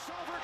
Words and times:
Silver 0.00 0.39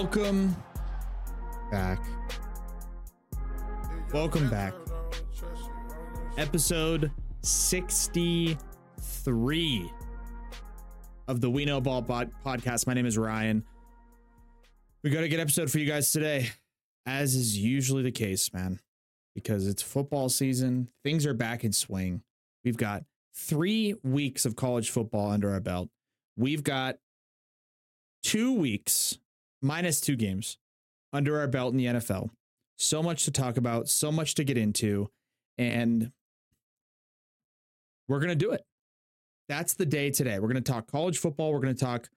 Welcome 0.00 0.54
back. 1.72 1.98
Welcome 4.14 4.48
back. 4.48 4.72
Episode 6.36 7.10
63 7.42 9.90
of 11.26 11.40
the 11.40 11.50
We 11.50 11.64
Know 11.64 11.80
Ball 11.80 12.02
pod- 12.02 12.30
podcast. 12.46 12.86
My 12.86 12.94
name 12.94 13.06
is 13.06 13.18
Ryan. 13.18 13.64
We 15.02 15.10
got 15.10 15.24
a 15.24 15.28
good 15.28 15.40
episode 15.40 15.68
for 15.68 15.80
you 15.80 15.86
guys 15.86 16.12
today, 16.12 16.50
as 17.04 17.34
is 17.34 17.58
usually 17.58 18.04
the 18.04 18.12
case, 18.12 18.54
man, 18.54 18.78
because 19.34 19.66
it's 19.66 19.82
football 19.82 20.28
season. 20.28 20.90
Things 21.02 21.26
are 21.26 21.34
back 21.34 21.64
in 21.64 21.72
swing. 21.72 22.22
We've 22.64 22.76
got 22.76 23.02
three 23.34 23.96
weeks 24.04 24.46
of 24.46 24.54
college 24.54 24.90
football 24.90 25.32
under 25.32 25.50
our 25.50 25.58
belt. 25.58 25.88
We've 26.36 26.62
got 26.62 26.98
two 28.22 28.52
weeks 28.52 29.18
minus 29.62 30.00
two 30.00 30.16
games 30.16 30.58
under 31.12 31.38
our 31.38 31.48
belt 31.48 31.72
in 31.72 31.78
the 31.78 31.86
NFL. 31.86 32.30
So 32.76 33.02
much 33.02 33.24
to 33.24 33.30
talk 33.30 33.56
about, 33.56 33.88
so 33.88 34.12
much 34.12 34.34
to 34.34 34.44
get 34.44 34.56
into, 34.56 35.08
and 35.56 36.12
we're 38.08 38.20
going 38.20 38.28
to 38.28 38.36
do 38.36 38.52
it. 38.52 38.62
That's 39.48 39.74
the 39.74 39.86
day 39.86 40.10
today. 40.10 40.38
We're 40.38 40.48
going 40.48 40.62
to 40.62 40.72
talk 40.72 40.90
college 40.90 41.18
football, 41.18 41.52
we're 41.52 41.60
going 41.60 41.74
to 41.74 41.84
talk 41.84 42.08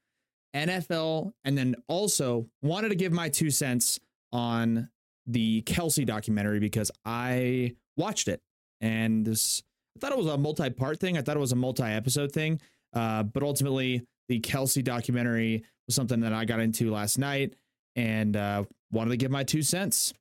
NFL, 0.56 1.31
and 1.44 1.58
then 1.58 1.75
also 1.88 2.47
wanted 2.62 2.89
to 2.89 2.95
give 2.95 3.12
my 3.12 3.30
two 3.30 3.50
cents 3.50 4.00
on 4.31 4.89
the 5.25 5.62
Kelce 5.64 6.06
documentary 6.06 6.59
because 6.59 6.92
I 7.06 7.75
watched 7.97 8.28
it 8.28 8.42
and 8.81 9.25
this, 9.25 9.64
I 9.95 10.00
thought 10.00 10.12
it 10.12 10.17
was 10.17 10.28
a 10.28 10.38
multi 10.38 10.69
part 10.69 11.00
thing. 11.00 11.17
I 11.17 11.22
thought 11.22 11.38
it 11.38 11.42
was 11.42 11.52
a 11.52 11.58
multi 11.58 11.84
episode 11.84 12.31
thing. 12.31 12.59
Uh, 12.94 13.23
but 13.23 13.44
ultimately, 13.44 14.02
the 14.32 14.40
Kelce 14.40 14.82
documentary 14.82 15.66
was 15.88 15.96
something 15.96 16.22
that 16.22 16.32
I 16.32 16.46
got 16.46 16.62
into 16.62 16.90
last 16.90 17.20
night 17.20 17.54
and 17.98 18.38
uh, 18.38 18.64
wanted 18.90 19.10
to 19.10 19.18
give 19.18 19.30
my 19.30 19.44
two 19.44 19.62
cents. 19.62 20.14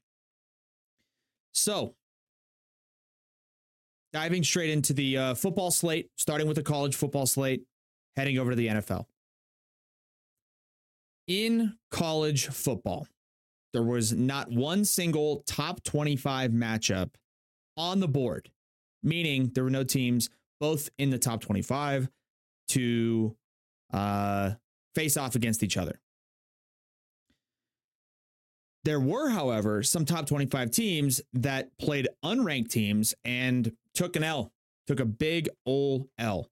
So, 1.54 1.94
diving 4.12 4.42
straight 4.42 4.70
into 4.70 4.92
the 4.92 5.16
uh, 5.16 5.34
football 5.34 5.70
slate, 5.70 6.10
starting 6.16 6.48
with 6.48 6.56
the 6.56 6.62
college 6.64 6.96
football 6.96 7.24
slate, 7.24 7.62
heading 8.16 8.36
over 8.36 8.50
to 8.50 8.56
the 8.56 8.66
NFL. 8.66 9.04
In 11.28 11.76
college 11.92 12.48
football, 12.48 13.06
there 13.72 13.84
was 13.84 14.12
not 14.12 14.50
one 14.50 14.84
single 14.84 15.44
top 15.46 15.84
25 15.84 16.50
matchup 16.50 17.10
on 17.76 18.00
the 18.00 18.08
board, 18.08 18.50
meaning 19.04 19.52
there 19.54 19.62
were 19.62 19.70
no 19.70 19.84
teams 19.84 20.30
both 20.58 20.90
in 20.98 21.10
the 21.10 21.18
top 21.18 21.40
25 21.40 22.08
to 22.70 23.36
uh, 23.92 24.52
face 24.94 25.16
off 25.16 25.34
against 25.34 25.62
each 25.62 25.76
other. 25.76 26.00
There 28.84 29.00
were, 29.00 29.28
however, 29.28 29.82
some 29.82 30.04
top 30.04 30.26
25 30.26 30.70
teams 30.70 31.20
that 31.34 31.76
played 31.78 32.08
unranked 32.24 32.70
teams 32.70 33.14
and 33.24 33.72
took 33.94 34.16
an 34.16 34.24
L, 34.24 34.52
took 34.86 35.00
a 35.00 35.04
big 35.04 35.48
ol' 35.66 36.08
L. 36.18 36.48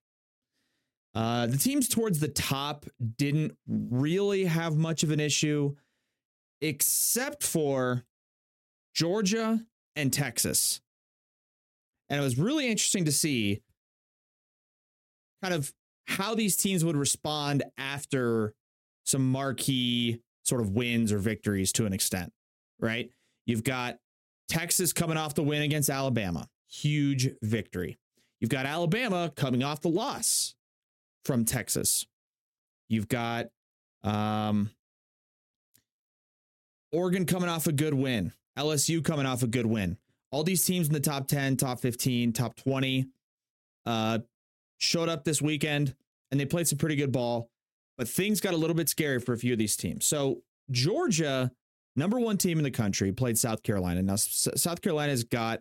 Uh, 1.14 1.46
the 1.46 1.56
teams 1.56 1.88
towards 1.88 2.20
the 2.20 2.28
top 2.28 2.84
didn't 3.16 3.56
really 3.66 4.44
have 4.44 4.76
much 4.76 5.02
of 5.02 5.10
an 5.10 5.20
issue, 5.20 5.74
except 6.60 7.42
for 7.42 8.04
Georgia 8.94 9.64
and 9.96 10.12
Texas. 10.12 10.80
And 12.10 12.20
it 12.20 12.22
was 12.22 12.38
really 12.38 12.68
interesting 12.68 13.06
to 13.06 13.12
see 13.12 13.62
kind 15.42 15.54
of 15.54 15.72
how 16.08 16.34
these 16.34 16.56
teams 16.56 16.84
would 16.84 16.96
respond 16.96 17.62
after 17.76 18.54
some 19.04 19.30
marquee 19.30 20.20
sort 20.42 20.62
of 20.62 20.70
wins 20.70 21.12
or 21.12 21.18
victories 21.18 21.70
to 21.72 21.84
an 21.84 21.92
extent, 21.92 22.32
right? 22.80 23.10
You've 23.44 23.62
got 23.62 23.98
Texas 24.48 24.94
coming 24.94 25.18
off 25.18 25.34
the 25.34 25.42
win 25.42 25.62
against 25.62 25.90
Alabama, 25.90 26.48
huge 26.66 27.28
victory. 27.42 27.98
You've 28.40 28.50
got 28.50 28.64
Alabama 28.64 29.30
coming 29.36 29.62
off 29.62 29.82
the 29.82 29.90
loss 29.90 30.54
from 31.24 31.44
Texas. 31.44 32.06
You've 32.88 33.08
got 33.08 33.48
um, 34.02 34.70
Oregon 36.90 37.26
coming 37.26 37.50
off 37.50 37.66
a 37.66 37.72
good 37.72 37.94
win, 37.94 38.32
LSU 38.58 39.04
coming 39.04 39.26
off 39.26 39.42
a 39.42 39.46
good 39.46 39.66
win. 39.66 39.98
All 40.30 40.42
these 40.42 40.64
teams 40.64 40.86
in 40.86 40.94
the 40.94 41.00
top 41.00 41.28
10, 41.28 41.58
top 41.58 41.80
15, 41.80 42.32
top 42.32 42.56
20 42.56 43.08
uh, 43.84 44.18
showed 44.78 45.08
up 45.08 45.24
this 45.24 45.42
weekend 45.42 45.94
and 46.30 46.40
they 46.40 46.44
played 46.44 46.66
some 46.68 46.78
pretty 46.78 46.96
good 46.96 47.12
ball, 47.12 47.50
but 47.96 48.08
things 48.08 48.40
got 48.40 48.54
a 48.54 48.56
little 48.56 48.76
bit 48.76 48.88
scary 48.88 49.20
for 49.20 49.32
a 49.32 49.38
few 49.38 49.52
of 49.52 49.58
these 49.58 49.76
teams. 49.76 50.06
So, 50.06 50.42
Georgia, 50.70 51.50
number 51.96 52.20
one 52.20 52.36
team 52.36 52.58
in 52.58 52.64
the 52.64 52.70
country, 52.70 53.12
played 53.12 53.38
South 53.38 53.62
Carolina. 53.62 54.02
Now, 54.02 54.14
S- 54.14 54.48
South 54.56 54.80
Carolina's 54.80 55.24
got 55.24 55.60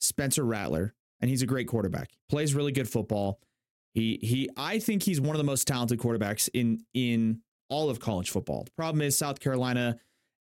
Spencer 0.00 0.44
Rattler, 0.44 0.94
and 1.20 1.28
he's 1.30 1.42
a 1.42 1.46
great 1.46 1.68
quarterback. 1.68 2.10
Plays 2.28 2.54
really 2.54 2.72
good 2.72 2.88
football. 2.88 3.38
He 3.94 4.18
he 4.22 4.48
I 4.56 4.78
think 4.78 5.02
he's 5.02 5.20
one 5.20 5.36
of 5.36 5.38
the 5.38 5.44
most 5.44 5.66
talented 5.66 5.98
quarterbacks 5.98 6.48
in 6.54 6.84
in 6.94 7.42
all 7.68 7.90
of 7.90 8.00
college 8.00 8.30
football. 8.30 8.64
The 8.64 8.70
problem 8.72 9.02
is 9.02 9.16
South 9.16 9.38
Carolina 9.40 9.98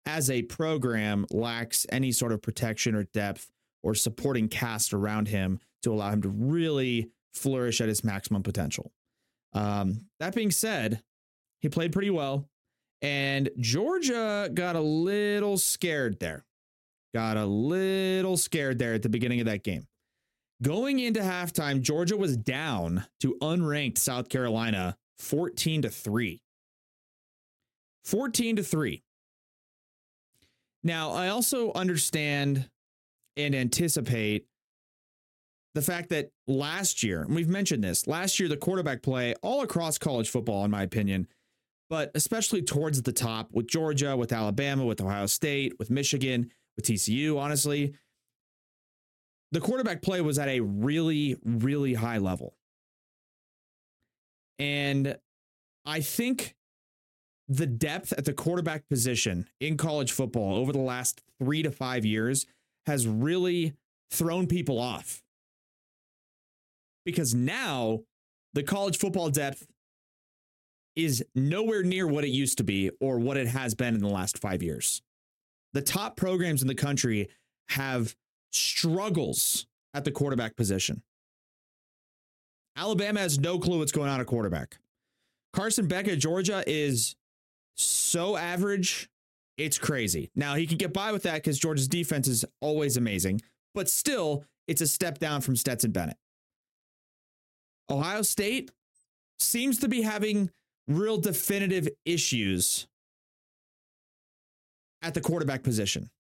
as 0.07 0.31
a 0.31 0.43
program 0.43 1.27
lacks 1.31 1.87
any 1.91 2.13
sort 2.13 2.33
of 2.33 2.43
protection 2.43 2.95
or 2.95 3.05
depth 3.05 3.51
or 3.83 3.95
supporting 3.95 4.49
cast 4.49 4.93
around 4.93 5.29
him 5.29 5.59
to 5.83 5.93
allow 5.93 6.11
him 6.11 6.23
to 6.23 6.29
really 6.29 7.11
flourish 7.35 7.81
at 7.81 7.89
his 7.89 8.05
maximum 8.05 8.43
potential. 8.43 8.93
Um, 9.53 10.07
that 10.21 10.35
being 10.35 10.51
said, 10.51 11.03
he 11.61 11.69
played 11.69 11.93
pretty 11.93 12.11
well, 12.11 12.49
and 13.03 13.51
Georgia 13.59 14.51
got 14.53 14.77
a 14.77 14.81
little 14.81 15.59
scared 15.59 16.21
there. 16.21 16.45
Got 17.15 17.37
a 17.37 17.47
little 17.47 18.37
scared 18.37 18.79
there 18.79 18.95
at 18.95 19.03
the 19.03 19.09
beginning 19.09 19.41
of 19.41 19.47
that 19.47 19.65
game. 19.65 19.87
Going 20.63 21.01
into 21.01 21.21
halftime, 21.21 21.81
Georgia 21.81 22.17
was 22.17 22.37
down 22.37 23.07
to 23.21 23.37
unranked 23.41 23.99
South 23.99 24.29
Carolina 24.29 24.97
14 25.19 25.83
to 25.83 25.89
3. 25.89 26.41
14 28.05 28.57
to 28.57 28.63
3. 28.63 29.03
Now, 30.83 31.11
I 31.13 31.29
also 31.29 31.73
understand 31.73 32.69
and 33.37 33.55
anticipate 33.55 34.47
the 35.75 35.83
fact 35.83 36.09
that 36.11 36.31
last 36.47 37.03
year, 37.03 37.23
and 37.23 37.35
we've 37.35 37.49
mentioned 37.49 37.85
this, 37.85 38.07
last 38.07 38.41
year, 38.41 38.49
the 38.49 38.57
quarterback 38.57 39.03
play 39.03 39.35
all 39.43 39.63
across 39.63 39.99
college 39.99 40.29
football, 40.29 40.65
in 40.65 40.71
my 40.71 40.83
opinion, 40.83 41.29
but 41.89 42.11
especially 42.15 42.63
towards 42.63 43.03
the 43.03 43.13
top 43.13 43.51
with 43.53 43.69
Georgia, 43.69 44.17
with 44.17 44.33
Alabama, 44.33 44.85
with 44.85 45.01
Ohio 45.01 45.27
State, 45.27 45.79
with 45.79 45.91
Michigan, 45.91 46.51
with 46.77 46.87
TCU, 46.87 47.39
honestly, 47.39 47.95
the 49.53 49.61
quarterback 49.61 50.03
play 50.03 50.21
was 50.21 50.39
at 50.39 50.49
a 50.49 50.61
really, 50.61 51.37
really 51.45 51.95
high 51.95 52.19
level. 52.19 52.55
And 54.59 55.17
I 55.85 56.01
think 56.01 56.55
the 57.49 57.67
depth 57.67 58.13
at 58.13 58.25
the 58.25 58.33
quarterback 58.33 58.89
position 58.89 59.47
in 59.59 59.77
college 59.77 60.13
football 60.13 60.55
over 60.57 60.73
the 60.73 60.79
last 60.79 61.21
three 61.43 61.63
to 61.63 61.71
five 61.73 62.05
years 62.05 62.47
has 62.87 63.09
really 63.09 63.75
thrown 64.13 64.47
people 64.47 64.79
off. 64.79 65.23
Because 67.11 67.35
now 67.35 68.01
the 68.55 68.63
college 68.63 68.99
football 68.99 69.31
depth 69.31 69.67
is 70.97 71.25
nowhere 71.35 71.83
near 71.83 72.07
what 72.07 72.25
it 72.25 72.31
used 72.31 72.59
to 72.59 72.65
be 72.65 72.91
or 73.01 73.19
what 73.19 73.37
it 73.37 73.47
has 73.47 73.75
been 73.75 73.95
in 73.95 74.01
the 74.01 74.09
last 74.09 74.39
five 74.39 74.63
years. 74.63 75.03
The 75.73 75.83
top 75.83 76.17
programs 76.17 76.63
in 76.63 76.69
the 76.69 76.75
country 76.75 77.29
have 77.71 78.17
struggles 78.53 79.67
at 79.95 80.05
the 80.05 80.11
quarterback 80.11 80.57
position. 80.57 81.03
Alabama 82.77 83.21
has 83.21 83.39
no 83.39 83.59
clue 83.59 83.79
what's 83.79 83.93
going 83.93 84.09
on 84.09 84.21
at 84.21 84.27
quarterback. 84.27 84.79
Carson 85.53 85.87
Beck 85.87 86.09
at 86.09 86.19
Georgia 86.19 86.63
is 86.67 87.17
so 87.77 88.37
average, 88.37 89.09
it's 89.59 89.79
crazy. 89.79 90.31
Now 90.35 90.55
he 90.55 90.67
can 90.67 90.79
get 90.79 90.93
by 90.93 91.13
with 91.13 91.25
that 91.25 91.35
because 91.35 91.59
Georgia's 91.59 91.89
defense 91.89 92.29
is 92.29 92.45
always 92.61 92.97
amazing, 92.97 93.43
but 93.75 93.89
still, 93.89 94.45
it's 94.69 94.81
a 94.81 94.87
step 94.87 95.19
down 95.19 95.41
from 95.41 95.57
Stetson 95.57 95.91
Bennett. 95.91 96.17
Ohio 97.91 98.23
State 98.23 98.71
seems 99.39 99.79
to 99.79 99.89
be 99.89 100.03
having 100.03 100.51
real 100.87 101.19
definitive 101.19 101.89
issues 102.05 102.87
at 105.03 105.15
the 105.15 105.21
quarterback 105.21 105.63
position. 105.63 106.11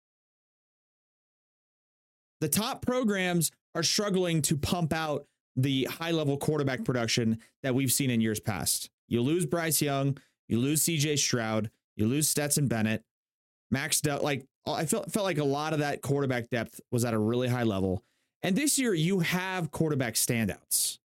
The 2.40 2.48
top 2.48 2.84
programs 2.84 3.50
are 3.74 3.82
struggling 3.82 4.42
to 4.42 4.56
pump 4.56 4.92
out 4.92 5.26
the 5.56 5.84
high 5.84 6.12
level 6.12 6.36
quarterback 6.36 6.84
production 6.84 7.38
that 7.62 7.74
we've 7.74 7.92
seen 7.92 8.10
in 8.10 8.20
years 8.20 8.40
past. 8.40 8.88
You 9.08 9.20
lose 9.20 9.44
Bryce 9.44 9.82
Young, 9.82 10.16
you 10.48 10.58
lose 10.58 10.84
CJ 10.84 11.18
Stroud, 11.18 11.70
you 11.96 12.06
lose 12.06 12.28
Stetson 12.28 12.66
Bennett, 12.66 13.02
Max 13.70 14.00
Del- 14.00 14.22
like 14.22 14.44
I 14.66 14.86
felt 14.86 15.12
felt 15.12 15.24
like 15.24 15.38
a 15.38 15.44
lot 15.44 15.72
of 15.72 15.80
that 15.80 16.02
quarterback 16.02 16.48
depth 16.50 16.80
was 16.90 17.04
at 17.04 17.14
a 17.14 17.18
really 17.18 17.48
high 17.48 17.62
level. 17.64 18.02
And 18.42 18.56
this 18.56 18.78
year 18.78 18.94
you 18.94 19.20
have 19.20 19.70
quarterback 19.70 20.14
standouts. 20.14 20.98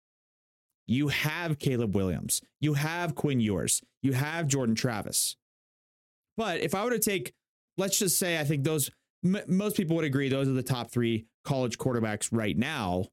You 0.86 1.08
have 1.08 1.58
Caleb 1.58 1.94
Williams, 1.94 2.42
you 2.60 2.74
have 2.74 3.14
Quinn 3.14 3.40
Ewers, 3.40 3.82
you 4.02 4.12
have 4.12 4.46
Jordan 4.46 4.74
Travis. 4.74 5.36
But 6.36 6.60
if 6.60 6.74
I 6.74 6.84
were 6.84 6.90
to 6.90 6.98
take, 6.98 7.32
let's 7.78 7.98
just 7.98 8.18
say, 8.18 8.38
I 8.38 8.44
think 8.44 8.64
those 8.64 8.90
m- 9.24 9.42
most 9.46 9.76
people 9.76 9.96
would 9.96 10.04
agree 10.04 10.28
those 10.28 10.48
are 10.48 10.52
the 10.52 10.62
top 10.62 10.90
three 10.90 11.26
college 11.44 11.78
quarterbacks 11.78 12.28
right 12.32 12.56
now. 12.56 13.06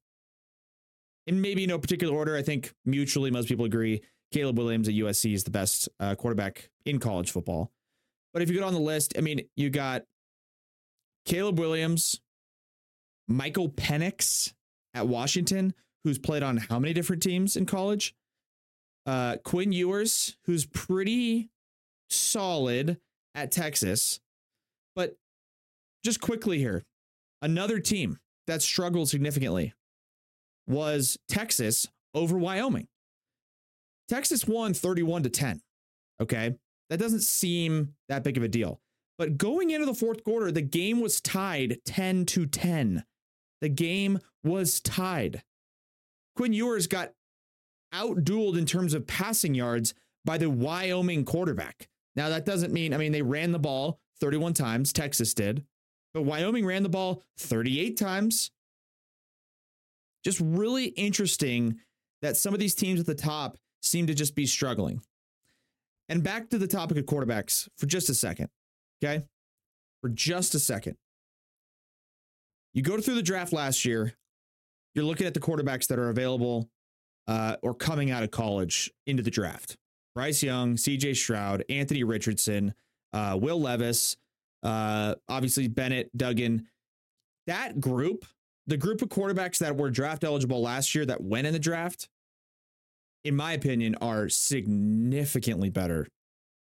In 1.27 1.39
maybe 1.39 1.67
no 1.67 1.77
particular 1.77 2.15
order, 2.15 2.35
I 2.35 2.41
think 2.41 2.73
mutually 2.83 3.31
most 3.31 3.47
people 3.47 3.65
agree 3.65 4.01
Caleb 4.31 4.57
Williams 4.57 4.87
at 4.87 4.95
USC 4.95 5.33
is 5.33 5.43
the 5.43 5.51
best 5.51 5.87
uh, 5.99 6.15
quarterback 6.15 6.69
in 6.85 6.99
college 6.99 7.31
football. 7.31 7.71
But 8.33 8.41
if 8.41 8.49
you 8.49 8.55
go 8.55 8.61
down 8.61 8.73
the 8.73 8.79
list, 8.79 9.13
I 9.17 9.21
mean, 9.21 9.41
you 9.55 9.69
got 9.69 10.03
Caleb 11.25 11.59
Williams, 11.59 12.19
Michael 13.27 13.69
Penix 13.69 14.53
at 14.93 15.07
Washington, 15.07 15.73
who's 16.03 16.17
played 16.17 16.43
on 16.43 16.57
how 16.57 16.79
many 16.79 16.93
different 16.93 17.21
teams 17.21 17.55
in 17.55 17.65
college? 17.65 18.15
Uh, 19.05 19.37
Quinn 19.43 19.71
Ewers, 19.71 20.37
who's 20.45 20.65
pretty 20.65 21.49
solid 22.09 22.97
at 23.35 23.51
Texas. 23.51 24.19
But 24.95 25.17
just 26.03 26.21
quickly 26.21 26.59
here, 26.59 26.83
another 27.41 27.79
team 27.79 28.19
that 28.47 28.61
struggled 28.61 29.09
significantly 29.09 29.73
was 30.67 31.17
Texas 31.27 31.87
over 32.13 32.37
Wyoming. 32.37 32.87
Texas 34.09 34.45
won 34.45 34.73
31 34.73 35.23
to 35.23 35.29
10. 35.29 35.61
Okay. 36.21 36.55
That 36.89 36.99
doesn't 36.99 37.21
seem 37.21 37.93
that 38.09 38.23
big 38.23 38.35
of 38.35 38.43
a 38.43 38.49
deal. 38.49 38.81
But 39.17 39.37
going 39.37 39.71
into 39.71 39.85
the 39.85 39.93
fourth 39.93 40.23
quarter, 40.23 40.51
the 40.51 40.61
game 40.61 40.99
was 40.99 41.21
tied 41.21 41.77
10 41.85 42.25
to 42.25 42.45
10. 42.45 43.05
The 43.61 43.69
game 43.69 44.19
was 44.43 44.81
tied. 44.81 45.43
Quinn 46.35 46.53
Ewers 46.53 46.87
got 46.87 47.11
outdueled 47.93 48.57
in 48.57 48.65
terms 48.65 48.93
of 48.93 49.07
passing 49.07 49.53
yards 49.53 49.93
by 50.23 50.37
the 50.37 50.49
Wyoming 50.49 51.25
quarterback. 51.25 51.89
Now, 52.15 52.29
that 52.29 52.45
doesn't 52.45 52.73
mean, 52.73 52.93
I 52.93 52.97
mean, 52.97 53.11
they 53.11 53.21
ran 53.21 53.51
the 53.51 53.59
ball 53.59 53.99
31 54.19 54.53
times, 54.53 54.93
Texas 54.93 55.33
did, 55.33 55.65
but 56.13 56.23
Wyoming 56.23 56.65
ran 56.65 56.83
the 56.83 56.89
ball 56.89 57.23
38 57.37 57.97
times. 57.97 58.51
Just 60.23 60.39
really 60.39 60.85
interesting 60.85 61.79
that 62.21 62.37
some 62.37 62.53
of 62.53 62.59
these 62.59 62.75
teams 62.75 62.99
at 62.99 63.05
the 63.05 63.15
top 63.15 63.57
seem 63.81 64.07
to 64.07 64.13
just 64.13 64.35
be 64.35 64.45
struggling. 64.45 65.01
And 66.09 66.23
back 66.23 66.49
to 66.49 66.57
the 66.57 66.67
topic 66.67 66.97
of 66.97 67.05
quarterbacks 67.05 67.67
for 67.77 67.87
just 67.87 68.09
a 68.09 68.13
second. 68.13 68.49
Okay. 69.03 69.23
For 70.01 70.09
just 70.09 70.53
a 70.53 70.59
second. 70.59 70.97
You 72.73 72.83
go 72.83 72.99
through 72.99 73.15
the 73.15 73.23
draft 73.23 73.53
last 73.53 73.85
year, 73.85 74.13
you're 74.95 75.05
looking 75.05 75.27
at 75.27 75.33
the 75.33 75.39
quarterbacks 75.39 75.87
that 75.87 75.99
are 75.99 76.09
available 76.09 76.69
uh, 77.27 77.55
or 77.61 77.73
coming 77.73 78.11
out 78.11 78.23
of 78.23 78.31
college 78.31 78.91
into 79.05 79.23
the 79.23 79.31
draft. 79.31 79.77
Bryce 80.15 80.43
Young, 80.43 80.75
CJ 80.75 81.15
Stroud, 81.15 81.63
Anthony 81.69 82.03
Richardson, 82.03 82.73
uh, 83.13 83.37
Will 83.41 83.61
Levis, 83.61 84.17
uh, 84.63 85.15
obviously 85.29 85.67
Bennett, 85.67 86.15
Duggan. 86.15 86.67
That 87.47 87.79
group, 87.79 88.25
the 88.67 88.77
group 88.77 89.01
of 89.01 89.09
quarterbacks 89.09 89.59
that 89.59 89.77
were 89.77 89.89
draft 89.89 90.23
eligible 90.23 90.61
last 90.61 90.93
year 90.93 91.05
that 91.05 91.21
went 91.23 91.47
in 91.47 91.53
the 91.53 91.59
draft, 91.59 92.09
in 93.23 93.35
my 93.35 93.53
opinion, 93.53 93.95
are 94.01 94.29
significantly 94.29 95.69
better 95.69 96.07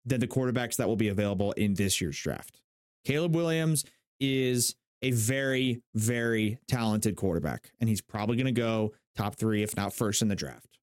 than 0.05 0.19
the 0.19 0.27
quarterbacks 0.27 0.77
that 0.77 0.87
will 0.87 0.95
be 0.95 1.09
available 1.09 1.51
in 1.53 1.73
this 1.73 2.01
year's 2.01 2.17
draft. 2.17 2.59
Caleb 3.05 3.35
Williams 3.35 3.83
is 4.19 4.75
a 5.01 5.11
very, 5.11 5.81
very 5.95 6.59
talented 6.67 7.15
quarterback, 7.15 7.71
and 7.79 7.89
he's 7.89 8.01
probably 8.01 8.35
going 8.35 8.45
to 8.45 8.51
go 8.51 8.93
top 9.15 9.35
three, 9.35 9.63
if 9.63 9.75
not 9.75 9.93
first 9.93 10.21
in 10.21 10.27
the 10.27 10.35
draft. 10.35 10.77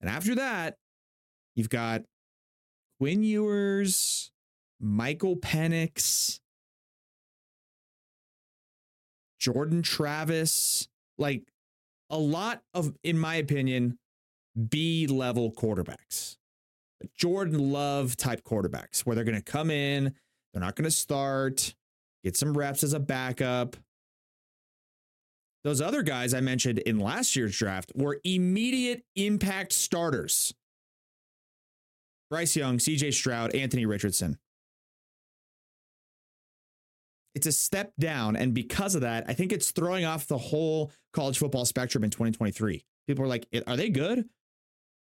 And 0.00 0.08
after 0.08 0.34
that, 0.36 0.76
you've 1.54 1.70
got 1.70 2.02
Quinn 2.98 3.22
Ewers, 3.24 4.30
Michael 4.80 5.36
Penix, 5.36 6.40
Jordan 9.40 9.82
Travis, 9.82 10.86
like 11.18 11.42
a 12.10 12.18
lot 12.18 12.62
of, 12.74 12.94
in 13.02 13.18
my 13.18 13.36
opinion, 13.36 13.98
B 14.68 15.06
level 15.06 15.50
quarterbacks. 15.52 16.36
Jordan 17.16 17.72
Love 17.72 18.16
type 18.16 18.44
quarterbacks 18.44 19.00
where 19.00 19.16
they're 19.16 19.24
going 19.24 19.34
to 19.34 19.42
come 19.42 19.70
in, 19.70 20.14
they're 20.52 20.60
not 20.60 20.76
going 20.76 20.84
to 20.84 20.90
start, 20.90 21.74
get 22.24 22.36
some 22.36 22.56
reps 22.56 22.82
as 22.82 22.92
a 22.92 23.00
backup. 23.00 23.76
Those 25.64 25.80
other 25.80 26.02
guys 26.02 26.34
I 26.34 26.40
mentioned 26.40 26.78
in 26.80 26.98
last 26.98 27.36
year's 27.36 27.56
draft 27.56 27.92
were 27.94 28.20
immediate 28.24 29.04
impact 29.14 29.72
starters. 29.72 30.52
Bryce 32.30 32.56
Young, 32.56 32.78
CJ 32.78 33.12
Stroud, 33.12 33.54
Anthony 33.54 33.86
Richardson. 33.86 34.38
It's 37.34 37.46
a 37.46 37.52
step 37.52 37.92
down. 37.98 38.36
And 38.36 38.54
because 38.54 38.94
of 38.94 39.02
that, 39.02 39.24
I 39.28 39.34
think 39.34 39.52
it's 39.52 39.70
throwing 39.70 40.04
off 40.04 40.26
the 40.26 40.38
whole 40.38 40.90
college 41.12 41.38
football 41.38 41.64
spectrum 41.64 42.04
in 42.04 42.10
2023. 42.10 42.84
People 43.06 43.24
are 43.24 43.28
like, 43.28 43.46
are 43.66 43.76
they 43.76 43.88
good? 43.88 44.24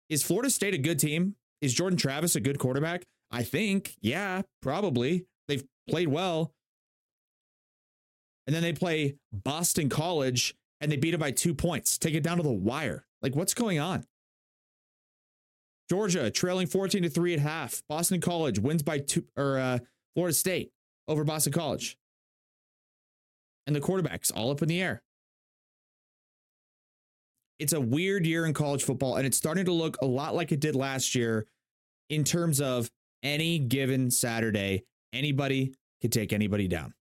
Is 0.08 0.22
Florida 0.22 0.50
State 0.50 0.74
a 0.74 0.78
good 0.78 0.98
team? 0.98 1.36
Is 1.60 1.74
Jordan 1.74 1.96
Travis 1.96 2.36
a 2.36 2.40
good 2.40 2.58
quarterback? 2.58 3.04
I 3.30 3.42
think, 3.42 3.94
yeah, 4.00 4.42
probably. 4.60 5.26
They've 5.48 5.64
played 5.88 6.08
well. 6.08 6.52
And 8.50 8.54
then 8.56 8.64
they 8.64 8.72
play 8.72 9.14
Boston 9.32 9.88
College 9.88 10.56
and 10.80 10.90
they 10.90 10.96
beat 10.96 11.14
it 11.14 11.20
by 11.20 11.30
two 11.30 11.54
points, 11.54 11.96
take 11.96 12.14
it 12.14 12.24
down 12.24 12.38
to 12.38 12.42
the 12.42 12.50
wire. 12.50 13.06
Like, 13.22 13.36
what's 13.36 13.54
going 13.54 13.78
on? 13.78 14.04
Georgia 15.88 16.32
trailing 16.32 16.66
14 16.66 17.04
to 17.04 17.08
3 17.08 17.34
at 17.34 17.38
half. 17.38 17.84
Boston 17.88 18.20
College 18.20 18.58
wins 18.58 18.82
by 18.82 18.98
two, 18.98 19.24
or 19.36 19.56
uh, 19.56 19.78
Florida 20.14 20.34
State 20.34 20.72
over 21.06 21.22
Boston 21.22 21.52
College. 21.52 21.96
And 23.68 23.76
the 23.76 23.80
quarterbacks 23.80 24.32
all 24.34 24.50
up 24.50 24.62
in 24.62 24.68
the 24.68 24.82
air. 24.82 25.00
It's 27.60 27.72
a 27.72 27.80
weird 27.80 28.26
year 28.26 28.46
in 28.46 28.52
college 28.52 28.82
football, 28.82 29.14
and 29.14 29.24
it's 29.24 29.36
starting 29.36 29.66
to 29.66 29.72
look 29.72 29.96
a 30.02 30.06
lot 30.06 30.34
like 30.34 30.50
it 30.50 30.58
did 30.58 30.74
last 30.74 31.14
year 31.14 31.46
in 32.08 32.24
terms 32.24 32.60
of 32.60 32.90
any 33.22 33.60
given 33.60 34.10
Saturday, 34.10 34.86
anybody 35.12 35.72
could 36.02 36.10
take 36.10 36.32
anybody 36.32 36.66
down. 36.66 36.94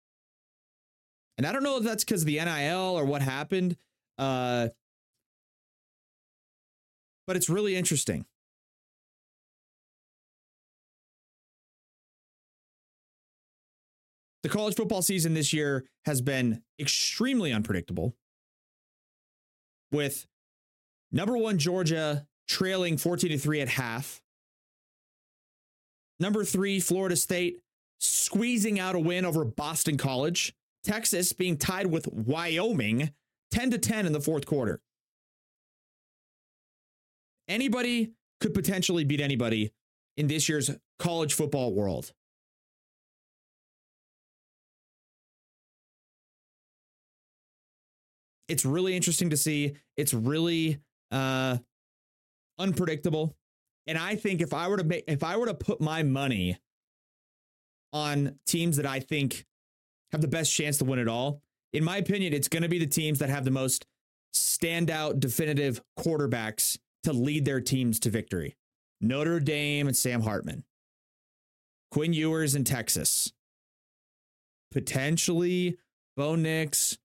And 1.39 1.48
I 1.48 1.53
don't 1.53 1.63
know 1.63 1.77
if 1.77 1.84
that's 1.84 2.03
because 2.03 2.24
of 2.24 2.25
the 2.25 2.36
NIL 2.36 3.00
or 3.00 3.05
what 3.05 3.22
happened, 3.22 3.77
uh, 4.17 4.67
but 7.25 7.38
it's 7.38 7.48
really 7.48 7.77
interesting. 7.77 8.25
The 14.43 14.50
college 14.50 14.75
football 14.75 15.01
season 15.01 15.34
this 15.34 15.53
year 15.53 15.86
has 16.03 16.22
been 16.22 16.62
extremely 16.77 17.53
unpredictable 17.53 18.17
with 19.93 20.27
number 21.10 21.38
one 21.38 21.58
Georgia 21.58 22.27
trailing 22.50 22.98
14 22.98 23.29
to 23.29 23.38
3 23.38 23.62
at 23.62 23.69
half. 23.69 24.22
Number 26.19 26.43
three, 26.43 26.81
Florida 26.81 27.15
State 27.15 27.62
squeezing 28.01 28.77
out 28.77 28.96
a 28.96 29.00
win 29.00 29.24
over 29.24 29.46
Boston 29.46 29.96
College. 29.96 30.53
Texas 30.89 31.34
being 31.34 31.55
tied 31.55 31.86
with 31.86 32.08
Wyoming 32.08 33.12
10 33.51 33.69
to 33.72 33.77
10 33.77 34.08
in 34.08 34.12
the 34.12 34.19
fourth 34.19 34.48
quarter. 34.48 34.81
Anybody 37.48 38.13
could 38.41 38.55
potentially 38.55 39.03
beat 39.03 39.22
anybody 39.22 39.72
in 40.17 40.25
this 40.25 40.50
year's 40.50 40.72
college 40.98 41.36
football 41.36 41.75
world. 41.75 42.12
It's 48.48 48.65
really 48.65 48.96
interesting 48.96 49.29
to 49.29 49.38
see. 49.38 49.75
It's 49.96 50.15
really 50.15 50.79
uh, 51.12 51.60
unpredictable. 52.58 53.36
And 53.86 53.96
I 53.96 54.15
think 54.15 54.41
if 54.41 54.55
I 54.55 54.67
were 54.67 54.77
to 54.77 54.84
make, 54.84 55.03
if 55.08 55.24
I 55.24 55.38
were 55.38 55.46
to 55.46 55.53
put 55.53 55.81
my 55.81 56.01
money 56.01 56.58
on 57.93 58.39
teams 58.48 58.77
that 58.77 58.88
I 58.88 59.00
think 59.01 59.46
have 60.11 60.21
the 60.21 60.27
best 60.27 60.53
chance 60.53 60.77
to 60.77 60.85
win 60.85 60.99
it 60.99 61.07
all, 61.07 61.41
in 61.73 61.83
my 61.83 61.97
opinion, 61.97 62.33
it's 62.33 62.47
going 62.47 62.63
to 62.63 62.69
be 62.69 62.79
the 62.79 62.87
teams 62.87 63.19
that 63.19 63.29
have 63.29 63.45
the 63.45 63.51
most 63.51 63.85
standout, 64.33 65.19
definitive 65.19 65.81
quarterbacks 65.97 66.77
to 67.03 67.13
lead 67.13 67.45
their 67.45 67.61
teams 67.61 67.99
to 67.99 68.09
victory. 68.09 68.55
Notre 69.01 69.39
Dame 69.39 69.87
and 69.87 69.95
Sam 69.95 70.21
Hartman, 70.21 70.63
Quinn 71.91 72.13
Ewers 72.13 72.55
in 72.55 72.63
Texas, 72.63 73.31
potentially 74.71 75.77
Bo 76.17 76.35
Nix 76.35 76.97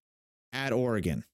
at 0.52 0.72
Oregon. 0.72 1.24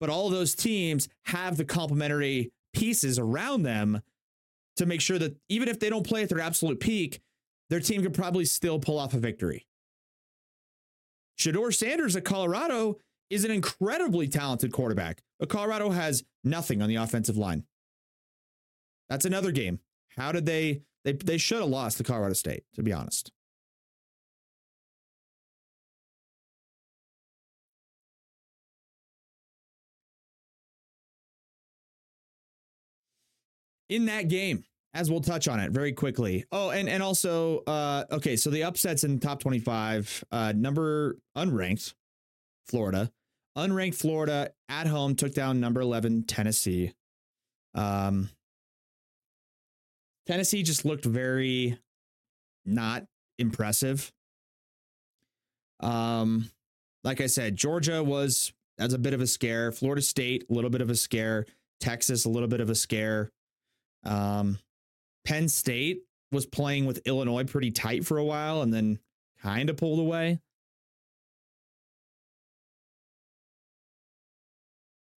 But 0.00 0.10
all 0.10 0.28
those 0.28 0.54
teams 0.54 1.08
have 1.26 1.56
the 1.56 1.64
complementary 1.64 2.52
pieces 2.74 3.18
around 3.18 3.62
them 3.62 4.02
to 4.76 4.86
make 4.86 5.00
sure 5.00 5.18
that 5.18 5.36
even 5.48 5.68
if 5.68 5.80
they 5.80 5.88
don't 5.88 6.06
play 6.06 6.22
at 6.22 6.28
their 6.28 6.40
absolute 6.40 6.80
peak, 6.80 7.20
their 7.70 7.80
team 7.80 8.02
could 8.02 8.14
probably 8.14 8.44
still 8.44 8.78
pull 8.78 8.98
off 8.98 9.14
a 9.14 9.18
victory. 9.18 9.66
Shedeur 11.38 11.74
Sanders 11.74 12.16
at 12.16 12.24
Colorado 12.24 12.98
is 13.30 13.44
an 13.44 13.50
incredibly 13.50 14.28
talented 14.28 14.72
quarterback, 14.72 15.22
but 15.38 15.48
Colorado 15.48 15.90
has 15.90 16.24
nothing 16.44 16.82
on 16.82 16.88
the 16.88 16.96
offensive 16.96 17.36
line. 17.36 17.64
That's 19.08 19.24
another 19.24 19.50
game. 19.50 19.80
How 20.16 20.32
did 20.32 20.46
they 20.46 20.82
they 21.04 21.12
they 21.12 21.38
should 21.38 21.60
have 21.60 21.68
lost 21.68 21.98
to 21.98 22.04
Colorado 22.04 22.34
State, 22.34 22.64
to 22.74 22.82
be 22.82 22.92
honest. 22.92 23.32
In 33.88 34.06
that 34.06 34.28
game, 34.28 34.64
as 34.94 35.10
we'll 35.10 35.20
touch 35.20 35.48
on 35.48 35.60
it 35.60 35.72
very 35.72 35.92
quickly. 35.92 36.44
Oh, 36.52 36.70
and 36.70 36.88
and 36.88 37.02
also, 37.02 37.58
uh, 37.66 38.04
okay, 38.12 38.36
so 38.36 38.48
the 38.48 38.62
upsets 38.62 39.04
in 39.04 39.20
top 39.20 39.40
twenty-five, 39.40 40.24
uh, 40.30 40.52
number 40.56 41.18
unranked, 41.36 41.94
Florida, 42.68 43.10
unranked 43.58 43.96
Florida 43.96 44.52
at 44.68 44.86
home 44.86 45.16
took 45.16 45.34
down 45.34 45.60
number 45.60 45.80
eleven 45.80 46.22
Tennessee. 46.24 46.92
Um, 47.74 48.30
Tennessee 50.26 50.62
just 50.62 50.84
looked 50.84 51.04
very 51.04 51.78
not 52.64 53.04
impressive. 53.38 54.12
Um, 55.80 56.50
like 57.02 57.20
I 57.20 57.26
said, 57.26 57.56
Georgia 57.56 58.02
was 58.02 58.52
as 58.78 58.94
a 58.94 58.98
bit 58.98 59.12
of 59.12 59.20
a 59.20 59.26
scare. 59.26 59.70
Florida 59.72 60.00
State, 60.00 60.46
a 60.48 60.54
little 60.54 60.70
bit 60.70 60.80
of 60.80 60.88
a 60.88 60.96
scare. 60.96 61.46
Texas, 61.80 62.24
a 62.24 62.30
little 62.30 62.48
bit 62.48 62.60
of 62.60 62.70
a 62.70 62.74
scare. 62.74 63.30
Um, 64.04 64.58
Penn 65.24 65.48
State 65.48 66.02
was 66.32 66.46
playing 66.46 66.86
with 66.86 67.06
Illinois 67.06 67.44
pretty 67.44 67.70
tight 67.70 68.04
for 68.04 68.18
a 68.18 68.24
while 68.24 68.62
and 68.62 68.72
then 68.72 68.98
kind 69.42 69.70
of 69.70 69.76
pulled 69.76 70.00
away. 70.00 70.40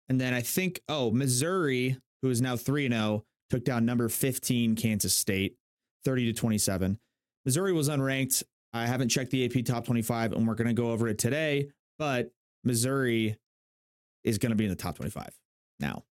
And 0.08 0.20
then 0.20 0.34
I 0.34 0.40
think, 0.40 0.80
oh, 0.88 1.10
Missouri, 1.10 1.96
who 2.22 2.30
is 2.30 2.40
now 2.40 2.56
3 2.56 2.88
0, 2.88 3.24
took 3.50 3.64
down 3.64 3.84
number 3.84 4.08
15 4.08 4.76
Kansas 4.76 5.14
State, 5.14 5.56
30 6.04 6.32
to 6.32 6.32
27. 6.32 6.98
Missouri 7.44 7.72
was 7.72 7.88
unranked. 7.88 8.42
I 8.72 8.86
haven't 8.86 9.08
checked 9.08 9.30
the 9.30 9.44
AP 9.44 9.64
top 9.64 9.86
25 9.86 10.32
and 10.32 10.46
we're 10.46 10.54
going 10.54 10.68
to 10.68 10.74
go 10.74 10.90
over 10.90 11.08
it 11.08 11.18
today, 11.18 11.70
but 11.98 12.30
Missouri 12.62 13.36
is 14.22 14.38
going 14.38 14.50
to 14.50 14.56
be 14.56 14.64
in 14.64 14.70
the 14.70 14.76
top 14.76 14.96
25 14.96 15.30
now. 15.80 16.04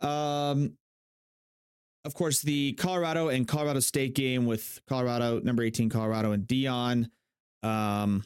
Um, 0.00 0.76
of 2.04 2.14
course, 2.14 2.40
the 2.40 2.72
Colorado 2.74 3.28
and 3.28 3.46
Colorado 3.46 3.80
State 3.80 4.14
game 4.14 4.46
with 4.46 4.80
Colorado, 4.88 5.40
number 5.40 5.62
18, 5.62 5.90
Colorado 5.90 6.32
and 6.32 6.46
Deion, 6.46 7.08
um, 7.62 8.24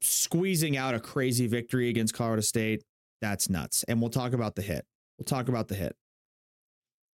squeezing 0.00 0.76
out 0.76 0.94
a 0.94 1.00
crazy 1.00 1.46
victory 1.46 1.88
against 1.88 2.14
Colorado 2.14 2.42
State. 2.42 2.82
That's 3.20 3.48
nuts. 3.48 3.84
And 3.88 4.00
we'll 4.00 4.10
talk 4.10 4.32
about 4.32 4.54
the 4.54 4.62
hit. 4.62 4.84
We'll 5.18 5.24
talk 5.24 5.48
about 5.48 5.68
the 5.68 5.74
hit. 5.74 5.96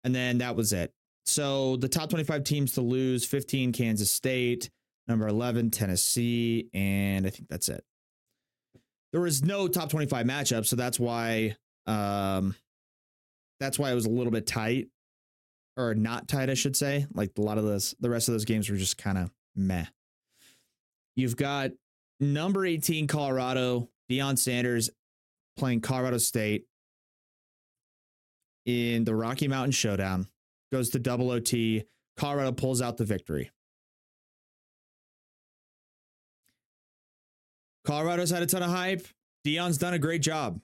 And 0.04 0.14
then 0.14 0.38
that 0.38 0.56
was 0.56 0.72
it. 0.72 0.92
So 1.24 1.76
the 1.76 1.88
top 1.88 2.10
25 2.10 2.44
teams 2.44 2.72
to 2.72 2.80
lose 2.80 3.24
15, 3.24 3.72
Kansas 3.72 4.10
State, 4.10 4.70
number 5.08 5.26
11, 5.26 5.70
Tennessee, 5.70 6.68
and 6.72 7.26
I 7.26 7.30
think 7.30 7.48
that's 7.48 7.68
it. 7.68 7.84
There 9.12 9.20
was 9.20 9.42
no 9.42 9.66
top 9.66 9.90
25 9.90 10.26
matchup. 10.26 10.66
So 10.66 10.76
that's 10.76 11.00
why 11.00 11.56
um, 11.86 12.54
that's 13.60 13.78
why 13.78 13.90
it 13.90 13.94
was 13.94 14.06
a 14.06 14.10
little 14.10 14.32
bit 14.32 14.46
tight 14.46 14.88
or 15.76 15.94
not 15.94 16.28
tight, 16.28 16.50
I 16.50 16.54
should 16.54 16.76
say. 16.76 17.06
Like 17.14 17.32
a 17.38 17.42
lot 17.42 17.58
of 17.58 17.64
those, 17.64 17.94
the 18.00 18.10
rest 18.10 18.28
of 18.28 18.32
those 18.32 18.44
games 18.44 18.68
were 18.68 18.76
just 18.76 18.98
kind 18.98 19.18
of 19.18 19.30
meh. 19.54 19.86
You've 21.14 21.36
got 21.36 21.70
number 22.20 22.66
18 22.66 23.06
Colorado, 23.06 23.88
Deion 24.10 24.38
Sanders 24.38 24.90
playing 25.56 25.80
Colorado 25.80 26.18
State 26.18 26.66
in 28.66 29.04
the 29.04 29.14
Rocky 29.14 29.48
Mountain 29.48 29.72
Showdown. 29.72 30.28
Goes 30.72 30.90
to 30.90 30.98
double 30.98 31.30
OT. 31.30 31.84
Colorado 32.16 32.52
pulls 32.52 32.82
out 32.82 32.96
the 32.96 33.04
victory. 33.04 33.50
Colorado's 37.86 38.30
had 38.30 38.42
a 38.42 38.46
ton 38.46 38.64
of 38.64 38.70
hype. 38.70 39.06
Deion's 39.46 39.78
done 39.78 39.94
a 39.94 39.98
great 39.98 40.20
job. 40.20 40.60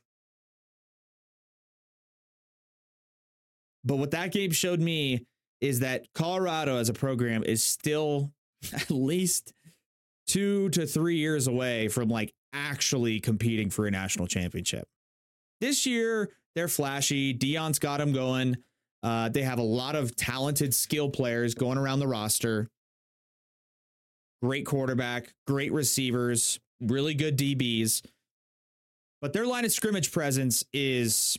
But 3.85 3.97
what 3.97 4.13
that 4.13 4.33
game 4.33 4.51
showed 4.53 4.81
me 4.81 5.27
is 5.61 5.81
that 5.81 6.07
Colorado 6.15 6.77
as 6.77 6.89
a 6.89 6.93
program 6.93 7.43
is 7.45 7.63
still 7.63 8.33
at 8.73 8.91
least 8.91 9.53
two 10.27 10.69
to 10.71 10.87
three 10.87 11.17
years 11.17 11.47
away 11.47 11.89
from 11.89 12.09
like 12.09 12.33
actually 12.53 13.21
competing 13.21 13.71
for 13.71 13.87
a 13.87 13.91
national 13.91 14.27
championship. 14.27 14.87
This 15.61 15.87
year, 15.87 16.31
they're 16.55 16.69
flashy. 16.69 17.33
Deion's 17.33 17.79
got 17.79 17.99
them 17.99 18.13
going. 18.13 18.57
Uh, 19.03 19.29
they 19.29 19.43
have 19.43 19.59
a 19.59 19.65
lot 19.65 19.97
of 19.97 20.15
talented 20.15 20.75
skill 20.75 21.09
players 21.09 21.55
going 21.55 21.79
around 21.79 21.99
the 21.99 22.07
roster. 22.07 22.69
Great 24.43 24.67
quarterback, 24.67 25.33
great 25.47 25.73
receivers, 25.73 26.59
really 26.81 27.15
good 27.15 27.39
DBs. 27.39 28.03
But 29.21 29.33
their 29.33 29.47
line 29.47 29.65
of 29.65 29.73
scrimmage 29.73 30.11
presence 30.11 30.65
is 30.73 31.39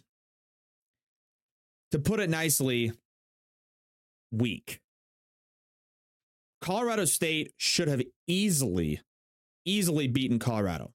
to 1.94 2.00
put 2.00 2.20
it 2.20 2.28
nicely, 2.28 2.92
weak. 4.32 4.80
Colorado 6.60 7.06
State 7.06 7.54
should 7.58 7.88
have 7.88 8.02
easily, 8.26 9.00
easily 9.64 10.08
beaten 10.08 10.40
Colorado. 10.40 10.92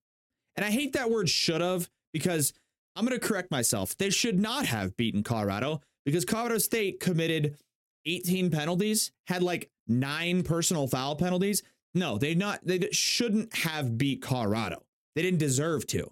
And 0.56 0.66
I 0.66 0.70
hate 0.70 0.94
that 0.94 1.08
word 1.08 1.28
should 1.28 1.60
have 1.60 1.88
because 2.12 2.52
I'm 2.96 3.06
going 3.06 3.18
to 3.18 3.24
correct 3.24 3.52
myself. 3.52 3.96
They 3.96 4.10
should 4.10 4.40
not 4.40 4.66
have 4.66 4.96
beaten 4.96 5.22
Colorado 5.22 5.82
because 6.04 6.24
Colorado 6.24 6.58
State 6.58 6.98
committed 6.98 7.56
18 8.04 8.50
penalties, 8.50 9.12
had 9.28 9.44
like 9.44 9.70
nine 9.86 10.42
personal 10.42 10.88
foul 10.88 11.14
penalties. 11.14 11.62
No, 11.94 12.18
they 12.18 12.34
not 12.34 12.58
they 12.64 12.88
shouldn't 12.90 13.54
have 13.54 13.96
beat 13.96 14.20
Colorado. 14.20 14.82
They 15.14 15.22
didn't 15.22 15.38
deserve 15.38 15.86
to. 15.88 16.10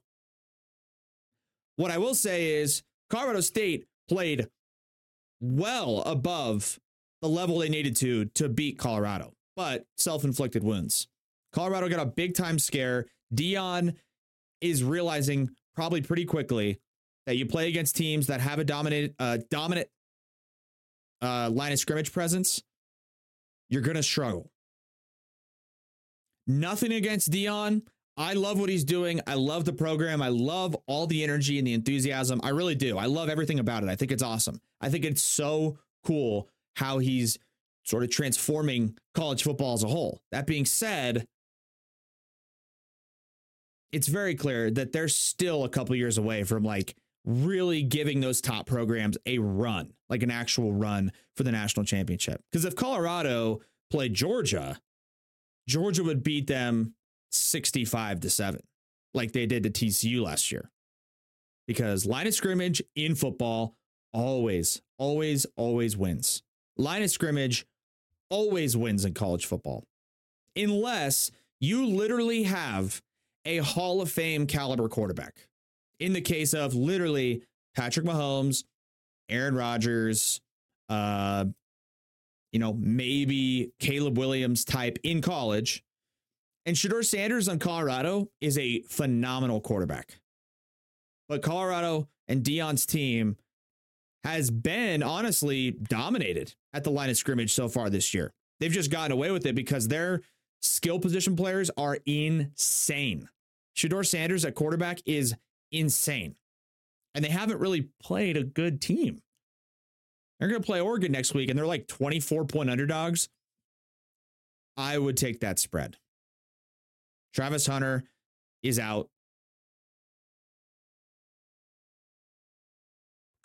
What 1.75 1.90
I 1.90 1.99
will 1.99 2.14
say 2.14 2.52
is 2.61 2.85
Colorado 3.11 3.40
State 3.40 3.85
played 4.09 4.47
well 5.40 6.02
above 6.02 6.78
the 7.23 7.28
level 7.28 7.59
they 7.59 7.69
needed 7.69 7.97
to 7.97 8.26
to 8.26 8.49
beat 8.49 8.78
Colorado, 8.78 9.33
but 9.55 9.87
self-inflicted 9.97 10.62
wounds. 10.62 11.09
Colorado 11.52 11.88
got 11.88 12.00
a 12.00 12.07
big 12.07 12.35
time 12.35 12.59
scare. 12.59 13.07
Deion 13.35 13.95
is 14.61 14.85
realizing 14.85 15.50
probably 15.75 16.00
pretty 16.00 16.25
quickly 16.25 16.81
that 17.26 17.37
you 17.37 17.47
play 17.47 17.69
against 17.69 17.97
teams 17.97 18.28
that 18.28 18.40
have 18.40 18.59
a 18.59 18.64
dominant 18.64 19.14
uh, 19.19 19.38
dominant 19.50 19.88
uh, 21.23 21.50
line 21.50 21.73
of 21.73 21.78
scrimmage 21.78 22.12
presence, 22.12 22.62
you're 23.69 23.83
gonna 23.83 24.02
struggle. 24.02 24.50
Nothing 26.47 26.93
against 26.93 27.31
Deion. 27.31 27.83
I 28.16 28.33
love 28.33 28.59
what 28.59 28.71
he's 28.71 28.85
doing. 28.85 29.21
I 29.26 29.35
love 29.35 29.64
the 29.64 29.73
program. 29.73 30.23
I 30.23 30.28
love 30.28 30.75
all 30.87 31.07
the 31.07 31.23
energy 31.23 31.59
and 31.59 31.66
the 31.66 31.75
enthusiasm. 31.75 32.40
I 32.43 32.50
really 32.50 32.75
do. 32.75 32.97
I 32.97 33.07
love 33.07 33.28
everything 33.28 33.59
about 33.59 33.83
it. 33.83 33.90
I 33.90 33.97
think 33.97 34.11
it's 34.11 34.23
awesome. 34.23 34.61
I 34.87 34.88
think 34.88 35.05
it's 35.05 35.21
so 35.21 35.78
cool 36.05 36.49
how 36.76 36.99
he's 36.99 37.40
sort 37.83 38.05
of 38.05 38.11
transforming 38.11 38.97
college 39.16 39.43
football 39.43 39.75
as 39.75 39.83
a 39.83 39.88
whole. 39.88 40.21
That 40.31 40.47
being 40.47 40.64
said, 40.64 41.26
it's 43.90 44.07
very 44.07 44.37
clear 44.37 44.71
that 44.71 44.93
they're 44.93 45.09
still 45.09 45.64
a 45.64 45.69
couple 45.69 45.97
years 45.97 46.19
away 46.19 46.45
from 46.45 46.62
like 46.62 46.95
really 47.25 47.83
giving 47.83 48.21
those 48.21 48.40
top 48.40 48.66
programs 48.66 49.19
a 49.26 49.38
run, 49.38 49.93
like 50.09 50.23
an 50.23 50.31
actual 50.31 50.73
run 50.73 51.11
for 51.37 51.43
the 51.43 51.50
national 51.50 51.85
championship. 51.85 52.40
Because 52.52 52.64
if 52.64 52.76
Colorado 52.76 53.62
played 53.90 54.14
Georgia, 54.14 54.78
Georgia 55.69 56.05
would 56.05 56.23
beat 56.23 56.47
them 56.47 56.95
65 57.33 58.21
to 58.21 58.31
7, 58.31 58.61
like 59.14 59.33
they 59.33 59.47
did 59.47 59.64
to 59.64 59.71
TCU 59.71 60.23
last 60.23 60.52
year. 60.52 60.71
Because 61.66 62.07
line 62.07 62.28
of 62.28 62.35
scrimmage 62.35 62.81
in 62.95 63.16
football 63.16 63.75
always, 64.16 64.80
always, 64.99 65.46
always 65.56 65.96
wins. 65.96 66.42
Line 66.78 67.02
of 67.02 67.11
scrimmage 67.11 67.66
always 68.30 68.76
wins 68.76 69.04
in 69.04 69.12
college 69.12 69.44
football, 69.44 69.85
unless 70.56 71.30
you 71.61 71.87
literally 71.87 72.44
have 72.44 73.02
a 73.44 73.58
Hall 73.58 74.00
of 74.00 74.11
Fame 74.11 74.46
caliber 74.46 74.88
quarterback. 74.88 75.46
In 76.00 76.12
the 76.12 76.20
case 76.20 76.54
of 76.54 76.75
literally 76.75 77.42
Patrick 77.76 78.06
Mahomes, 78.06 78.64
Aaron 79.28 79.54
Rodgers, 79.54 80.40
uh, 80.88 81.44
you 82.52 82.58
know, 82.58 82.73
maybe 82.73 83.73
Caleb 83.78 84.16
Williams 84.18 84.64
type 84.64 84.99
in 85.02 85.20
college. 85.20 85.85
And 86.64 86.75
Shedeur 86.75 87.04
Sanders 87.04 87.49
on 87.49 87.58
Colorado 87.58 88.28
is 88.40 88.58
a 88.58 88.80
phenomenal 88.82 89.61
quarterback. 89.61 90.20
But 91.28 91.42
Colorado 91.42 92.08
and 92.28 92.42
Deion's 92.42 92.87
team 92.87 93.37
has 94.26 94.50
been 94.50 95.04
honestly 95.04 95.71
dominated 95.71 96.52
at 96.75 96.83
the 96.83 96.90
line 96.90 97.09
of 97.09 97.16
scrimmage 97.16 97.54
so 97.54 97.68
far 97.68 97.88
this 97.88 98.12
year. 98.12 98.33
They've 98.59 98.73
just 98.73 98.90
gotten 98.90 99.12
away 99.12 99.30
with 99.30 99.47
it 99.47 99.54
because 99.54 99.87
their 99.87 100.21
skill 100.61 100.99
position 100.99 101.37
players 101.37 101.71
are 101.76 101.99
insane. 102.06 103.28
Shedeur 103.76 104.04
Sanders 104.04 104.45
at 104.45 104.56
quarterback 104.56 105.00
is 105.06 105.37
insane. 105.71 106.35
And 107.14 107.25
they 107.25 107.28
haven't 107.28 107.61
really 107.61 107.88
played 108.02 108.37
a 108.37 108.42
good 108.42 108.80
team. 108.80 109.23
They're 110.40 110.49
going 110.49 110.61
to 110.61 110.66
play 110.66 110.80
Oregon 110.80 111.12
next 111.12 111.33
week 111.33 111.49
and 111.49 111.56
they're 111.56 111.64
like 111.64 111.87
24 111.87 112.47
point 112.47 112.68
underdogs. 112.68 113.28
I 114.76 114.99
would 114.99 115.16
take 115.16 115.38
that 115.40 115.61
spread. 115.61 115.99
Travis 117.33 117.66
Hunter 117.66 118.04
is 118.64 118.80
out. 118.80 119.09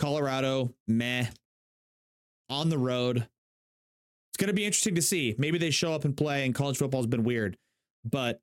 Colorado, 0.01 0.73
meh. 0.87 1.27
On 2.49 2.69
the 2.69 2.77
road. 2.77 3.17
It's 3.17 4.37
going 4.37 4.47
to 4.47 4.53
be 4.53 4.65
interesting 4.65 4.95
to 4.95 5.01
see. 5.01 5.35
Maybe 5.37 5.59
they 5.59 5.69
show 5.69 5.93
up 5.93 6.05
and 6.05 6.17
play, 6.17 6.43
and 6.43 6.55
college 6.55 6.79
football 6.79 7.01
has 7.01 7.07
been 7.07 7.23
weird, 7.23 7.55
but 8.03 8.41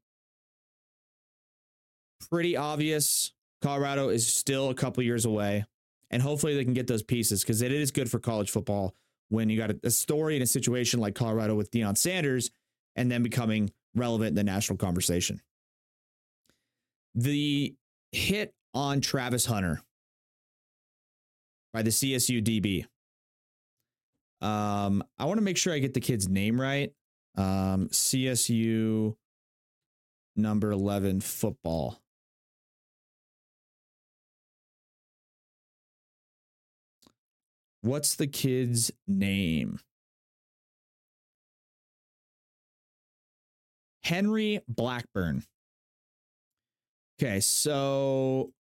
pretty 2.31 2.57
obvious. 2.57 3.33
Colorado 3.61 4.09
is 4.09 4.33
still 4.33 4.71
a 4.71 4.75
couple 4.75 5.03
years 5.03 5.25
away, 5.25 5.65
and 6.13 6.23
hopefully 6.23 6.55
they 6.55 6.65
can 6.65 6.75
get 6.75 6.87
those 6.87 7.03
pieces 7.03 7.43
because 7.43 7.61
it 7.61 7.73
is 7.73 7.91
good 7.91 8.09
for 8.09 8.21
college 8.21 8.51
football 8.51 8.95
when 9.29 9.51
you 9.51 9.59
got 9.59 9.73
a, 9.73 9.81
a 9.83 9.91
story 9.91 10.37
in 10.37 10.43
a 10.43 10.47
situation 10.47 11.01
like 11.01 11.17
Colorado 11.17 11.57
with 11.57 11.73
Deion 11.73 11.99
Sanders 11.99 12.53
and 12.95 13.11
then 13.11 13.25
becoming 13.25 13.73
relevant 13.97 14.29
in 14.29 14.35
the 14.37 14.45
national 14.45 14.77
conversation. 14.77 15.41
The 17.17 17.75
hit 18.13 18.55
on 18.75 19.01
Travis 19.01 19.45
Hunter 19.45 19.83
by 21.73 21.83
the 21.83 21.91
CSU 21.91 22.43
DB. 22.43 22.87
Um, 24.41 25.03
I 25.19 25.25
want 25.25 25.39
to 25.39 25.45
make 25.45 25.57
sure 25.57 25.73
I 25.73 25.79
get 25.79 25.95
the 25.95 26.01
kid's 26.01 26.29
name 26.29 26.61
right. 26.61 26.93
Um, 27.37 27.89
CSU 27.89 29.17
number 30.37 30.71
11 30.71 31.21
football. 31.21 31.99
What's 37.83 38.17
the 38.17 38.27
kid's 38.27 38.91
name? 39.07 39.81
Henry 44.03 44.61
Blackburn. 44.69 45.45
Okay, 47.21 47.41
so 47.41 48.53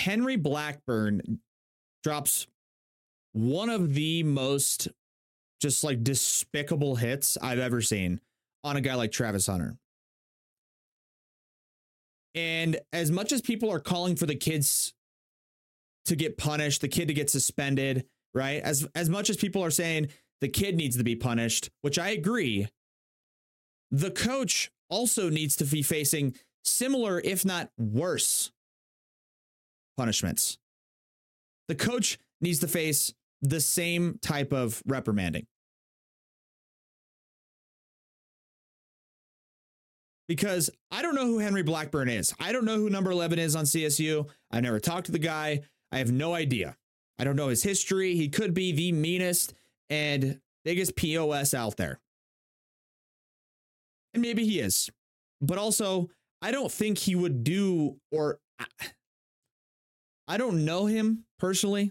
Henry 0.00 0.36
Blackburn 0.36 1.40
drops 2.02 2.46
one 3.32 3.68
of 3.68 3.92
the 3.92 4.22
most 4.22 4.88
just 5.60 5.84
like 5.84 6.02
despicable 6.02 6.96
hits 6.96 7.36
I've 7.42 7.58
ever 7.58 7.82
seen 7.82 8.20
on 8.64 8.76
a 8.76 8.80
guy 8.80 8.94
like 8.94 9.12
Travis 9.12 9.46
Hunter. 9.46 9.76
And 12.34 12.78
as 12.94 13.10
much 13.10 13.30
as 13.30 13.42
people 13.42 13.70
are 13.70 13.78
calling 13.78 14.16
for 14.16 14.24
the 14.24 14.34
kids 14.34 14.94
to 16.06 16.16
get 16.16 16.38
punished, 16.38 16.80
the 16.80 16.88
kid 16.88 17.08
to 17.08 17.14
get 17.14 17.28
suspended, 17.28 18.06
right? 18.32 18.62
As 18.62 18.88
as 18.94 19.10
much 19.10 19.28
as 19.28 19.36
people 19.36 19.62
are 19.62 19.70
saying 19.70 20.08
the 20.40 20.48
kid 20.48 20.76
needs 20.76 20.96
to 20.96 21.04
be 21.04 21.14
punished, 21.14 21.68
which 21.82 21.98
I 21.98 22.08
agree, 22.08 22.68
the 23.90 24.10
coach 24.10 24.70
also 24.88 25.28
needs 25.28 25.56
to 25.56 25.64
be 25.66 25.82
facing 25.82 26.36
similar 26.64 27.20
if 27.20 27.44
not 27.44 27.70
worse 27.76 28.50
punishments. 30.00 30.56
The 31.68 31.74
coach 31.74 32.18
needs 32.40 32.58
to 32.60 32.68
face 32.68 33.12
the 33.42 33.60
same 33.60 34.18
type 34.22 34.50
of 34.50 34.82
reprimanding. 34.86 35.46
Because 40.26 40.70
I 40.90 41.02
don't 41.02 41.14
know 41.14 41.26
who 41.26 41.38
Henry 41.38 41.62
Blackburn 41.62 42.08
is. 42.08 42.32
I 42.40 42.50
don't 42.52 42.64
know 42.64 42.76
who 42.76 42.88
number 42.88 43.10
11 43.10 43.38
is 43.38 43.54
on 43.54 43.66
CSU. 43.66 44.26
I 44.50 44.60
never 44.60 44.80
talked 44.80 45.04
to 45.06 45.12
the 45.12 45.18
guy. 45.18 45.60
I 45.92 45.98
have 45.98 46.10
no 46.10 46.32
idea. 46.32 46.78
I 47.18 47.24
don't 47.24 47.36
know 47.36 47.48
his 47.48 47.62
history. 47.62 48.14
He 48.14 48.30
could 48.30 48.54
be 48.54 48.72
the 48.72 48.92
meanest 48.92 49.52
and 49.90 50.40
biggest 50.64 50.96
POS 50.96 51.52
out 51.52 51.76
there. 51.76 52.00
And 54.14 54.22
maybe 54.22 54.46
he 54.46 54.60
is. 54.60 54.88
But 55.42 55.58
also, 55.58 56.08
I 56.40 56.52
don't 56.52 56.72
think 56.72 56.96
he 56.96 57.14
would 57.14 57.44
do 57.44 57.98
or 58.10 58.38
I 60.30 60.36
don't 60.36 60.64
know 60.64 60.86
him 60.86 61.24
personally. 61.40 61.90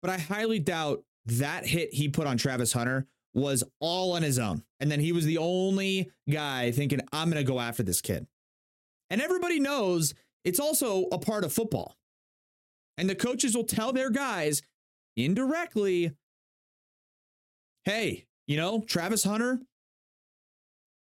But 0.00 0.12
I 0.12 0.18
highly 0.18 0.60
doubt 0.60 1.02
that 1.24 1.66
hit 1.66 1.92
he 1.92 2.08
put 2.08 2.28
on 2.28 2.36
Travis 2.36 2.72
Hunter 2.72 3.08
was 3.34 3.64
all 3.80 4.12
on 4.12 4.22
his 4.22 4.38
own. 4.38 4.62
And 4.78 4.88
then 4.88 5.00
he 5.00 5.10
was 5.10 5.24
the 5.24 5.38
only 5.38 6.12
guy 6.30 6.70
thinking, 6.70 7.00
I'm 7.12 7.28
going 7.28 7.44
to 7.44 7.52
go 7.52 7.58
after 7.58 7.82
this 7.82 8.00
kid. 8.00 8.28
And 9.10 9.20
everybody 9.20 9.58
knows 9.58 10.14
it's 10.44 10.60
also 10.60 11.06
a 11.10 11.18
part 11.18 11.42
of 11.42 11.52
football. 11.52 11.96
And 12.96 13.10
the 13.10 13.16
coaches 13.16 13.56
will 13.56 13.64
tell 13.64 13.92
their 13.92 14.10
guys 14.10 14.62
indirectly, 15.16 16.12
hey, 17.84 18.26
you 18.46 18.56
know, 18.56 18.84
Travis 18.86 19.24
Hunter, 19.24 19.58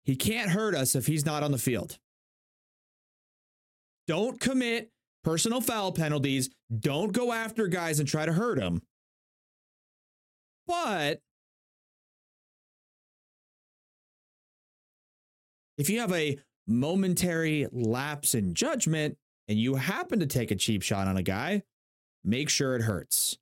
he 0.07 0.15
can't 0.15 0.51
hurt 0.51 0.75
us 0.75 0.95
if 0.95 1.07
he's 1.07 1.27
not 1.27 1.43
on 1.43 1.51
the 1.51 1.59
field. 1.59 1.99
Don't 4.07 4.41
commit 4.41 4.91
personal 5.25 5.61
foul 5.61 5.91
penalties. 5.91 6.49
Don't 6.79 7.13
go 7.13 7.33
after 7.33 7.67
guys 7.67 7.99
and 7.99 8.09
try 8.09 8.25
to 8.25 8.33
hurt 8.33 8.59
them. 8.59 8.83
But 10.69 11.19
if 15.77 15.91
you 15.91 15.99
have 15.99 16.13
a 16.13 16.39
momentary 16.69 17.67
lapse 17.73 18.35
in 18.37 18.55
judgment 18.55 19.17
and 19.49 19.59
you 19.59 19.75
happen 19.75 20.21
to 20.21 20.27
take 20.27 20.53
a 20.53 20.57
cheap 20.57 20.83
shot 20.83 21.09
on 21.09 21.17
a 21.17 21.23
guy, 21.23 21.63
make 22.25 22.49
sure 22.49 22.77
it 22.77 22.83
hurts. 22.83 23.39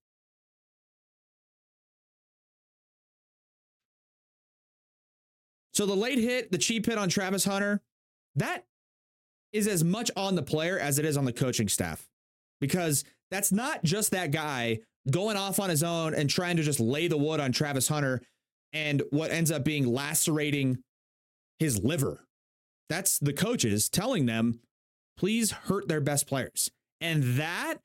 So 5.74 5.87
the 5.87 5.94
late 5.96 6.18
hit, 6.18 6.52
the 6.52 6.58
cheap 6.58 6.87
hit 6.87 6.98
on 6.98 7.08
Travis 7.08 7.44
Hunter, 7.44 7.82
that 8.37 8.64
is 9.52 9.66
as 9.66 9.84
much 9.84 10.10
on 10.16 10.34
the 10.34 10.42
player 10.42 10.78
as 10.78 10.98
it 10.98 11.04
is 11.04 11.16
on 11.16 11.24
the 11.24 11.32
coaching 11.32 11.68
staff 11.68 12.08
because 12.60 13.04
that's 13.30 13.52
not 13.52 13.82
just 13.82 14.12
that 14.12 14.30
guy 14.30 14.78
going 15.10 15.37
off 15.37 15.60
on 15.60 15.70
his 15.70 15.82
own 15.82 16.14
and 16.14 16.30
trying 16.30 16.56
to 16.56 16.62
just 16.62 16.80
lay 16.80 17.08
the 17.08 17.16
wood 17.16 17.40
on 17.40 17.52
Travis 17.52 17.88
Hunter 17.88 18.22
and 18.72 19.02
what 19.10 19.30
ends 19.30 19.50
up 19.50 19.64
being 19.64 19.87
lacerating 19.87 20.78
his 21.58 21.82
liver. 21.82 22.24
That's 22.88 23.18
the 23.18 23.32
coaches 23.32 23.88
telling 23.88 24.26
them, 24.26 24.60
please 25.16 25.50
hurt 25.52 25.88
their 25.88 26.00
best 26.00 26.26
players. 26.26 26.70
And 27.00 27.22
that 27.38 27.76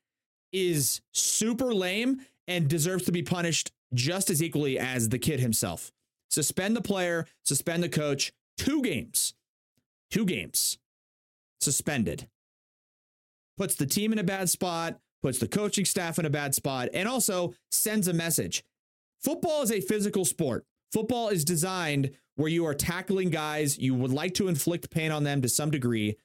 is 0.52 1.00
super 1.12 1.72
lame 1.74 2.20
and 2.48 2.68
deserves 2.68 3.04
to 3.04 3.12
be 3.12 3.22
punished 3.22 3.70
just 3.94 4.30
as 4.30 4.42
equally 4.42 4.78
as 4.78 5.08
the 5.08 5.18
kid 5.18 5.40
himself 5.40 5.92
suspend 6.30 6.76
the 6.76 6.80
player, 6.80 7.26
suspend 7.44 7.82
the 7.82 7.88
coach, 7.88 8.32
two 8.56 8.82
games. 8.82 9.34
Two 10.10 10.24
games 10.24 10.78
suspended. 11.60 12.28
Puts 13.56 13.74
the 13.74 13.86
team 13.86 14.12
in 14.12 14.18
a 14.18 14.24
bad 14.24 14.48
spot, 14.48 14.98
puts 15.22 15.38
the 15.38 15.48
coaching 15.48 15.84
staff 15.84 16.18
in 16.18 16.24
a 16.24 16.30
bad 16.30 16.54
spot, 16.54 16.88
and 16.94 17.08
also 17.08 17.54
sends 17.70 18.08
a 18.08 18.12
message. 18.12 18.64
Football 19.22 19.62
is 19.62 19.70
a 19.70 19.80
physical 19.80 20.24
sport. 20.24 20.64
Football 20.92 21.28
is 21.28 21.44
designed 21.44 22.12
where 22.36 22.48
you 22.48 22.66
are 22.66 22.74
tackling 22.74 23.28
guys, 23.28 23.78
you 23.78 23.94
would 23.94 24.12
like 24.12 24.34
to 24.34 24.48
inflict 24.48 24.90
pain 24.90 25.12
on 25.12 25.24
them 25.24 25.42
to 25.42 25.48
some 25.48 25.70
degree, 25.70 26.16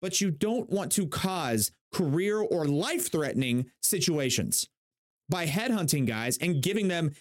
but 0.00 0.20
you 0.20 0.30
don't 0.30 0.70
want 0.70 0.90
to 0.92 1.06
cause 1.06 1.70
career 1.92 2.40
or 2.40 2.66
life 2.66 3.12
threatening 3.12 3.70
situations 3.82 4.68
by 5.28 5.46
headhunting 5.46 6.06
guys 6.06 6.38
and 6.38 6.62
giving 6.62 6.88
them 6.88 7.12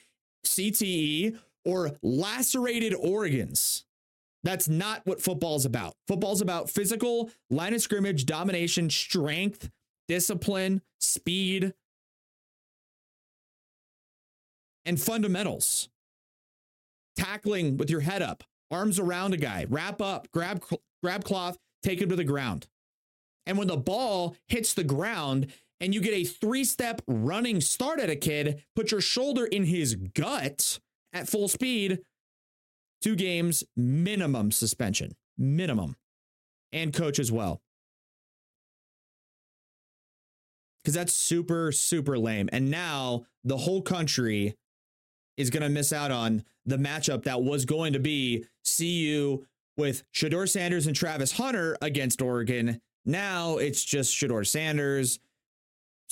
CTE 0.46 1.38
or 1.66 1.92
lacerated 2.02 2.94
organs. 2.94 3.86
That's 4.44 4.70
not 4.70 5.02
what 5.06 5.22
football's 5.22 5.66
about. 5.66 5.96
Football's 6.08 6.42
about 6.42 6.70
physical, 6.70 7.32
line 7.50 7.74
of 7.74 7.82
scrimmage, 7.82 8.28
domination, 8.28 8.92
strength, 8.92 9.72
discipline, 10.08 10.82
speed, 11.00 11.74
and 14.86 15.02
fundamentals. 15.02 15.90
Tackling 17.18 17.78
with 17.78 17.90
your 17.90 18.02
head 18.02 18.22
up, 18.22 18.44
arms 18.70 19.00
around 19.00 19.34
a 19.34 19.38
guy, 19.38 19.66
wrap 19.68 20.02
up, 20.02 20.28
grab 20.32 20.64
grab 21.02 21.24
cloth, 21.24 21.58
take 21.82 22.00
him 22.00 22.10
to 22.10 22.16
the 22.16 22.24
ground. 22.24 22.68
And 23.48 23.58
when 23.58 23.68
the 23.68 23.78
ball 23.78 24.36
hits 24.48 24.74
the 24.74 24.84
ground 24.84 25.48
and 25.80 25.94
you 25.94 26.02
get 26.02 26.14
a 26.14 26.24
three-step 26.24 27.02
running 27.08 27.62
start 27.62 28.00
at 28.00 28.10
a 28.10 28.16
kid, 28.16 28.64
put 28.76 28.92
your 28.92 29.02
shoulder 29.02 29.46
in 29.46 29.66
his 29.66 29.96
gut 29.96 30.80
at 31.16 31.30
full 31.30 31.48
speed, 31.48 32.02
two 33.02 33.16
games 33.16 33.64
minimum 33.76 34.52
suspension, 34.52 35.16
minimum. 35.38 35.96
And 36.74 36.94
coach 36.94 37.20
as 37.20 37.32
well. 37.32 37.62
Cuz 40.84 40.94
that's 40.94 41.14
super 41.14 41.72
super 41.72 42.20
lame. 42.20 42.50
And 42.52 42.70
now 42.70 43.26
the 43.46 43.58
whole 43.58 43.82
country 43.82 44.56
is 45.38 45.50
going 45.50 45.64
to 45.64 45.70
miss 45.70 45.94
out 45.94 46.12
on 46.12 46.44
the 46.66 46.78
matchup 46.78 47.24
that 47.24 47.42
was 47.42 47.66
going 47.66 47.94
to 47.94 48.00
be 48.00 48.46
CU 48.78 49.46
with 49.78 50.04
Shedeur 50.14 50.50
Sanders 50.50 50.88
and 50.88 50.96
Travis 50.96 51.34
Hunter 51.34 51.78
against 51.82 52.22
Oregon. 52.22 52.82
Now 53.06 53.58
it's 53.58 53.84
just 53.84 54.14
Shedeur 54.14 54.46
Sanders. 54.46 55.20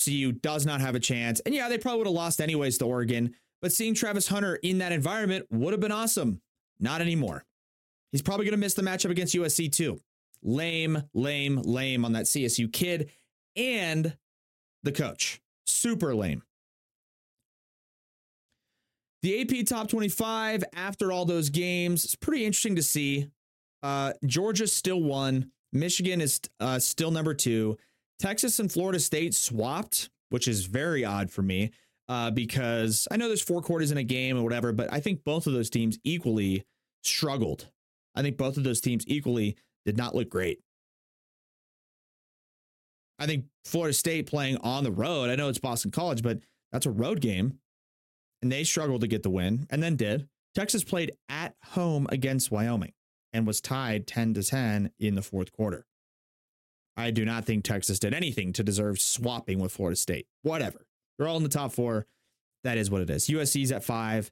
CU 0.02 0.32
does 0.32 0.66
not 0.66 0.80
have 0.80 0.94
a 0.94 1.00
chance. 1.00 1.40
And 1.40 1.54
yeah, 1.54 1.68
they 1.68 1.78
probably 1.78 1.98
would 1.98 2.06
have 2.06 2.14
lost 2.14 2.40
anyways 2.40 2.78
to 2.78 2.86
Oregon, 2.86 3.34
but 3.64 3.72
seeing 3.72 3.94
Travis 3.94 4.28
Hunter 4.28 4.56
in 4.56 4.76
that 4.76 4.92
environment 4.92 5.46
would 5.50 5.72
have 5.72 5.80
been 5.80 5.90
awesome. 5.90 6.42
Not 6.80 7.00
anymore. 7.00 7.46
He's 8.12 8.20
probably 8.20 8.44
going 8.44 8.52
to 8.52 8.58
miss 8.58 8.74
the 8.74 8.82
matchup 8.82 9.08
against 9.08 9.34
USC 9.34 9.72
too. 9.72 9.98
Lame, 10.42 11.04
lame, 11.14 11.62
lame 11.62 12.04
on 12.04 12.12
that 12.12 12.26
CSU 12.26 12.70
kid 12.70 13.10
and 13.56 14.18
the 14.82 14.92
coach. 14.92 15.40
Super 15.64 16.14
lame. 16.14 16.42
The 19.22 19.40
AP 19.40 19.66
top 19.66 19.88
25 19.88 20.64
after 20.74 21.10
all 21.10 21.24
those 21.24 21.48
games, 21.48 22.04
it's 22.04 22.16
pretty 22.16 22.44
interesting 22.44 22.76
to 22.76 22.82
see. 22.82 23.30
Uh, 23.82 24.12
Georgia 24.26 24.66
still 24.66 25.02
won. 25.02 25.52
Michigan 25.72 26.20
is 26.20 26.38
uh, 26.60 26.78
still 26.78 27.10
number 27.10 27.32
two. 27.32 27.78
Texas 28.18 28.58
and 28.58 28.70
Florida 28.70 29.00
State 29.00 29.34
swapped, 29.34 30.10
which 30.28 30.48
is 30.48 30.66
very 30.66 31.02
odd 31.02 31.30
for 31.30 31.40
me 31.40 31.70
uh, 32.08 32.30
because 32.30 33.08
I 33.10 33.16
know 33.16 33.28
there's 33.28 33.42
four 33.42 33.62
quarters 33.62 33.90
in 33.90 33.98
a 33.98 34.04
game 34.04 34.36
or 34.36 34.42
whatever, 34.42 34.72
but 34.72 34.92
I 34.92 35.00
think 35.00 35.24
both 35.24 35.46
of 35.46 35.52
those 35.52 35.70
teams 35.70 35.98
equally 36.04 36.64
struggled. 37.02 37.70
I 38.14 38.22
think 38.22 38.36
both 38.36 38.56
of 38.56 38.64
those 38.64 38.80
teams 38.80 39.04
equally 39.06 39.56
did 39.84 39.96
not 39.96 40.14
look 40.14 40.28
great. 40.28 40.60
I 43.18 43.26
think 43.26 43.46
Florida 43.64 43.94
State 43.94 44.26
playing 44.26 44.58
on 44.58 44.84
the 44.84 44.90
road, 44.92 45.30
I 45.30 45.36
know 45.36 45.48
it's 45.48 45.58
Boston 45.58 45.90
College, 45.90 46.22
but 46.22 46.40
that's 46.72 46.86
a 46.86 46.90
road 46.90 47.20
game 47.20 47.58
and 48.42 48.52
they 48.52 48.62
struggled 48.62 49.00
to 49.00 49.06
get 49.06 49.22
the 49.22 49.30
win 49.30 49.66
and 49.70 49.82
then 49.82 49.96
did. 49.96 50.28
Texas 50.54 50.84
played 50.84 51.12
at 51.28 51.54
home 51.70 52.06
against 52.10 52.50
Wyoming 52.50 52.92
and 53.32 53.46
was 53.46 53.60
tied 53.60 54.06
10 54.06 54.34
to 54.34 54.42
10 54.42 54.90
in 54.98 55.14
the 55.14 55.22
fourth 55.22 55.50
quarter. 55.50 55.86
I 56.96 57.10
do 57.10 57.24
not 57.24 57.44
think 57.44 57.64
Texas 57.64 57.98
did 57.98 58.14
anything 58.14 58.52
to 58.52 58.62
deserve 58.62 59.00
swapping 59.00 59.58
with 59.58 59.72
Florida 59.72 59.96
State. 59.96 60.26
Whatever. 60.42 60.86
They're 61.18 61.28
all 61.28 61.36
in 61.36 61.42
the 61.42 61.48
top 61.48 61.72
four. 61.72 62.06
That 62.64 62.78
is 62.78 62.90
what 62.90 63.02
it 63.02 63.10
is. 63.10 63.26
USC's 63.26 63.72
at 63.72 63.84
five. 63.84 64.30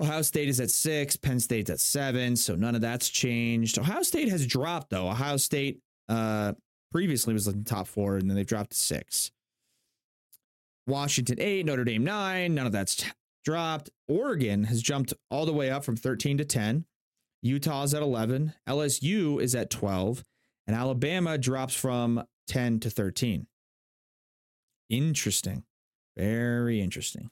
Ohio 0.00 0.22
State 0.22 0.48
is 0.48 0.60
at 0.60 0.70
six. 0.70 1.16
Penn 1.16 1.40
State's 1.40 1.68
at 1.70 1.80
seven. 1.80 2.36
So 2.36 2.54
none 2.54 2.74
of 2.74 2.80
that's 2.80 3.08
changed. 3.08 3.78
Ohio 3.78 4.02
State 4.02 4.30
has 4.30 4.46
dropped, 4.46 4.90
though. 4.90 5.08
Ohio 5.08 5.36
State 5.36 5.80
uh, 6.08 6.52
previously 6.90 7.34
was 7.34 7.46
in 7.46 7.64
the 7.64 7.68
top 7.68 7.86
four, 7.86 8.16
and 8.16 8.30
then 8.30 8.36
they've 8.36 8.46
dropped 8.46 8.70
to 8.70 8.76
six. 8.76 9.30
Washington 10.86 11.36
eight, 11.38 11.66
Notre 11.66 11.84
Dame 11.84 12.04
nine. 12.04 12.54
None 12.54 12.66
of 12.66 12.72
that's 12.72 13.04
dropped. 13.44 13.90
Oregon 14.08 14.64
has 14.64 14.82
jumped 14.82 15.12
all 15.30 15.46
the 15.46 15.52
way 15.52 15.70
up 15.70 15.84
from 15.84 15.96
13 15.96 16.38
to 16.38 16.44
10. 16.44 16.84
Utah's 17.42 17.94
at 17.94 18.02
11. 18.02 18.54
LSU 18.68 19.40
is 19.40 19.54
at 19.54 19.70
12. 19.70 20.24
And 20.66 20.76
Alabama 20.76 21.38
drops 21.38 21.74
from 21.74 22.22
10 22.48 22.80
to 22.80 22.90
13. 22.90 23.46
Interesting. 24.88 25.64
Very 26.16 26.80
interesting. 26.80 27.30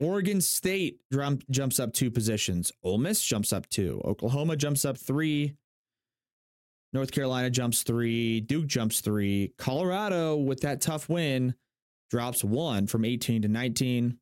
Oregon 0.00 0.40
State 0.40 1.00
jump, 1.12 1.44
jumps 1.50 1.80
up 1.80 1.92
two 1.92 2.10
positions. 2.10 2.72
Ole 2.82 2.98
Miss 2.98 3.22
jumps 3.22 3.52
up 3.52 3.68
two. 3.68 4.00
Oklahoma 4.04 4.56
jumps 4.56 4.84
up 4.84 4.96
three. 4.96 5.54
North 6.92 7.10
Carolina 7.10 7.50
jumps 7.50 7.82
three. 7.82 8.40
Duke 8.40 8.66
jumps 8.66 9.00
three. 9.00 9.52
Colorado, 9.58 10.36
with 10.36 10.60
that 10.60 10.80
tough 10.80 11.08
win, 11.08 11.54
drops 12.10 12.42
one 12.42 12.86
from 12.86 13.04
18 13.04 13.42
to 13.42 13.48
19. 13.48 14.18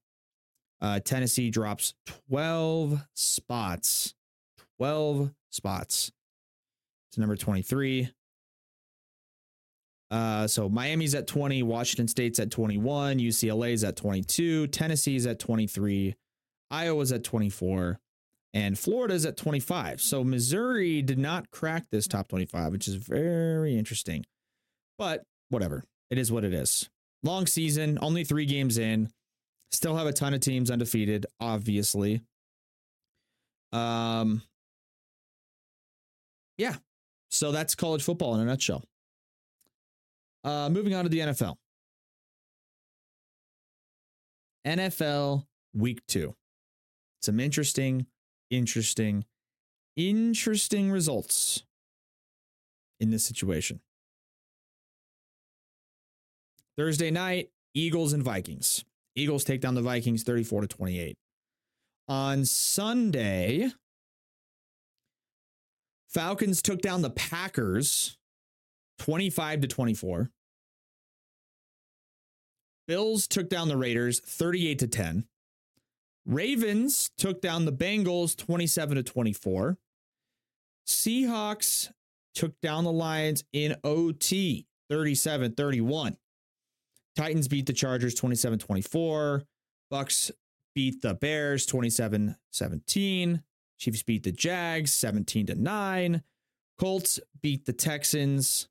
Uh, 0.81 1.01
Tennessee 1.01 1.51
drops 1.51 1.95
12 2.29 3.01
spots. 3.14 4.14
12 4.79 5.33
spots 5.51 6.12
to 7.12 7.21
number 7.21 7.37
23. 7.37 8.11
Uh, 10.11 10.47
so 10.47 10.69
Miami's 10.69 11.14
at 11.14 11.27
20, 11.27 11.62
Washington 11.62 12.09
State's 12.09 12.38
at 12.38 12.51
21, 12.51 13.19
UCLA's 13.19 13.83
at 13.83 13.97
22, 13.97 14.69
Tennessee's 14.69 15.27
at 15.27 15.38
23, 15.38 16.14
Iowa's 16.71 17.12
at 17.12 17.25
24, 17.25 17.99
and 18.55 18.79
Florida's 18.79 19.27
at 19.27 19.37
25. 19.37 20.01
So 20.01 20.23
Missouri 20.23 21.03
did 21.03 21.19
not 21.19 21.51
crack 21.51 21.87
this 21.90 22.07
top 22.07 22.29
25, 22.29 22.73
which 22.73 22.88
is 22.88 22.95
very 22.95 23.77
interesting. 23.77 24.25
But 24.99 25.25
whatever. 25.49 25.85
It 26.11 26.19
is 26.19 26.31
what 26.31 26.45
it 26.45 26.55
is. 26.55 26.88
Long 27.23 27.47
season, 27.47 27.99
only 28.01 28.25
three 28.25 28.47
games 28.47 28.79
in. 28.79 29.11
Still 29.73 29.97
have 29.97 30.07
a 30.07 30.12
ton 30.12 30.33
of 30.33 30.40
teams 30.40 30.71
undefeated, 30.71 31.27
obviously. 31.40 32.23
Um, 33.73 34.42
yeah. 36.57 36.77
So 37.31 37.51
that's 37.53 37.75
college 37.75 38.03
football 38.03 38.35
in 38.37 38.40
a 38.40 38.45
nutshell. 38.45 38.85
Uh, 40.47 40.69
moving 40.71 40.95
on 40.95 41.03
to 41.03 41.11
the 41.11 41.19
NFL. 41.19 41.57
NFL 44.65 45.45
week 45.75 46.01
two. 46.07 46.37
Some 47.21 47.41
interesting, 47.41 48.07
interesting, 48.49 49.25
interesting 49.97 50.93
results 50.93 51.65
in 53.01 53.11
this 53.11 53.25
situation. 53.27 53.81
Thursday 56.79 57.11
night, 57.11 57.51
Eagles 57.75 58.13
and 58.13 58.23
Vikings. 58.23 58.85
Eagles 59.17 59.43
take 59.43 59.61
down 59.61 59.75
the 59.75 59.83
Vikings 59.83 60.23
34 60.23 60.61
to 60.63 60.69
28. 60.69 61.17
On 62.09 62.45
Sunday, 62.45 63.73
Falcons 66.09 66.63
took 66.63 66.81
down 66.81 67.03
the 67.03 67.11
Packers 67.11 68.17
25 69.01 69.63
to 69.63 69.67
24. 69.67 70.31
Bills 72.87 73.27
took 73.27 73.49
down 73.49 73.68
the 73.68 73.77
Raiders 73.77 74.20
38 74.20 74.79
to 74.81 74.87
10. 74.87 75.25
Ravens 76.25 77.11
took 77.16 77.40
down 77.40 77.64
the 77.64 77.72
Bengals 77.72 78.37
27 78.37 78.96
to 78.96 79.03
24. 79.03 79.79
Seahawks 80.87 81.90
took 82.35 82.61
down 82.61 82.85
the 82.85 82.92
Lions 82.92 83.44
in 83.53 83.77
OT 83.85 84.66
37 84.88 85.55
31. 85.55 86.16
Titans 87.16 87.49
beat 87.49 87.66
the 87.66 87.72
Chargers 87.72 88.14
27 88.14 88.59
24. 88.59 89.44
Bucks 89.90 90.31
beat 90.75 91.01
the 91.03 91.14
Bears 91.14 91.66
27 91.66 92.37
17. 92.51 93.42
Chiefs 93.79 94.03
beat 94.03 94.22
the 94.22 94.33
Jags 94.33 94.92
17 94.92 95.46
to 95.46 95.55
9. 95.55 96.22
Colts 96.79 97.20
beat 97.42 97.64
the 97.64 97.72
Texans 97.72 98.68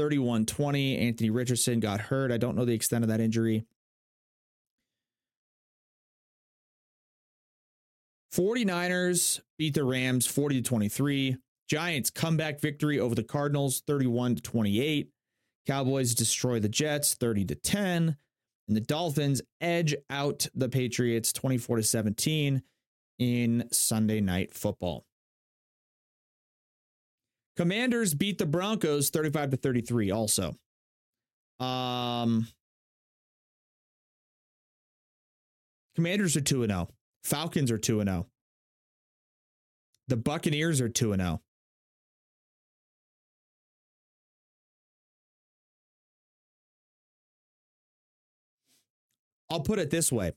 31 0.00 0.46
20. 0.46 0.96
Anthony 0.96 1.28
Richardson 1.28 1.78
got 1.78 2.00
hurt. 2.00 2.32
I 2.32 2.38
don't 2.38 2.56
know 2.56 2.64
the 2.64 2.72
extent 2.72 3.04
of 3.04 3.08
that 3.08 3.20
injury. 3.20 3.66
49ers 8.34 9.40
beat 9.58 9.74
the 9.74 9.84
Rams 9.84 10.26
40 10.26 10.62
to 10.62 10.62
23. 10.62 11.36
Giants 11.68 12.08
comeback 12.08 12.62
victory 12.62 12.98
over 12.98 13.14
the 13.14 13.22
Cardinals 13.22 13.82
31 13.86 14.36
to 14.36 14.42
28. 14.42 15.10
Cowboys 15.66 16.14
destroy 16.14 16.58
the 16.58 16.70
Jets 16.70 17.12
30 17.12 17.44
to 17.44 17.54
10. 17.54 18.16
And 18.68 18.76
the 18.76 18.80
Dolphins 18.80 19.42
edge 19.60 19.94
out 20.08 20.46
the 20.54 20.70
Patriots 20.70 21.30
24 21.34 21.76
to 21.76 21.82
17 21.82 22.62
in 23.18 23.68
Sunday 23.70 24.22
night 24.22 24.54
football. 24.54 25.04
Commanders 27.56 28.14
beat 28.14 28.38
the 28.38 28.46
Broncos 28.46 29.10
35 29.10 29.50
to 29.50 29.56
33 29.56 30.10
also. 30.10 30.56
Um 31.58 32.48
Commanders 35.94 36.36
are 36.36 36.40
2 36.40 36.62
and 36.62 36.72
0. 36.72 36.88
Falcons 37.24 37.70
are 37.70 37.78
2 37.78 38.00
and 38.00 38.08
0. 38.08 38.26
The 40.08 40.16
Buccaneers 40.16 40.80
are 40.80 40.88
2 40.88 41.12
and 41.12 41.20
0. 41.20 41.40
I'll 49.50 49.60
put 49.60 49.80
it 49.80 49.90
this 49.90 50.12
way. 50.12 50.32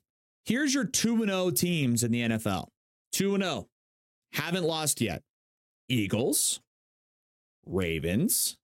Here's 0.46 0.74
your 0.74 0.86
2 0.86 1.22
and 1.22 1.32
0 1.32 1.52
teams 1.52 2.04
in 2.04 2.12
the 2.12 2.22
NFL 2.22 2.68
2 3.14 3.36
and 3.36 3.44
0. 3.44 3.68
Haven't 4.34 4.64
lost 4.64 5.00
yet. 5.00 5.22
Eagles, 5.88 6.60
Ravens, 7.66 8.58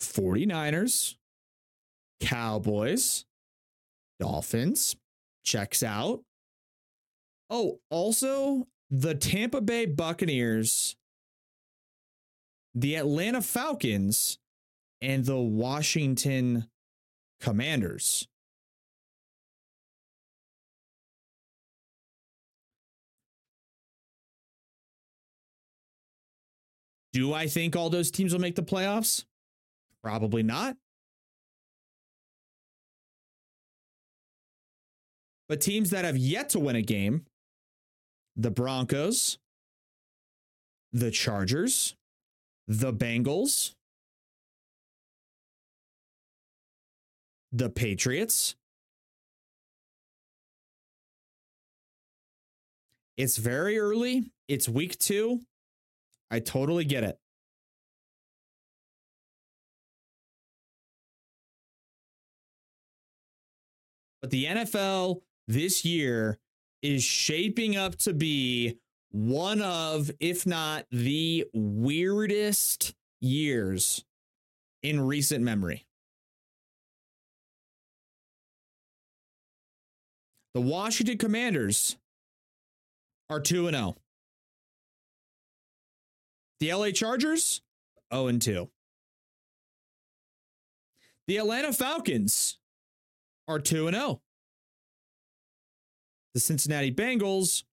49ers, 0.00 1.16
Cowboys, 2.20 3.24
Dolphins, 4.20 4.96
checks 5.44 5.82
out. 5.82 6.22
Oh, 7.50 7.80
also 7.90 8.66
the 8.90 9.14
Tampa 9.14 9.60
Bay 9.60 9.86
Buccaneers, 9.86 10.96
the 12.74 12.96
Atlanta 12.96 13.42
Falcons, 13.42 14.38
and 15.00 15.24
the 15.24 15.40
Washington 15.40 16.68
Commanders. 17.40 18.28
Do 27.12 27.34
I 27.34 27.46
think 27.46 27.76
all 27.76 27.90
those 27.90 28.10
teams 28.10 28.32
will 28.32 28.40
make 28.40 28.56
the 28.56 28.62
playoffs? 28.62 29.24
Probably 30.02 30.42
not. 30.42 30.76
But 35.48 35.60
teams 35.60 35.90
that 35.90 36.04
have 36.04 36.16
yet 36.16 36.48
to 36.50 36.60
win 36.60 36.76
a 36.76 36.82
game 36.82 37.26
the 38.36 38.50
Broncos, 38.50 39.38
the 40.92 41.10
Chargers, 41.10 41.94
the 42.66 42.92
Bengals, 42.92 43.74
the 47.52 47.68
Patriots. 47.68 48.56
It's 53.18 53.36
very 53.36 53.78
early. 53.78 54.30
It's 54.48 54.68
week 54.68 54.98
two. 54.98 55.40
I 56.32 56.40
totally 56.40 56.86
get 56.86 57.04
it. 57.04 57.18
But 64.22 64.30
the 64.30 64.46
NFL 64.46 65.20
this 65.46 65.84
year 65.84 66.38
is 66.80 67.04
shaping 67.04 67.76
up 67.76 67.96
to 67.96 68.14
be 68.14 68.78
one 69.10 69.60
of, 69.60 70.10
if 70.20 70.46
not 70.46 70.86
the 70.90 71.44
weirdest 71.52 72.94
years 73.20 74.02
in 74.82 75.02
recent 75.02 75.44
memory. 75.44 75.84
The 80.54 80.62
Washington 80.62 81.18
Commanders 81.18 81.98
are 83.28 83.40
2 83.40 83.70
0. 83.70 83.96
The 86.62 86.72
LA 86.72 86.92
Chargers 86.92 87.60
0 88.14 88.38
2. 88.38 88.70
The 91.26 91.36
Atlanta 91.38 91.72
Falcons 91.72 92.60
are 93.48 93.58
2 93.58 93.90
0. 93.90 94.22
The 96.34 96.38
Cincinnati 96.38 96.92
Bengals 96.92 97.64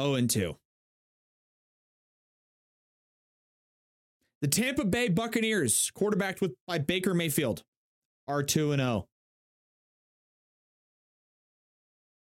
0 0.00 0.24
2. 0.28 0.56
The 4.40 4.46
Tampa 4.46 4.84
Bay 4.84 5.08
Buccaneers, 5.08 5.90
quarterbacked 5.92 6.40
with 6.40 6.52
by 6.68 6.78
Baker 6.78 7.14
Mayfield, 7.14 7.64
are 8.28 8.44
2 8.44 8.76
0. 8.76 9.08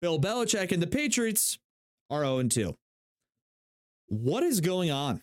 Bill 0.02 0.20
Belichick 0.20 0.72
and 0.72 0.82
the 0.82 0.88
Patriots 0.88 1.60
are 2.10 2.24
0 2.24 2.42
2. 2.48 2.76
What 4.08 4.42
is 4.42 4.60
going 4.60 4.90
on? 4.90 5.22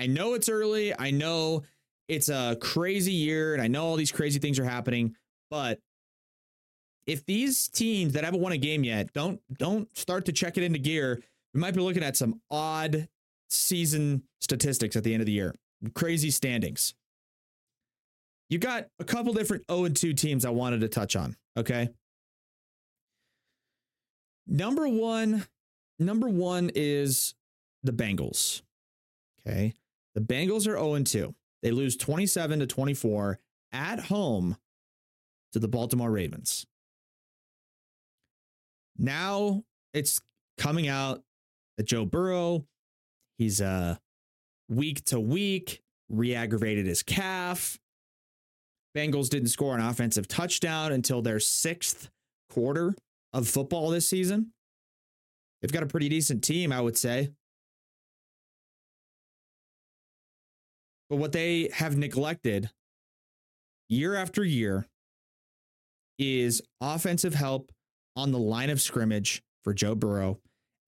I 0.00 0.06
know 0.06 0.32
it's 0.32 0.48
early. 0.48 0.98
I 0.98 1.10
know 1.10 1.62
it's 2.08 2.30
a 2.30 2.56
crazy 2.58 3.12
year 3.12 3.52
and 3.52 3.62
I 3.62 3.66
know 3.66 3.84
all 3.84 3.96
these 3.96 4.10
crazy 4.10 4.38
things 4.38 4.58
are 4.58 4.64
happening, 4.64 5.14
but 5.50 5.78
if 7.06 7.26
these 7.26 7.68
teams 7.68 8.14
that 8.14 8.24
haven't 8.24 8.40
won 8.40 8.52
a 8.52 8.56
game 8.56 8.82
yet 8.82 9.12
don't 9.12 9.42
don't 9.58 9.94
start 9.94 10.24
to 10.24 10.32
check 10.32 10.56
it 10.56 10.62
into 10.64 10.78
gear, 10.78 11.22
we 11.52 11.60
might 11.60 11.74
be 11.74 11.80
looking 11.80 12.02
at 12.02 12.16
some 12.16 12.40
odd 12.50 13.08
season 13.50 14.22
statistics 14.40 14.96
at 14.96 15.04
the 15.04 15.12
end 15.12 15.20
of 15.20 15.26
the 15.26 15.32
year. 15.32 15.54
Crazy 15.92 16.30
standings. 16.30 16.94
You 18.48 18.58
got 18.58 18.86
a 19.00 19.04
couple 19.04 19.34
different 19.34 19.64
0 19.70 19.84
and 19.84 19.94
2 19.96 20.14
teams 20.14 20.46
I 20.46 20.50
wanted 20.50 20.80
to 20.80 20.88
touch 20.88 21.14
on, 21.14 21.36
okay? 21.58 21.90
Number 24.46 24.88
1, 24.88 25.46
number 25.98 26.28
1 26.28 26.70
is 26.74 27.34
the 27.82 27.92
Bengals. 27.92 28.62
Okay? 29.46 29.74
The 30.20 30.34
Bengals 30.34 30.66
are 30.66 30.76
0 30.76 31.02
2. 31.02 31.34
They 31.62 31.70
lose 31.70 31.96
27 31.96 32.60
to 32.60 32.66
24 32.66 33.38
at 33.72 34.00
home 34.00 34.56
to 35.52 35.58
the 35.58 35.68
Baltimore 35.68 36.10
Ravens. 36.10 36.66
Now 38.98 39.64
it's 39.94 40.20
coming 40.58 40.88
out 40.88 41.22
that 41.78 41.84
Joe 41.84 42.04
Burrow, 42.04 42.66
he's 43.38 43.62
uh 43.62 43.96
week 44.68 45.04
to 45.06 45.18
week, 45.18 45.80
re-aggravated 46.10 46.86
his 46.86 47.02
calf. 47.02 47.78
Bengals 48.94 49.30
didn't 49.30 49.48
score 49.48 49.74
an 49.74 49.80
offensive 49.80 50.28
touchdown 50.28 50.92
until 50.92 51.22
their 51.22 51.40
sixth 51.40 52.10
quarter 52.50 52.94
of 53.32 53.48
football 53.48 53.88
this 53.88 54.06
season. 54.06 54.52
They've 55.62 55.72
got 55.72 55.82
a 55.82 55.86
pretty 55.86 56.10
decent 56.10 56.44
team, 56.44 56.72
I 56.72 56.80
would 56.80 56.98
say. 56.98 57.30
But 61.10 61.16
what 61.16 61.32
they 61.32 61.68
have 61.72 61.96
neglected 61.96 62.70
year 63.88 64.14
after 64.14 64.44
year 64.44 64.86
is 66.18 66.62
offensive 66.80 67.34
help 67.34 67.72
on 68.14 68.30
the 68.30 68.38
line 68.38 68.70
of 68.70 68.80
scrimmage 68.80 69.42
for 69.64 69.74
Joe 69.74 69.96
Burrow 69.96 70.38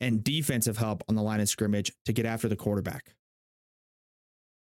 and 0.01 0.23
defensive 0.23 0.79
help 0.79 1.03
on 1.09 1.17
the 1.17 1.23
line 1.23 1.41
of 1.41 1.49
scrimmage 1.49 1.93
to 2.05 2.13
get 2.13 2.25
after 2.25 2.49
the 2.49 2.57
quarterback. 2.57 3.15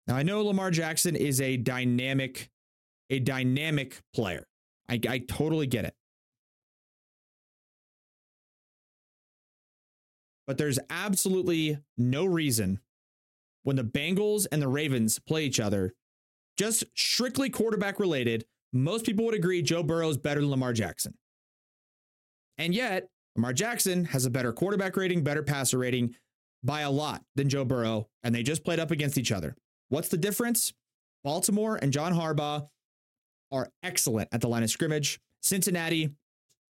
Now 0.07 0.17
I 0.17 0.23
know 0.23 0.43
Lamar 0.43 0.71
Jackson 0.71 1.17
is 1.17 1.41
a 1.41 1.57
dynamic 1.57 2.51
a 3.11 3.19
dynamic 3.19 4.03
player. 4.15 4.47
I, 4.91 5.01
I 5.09 5.19
totally 5.19 5.67
get 5.67 5.87
it. 5.87 5.95
But 10.47 10.59
there's 10.59 10.79
absolutely 10.91 11.79
no 11.97 12.27
reason 12.27 12.81
when 13.69 13.77
the 13.77 13.85
Bengals 13.85 14.47
and 14.51 14.63
the 14.63 14.67
Ravens 14.67 15.19
play 15.19 15.45
each 15.45 15.61
other, 15.61 15.93
just 16.57 16.85
strictly 16.97 17.51
quarterback 17.51 18.01
related, 18.01 18.47
most 18.73 19.05
people 19.05 19.27
would 19.27 19.35
agree 19.35 19.61
Joe 19.61 19.83
Burrow 19.83 20.09
is 20.09 20.17
better 20.17 20.41
than 20.41 20.49
Lamar 20.49 20.73
Jackson. 20.73 21.13
And 22.57 22.75
yet, 22.75 23.11
Lamar 23.37 23.53
Jackson 23.53 24.07
has 24.07 24.25
a 24.25 24.31
better 24.31 24.55
quarterback 24.55 24.97
rating, 24.97 25.23
better 25.23 25.43
passer 25.43 25.77
rating 25.77 26.15
by 26.65 26.81
a 26.81 26.91
lot 26.91 27.23
than 27.37 27.51
Joe 27.51 27.67
Burrow, 27.67 28.09
and 28.23 28.35
they 28.35 28.43
just 28.43 28.65
played 28.65 28.81
up 28.81 28.91
against 28.91 29.19
each 29.19 29.33
other. 29.33 29.55
What's 29.91 30.09
the 30.09 30.17
difference? 30.17 30.73
Baltimore 31.23 31.77
and 31.77 31.93
John 31.93 32.15
Harbaugh 32.15 32.67
are 33.53 33.69
excellent 33.83 34.31
at 34.33 34.41
the 34.41 34.49
line 34.49 34.63
of 34.63 34.71
scrimmage. 34.71 35.21
Cincinnati 35.43 36.15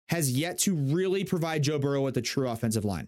has 0.09 0.31
yet 0.31 0.57
to 0.61 0.75
really 0.75 1.25
provide 1.25 1.63
Joe 1.63 1.79
Burrow 1.79 2.01
with 2.01 2.17
a 2.17 2.23
true 2.23 2.49
offensive 2.49 2.87
line. 2.87 3.07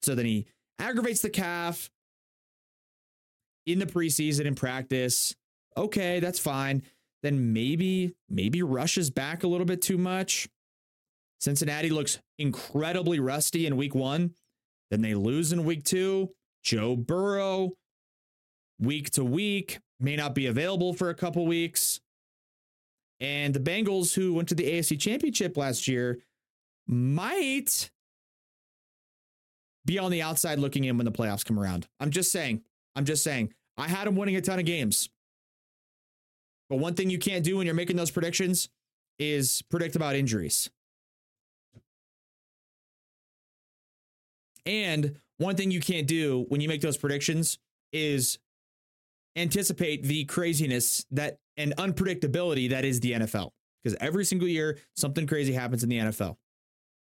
So 0.00 0.14
then 0.14 0.24
he 0.24 0.46
aggravates 0.78 1.20
the 1.20 1.28
calf, 1.28 1.90
in 3.72 3.78
the 3.78 3.86
preseason 3.86 4.46
in 4.46 4.54
practice. 4.54 5.34
Okay, 5.76 6.20
that's 6.20 6.38
fine. 6.38 6.82
Then 7.22 7.52
maybe, 7.52 8.14
maybe 8.28 8.62
rushes 8.62 9.10
back 9.10 9.42
a 9.42 9.48
little 9.48 9.66
bit 9.66 9.82
too 9.82 9.98
much. 9.98 10.48
Cincinnati 11.40 11.90
looks 11.90 12.18
incredibly 12.38 13.20
rusty 13.20 13.66
in 13.66 13.76
week 13.76 13.94
one. 13.94 14.34
Then 14.90 15.02
they 15.02 15.14
lose 15.14 15.52
in 15.52 15.64
week 15.64 15.84
two. 15.84 16.30
Joe 16.62 16.96
Burrow, 16.96 17.70
week 18.78 19.10
to 19.10 19.24
week, 19.24 19.78
may 19.98 20.16
not 20.16 20.34
be 20.34 20.46
available 20.46 20.92
for 20.92 21.08
a 21.08 21.14
couple 21.14 21.46
weeks. 21.46 22.00
And 23.20 23.54
the 23.54 23.60
Bengals, 23.60 24.14
who 24.14 24.34
went 24.34 24.48
to 24.48 24.54
the 24.54 24.64
AFC 24.64 24.98
Championship 24.98 25.56
last 25.56 25.86
year, 25.86 26.18
might 26.86 27.90
be 29.84 29.98
on 29.98 30.10
the 30.10 30.22
outside 30.22 30.58
looking 30.58 30.84
in 30.84 30.96
when 30.96 31.04
the 31.04 31.12
playoffs 31.12 31.44
come 31.44 31.58
around. 31.58 31.86
I'm 32.00 32.10
just 32.10 32.32
saying. 32.32 32.62
I'm 32.96 33.04
just 33.04 33.22
saying. 33.22 33.52
I 33.80 33.88
had 33.88 34.06
them 34.06 34.16
winning 34.16 34.36
a 34.36 34.40
ton 34.40 34.58
of 34.58 34.64
games. 34.64 35.08
But 36.68 36.76
one 36.76 36.94
thing 36.94 37.10
you 37.10 37.18
can't 37.18 37.44
do 37.44 37.56
when 37.56 37.66
you're 37.66 37.74
making 37.74 37.96
those 37.96 38.10
predictions 38.10 38.68
is 39.18 39.62
predict 39.70 39.96
about 39.96 40.14
injuries. 40.14 40.70
And 44.66 45.18
one 45.38 45.56
thing 45.56 45.70
you 45.70 45.80
can't 45.80 46.06
do 46.06 46.44
when 46.48 46.60
you 46.60 46.68
make 46.68 46.80
those 46.80 46.96
predictions 46.96 47.58
is 47.92 48.38
anticipate 49.36 50.02
the 50.04 50.24
craziness 50.26 51.06
that 51.10 51.38
and 51.56 51.74
unpredictability 51.76 52.70
that 52.70 52.84
is 52.84 53.00
the 53.00 53.12
NFL. 53.12 53.50
Because 53.82 53.96
every 54.00 54.24
single 54.24 54.48
year, 54.48 54.78
something 54.94 55.26
crazy 55.26 55.52
happens 55.52 55.82
in 55.82 55.88
the 55.88 55.98
NFL. 55.98 56.36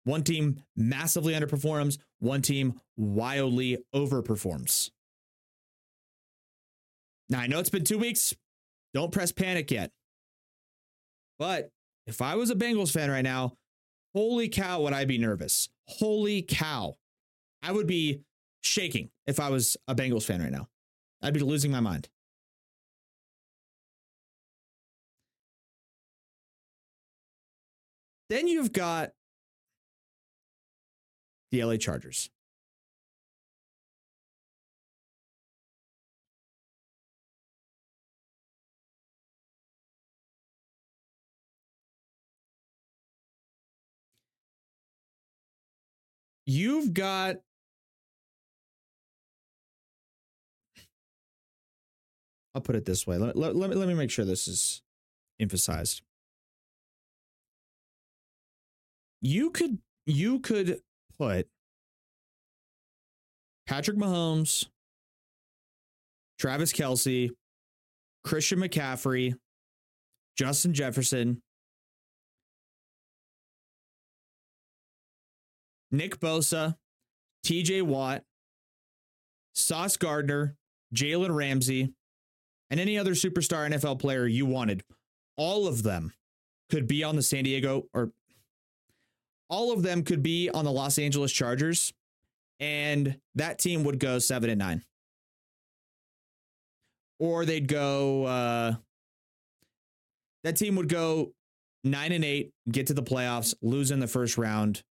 One 0.03 0.23
team 0.23 0.61
massively 0.75 1.33
underperforms, 1.33 1.97
one 2.19 2.41
team 2.41 2.79
wildly 2.95 3.79
overperforms. 3.93 4.91
Now, 7.29 7.39
I 7.39 7.47
know 7.47 7.59
it's 7.59 7.69
been 7.69 7.83
two 7.83 7.99
weeks. 7.99 8.33
Don't 8.93 9.11
press 9.11 9.31
panic 9.31 9.69
yet. 9.71 9.91
But 11.37 11.69
if 12.07 12.21
I 12.21 12.35
was 12.35 12.49
a 12.49 12.55
Bengals 12.55 12.91
fan 12.91 13.11
right 13.11 13.23
now, 13.23 13.53
holy 14.15 14.49
cow, 14.49 14.81
would 14.81 14.93
I 14.93 15.05
be 15.05 15.17
nervous? 15.17 15.69
Holy 15.87 16.41
cow. 16.41 16.97
I 17.61 17.71
would 17.71 17.87
be 17.87 18.21
shaking 18.63 19.09
if 19.27 19.39
I 19.39 19.49
was 19.49 19.77
a 19.87 19.95
Bengals 19.95 20.23
fan 20.23 20.41
right 20.41 20.51
now. 20.51 20.67
I'd 21.21 21.33
be 21.33 21.39
losing 21.41 21.71
my 21.71 21.79
mind. 21.79 22.09
Then 28.29 28.47
you've 28.47 28.71
got 28.71 29.11
the 31.51 31.63
LA 31.63 31.77
Chargers. 31.77 32.29
You've 46.51 46.95
got 46.95 47.35
I'll 52.55 52.61
put 52.61 52.75
it 52.75 52.85
this 52.85 53.05
way. 53.05 53.19
Let, 53.19 53.35
let, 53.35 53.55
let, 53.55 53.69
me, 53.69 53.75
let 53.75 53.87
me 53.87 53.93
make 53.93 54.09
sure 54.09 54.25
this 54.25 54.47
is 54.47 54.81
emphasized. 55.39 56.01
You 59.21 59.51
could 59.51 59.77
you 60.07 60.39
could 60.39 60.79
put 61.19 61.47
Patrick 63.67 63.97
Mahomes, 63.97 64.65
Travis 66.39 66.73
Kelce, 66.73 67.29
Christian 68.23 68.57
McCaffrey, 68.57 69.35
Justin 70.35 70.73
Jefferson, 70.73 71.43
Nick 75.91 76.19
Bosa, 76.19 76.75
TJ 77.45 77.81
Watt, 77.83 78.23
Sauce 79.53 79.97
Gardner, 79.97 80.55
Jalen 80.95 81.35
Ramsey, 81.35 81.93
and 82.69 82.79
any 82.79 82.97
other 82.97 83.11
superstar 83.11 83.69
NFL 83.69 83.99
player 83.99 84.27
you 84.27 84.45
wanted. 84.45 84.83
All 85.37 85.67
of 85.67 85.83
them 85.83 86.13
could 86.69 86.87
be 86.87 87.03
on 87.03 87.15
the 87.15 87.23
San 87.23 87.43
Diego 87.43 87.87
or 87.93 88.11
all 89.49 89.73
of 89.73 89.81
them 89.81 90.03
could 90.03 90.21
be 90.21 90.49
on 90.49 90.63
the 90.63 90.71
Los 90.71 90.99
Angeles 90.99 91.31
Chargers, 91.31 91.91
and 92.59 93.19
that 93.35 93.57
team 93.57 93.83
would 93.83 93.99
go 93.99 94.19
seven 94.19 94.49
and 94.49 94.59
nine. 94.59 94.83
Or 97.19 97.45
they'd 97.45 97.67
go, 97.67 98.25
uh, 98.25 98.75
that 100.43 100.55
team 100.55 100.75
would 100.75 100.87
go 100.87 101.33
nine 101.83 102.11
and 102.11 102.23
eight, 102.23 102.53
get 102.71 102.87
to 102.87 102.93
the 102.93 103.03
playoffs, 103.03 103.55
lose 103.61 103.91
in 103.91 103.99
the 103.99 104.07
first 104.07 104.37
round, 104.37 104.83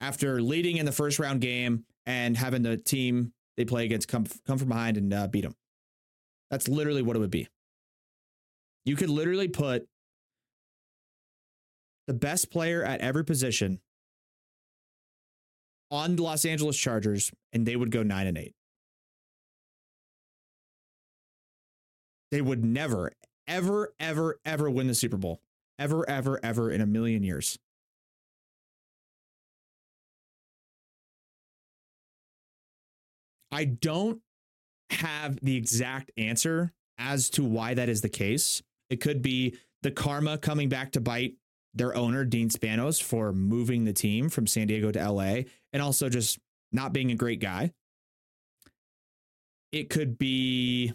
after 0.00 0.42
leading 0.42 0.76
in 0.76 0.86
the 0.86 0.92
first 0.92 1.18
round 1.18 1.40
game 1.40 1.84
and 2.04 2.36
having 2.36 2.62
the 2.62 2.76
team 2.76 3.32
they 3.56 3.64
play 3.64 3.84
against 3.84 4.08
come 4.08 4.26
come 4.46 4.58
from 4.58 4.68
behind 4.68 4.96
and 4.96 5.12
uh, 5.12 5.26
beat 5.26 5.42
them. 5.42 5.54
That's 6.50 6.68
literally 6.68 7.02
what 7.02 7.16
it 7.16 7.20
would 7.20 7.30
be. 7.30 7.48
You 8.84 8.96
could 8.96 9.10
literally 9.10 9.48
put 9.48 9.88
the 12.06 12.14
best 12.14 12.50
player 12.50 12.84
at 12.84 13.00
every 13.00 13.24
position 13.24 13.80
on 15.90 16.16
the 16.16 16.22
Los 16.22 16.44
Angeles 16.44 16.76
Chargers, 16.76 17.32
and 17.52 17.66
they 17.66 17.76
would 17.76 17.90
go 17.90 18.02
nine 18.02 18.26
and 18.26 18.38
eight. 18.38 18.54
They 22.30 22.40
would 22.40 22.64
never, 22.64 23.12
ever, 23.46 23.92
ever, 23.98 24.38
ever 24.44 24.70
win 24.70 24.88
the 24.88 24.94
Super 24.94 25.16
Bowl. 25.16 25.40
Ever, 25.78 26.08
ever, 26.08 26.40
ever 26.42 26.70
in 26.70 26.80
a 26.80 26.86
million 26.86 27.22
years. 27.22 27.58
I 33.50 33.64
don't 33.64 34.20
have 34.90 35.38
the 35.42 35.56
exact 35.56 36.10
answer 36.16 36.72
as 36.98 37.30
to 37.30 37.44
why 37.44 37.74
that 37.74 37.88
is 37.88 38.00
the 38.00 38.08
case. 38.08 38.62
It 38.90 39.00
could 39.00 39.22
be 39.22 39.56
the 39.82 39.90
karma 39.90 40.38
coming 40.38 40.68
back 40.68 40.92
to 40.92 41.00
bite 41.00 41.34
their 41.74 41.94
owner, 41.94 42.24
Dean 42.24 42.48
Spanos, 42.48 43.02
for 43.02 43.32
moving 43.32 43.84
the 43.84 43.92
team 43.92 44.28
from 44.28 44.46
San 44.46 44.66
Diego 44.66 44.90
to 44.90 45.10
LA 45.10 45.42
and 45.72 45.82
also 45.82 46.08
just 46.08 46.38
not 46.72 46.92
being 46.92 47.10
a 47.10 47.16
great 47.16 47.40
guy. 47.40 47.72
It 49.72 49.90
could 49.90 50.16
be 50.16 50.94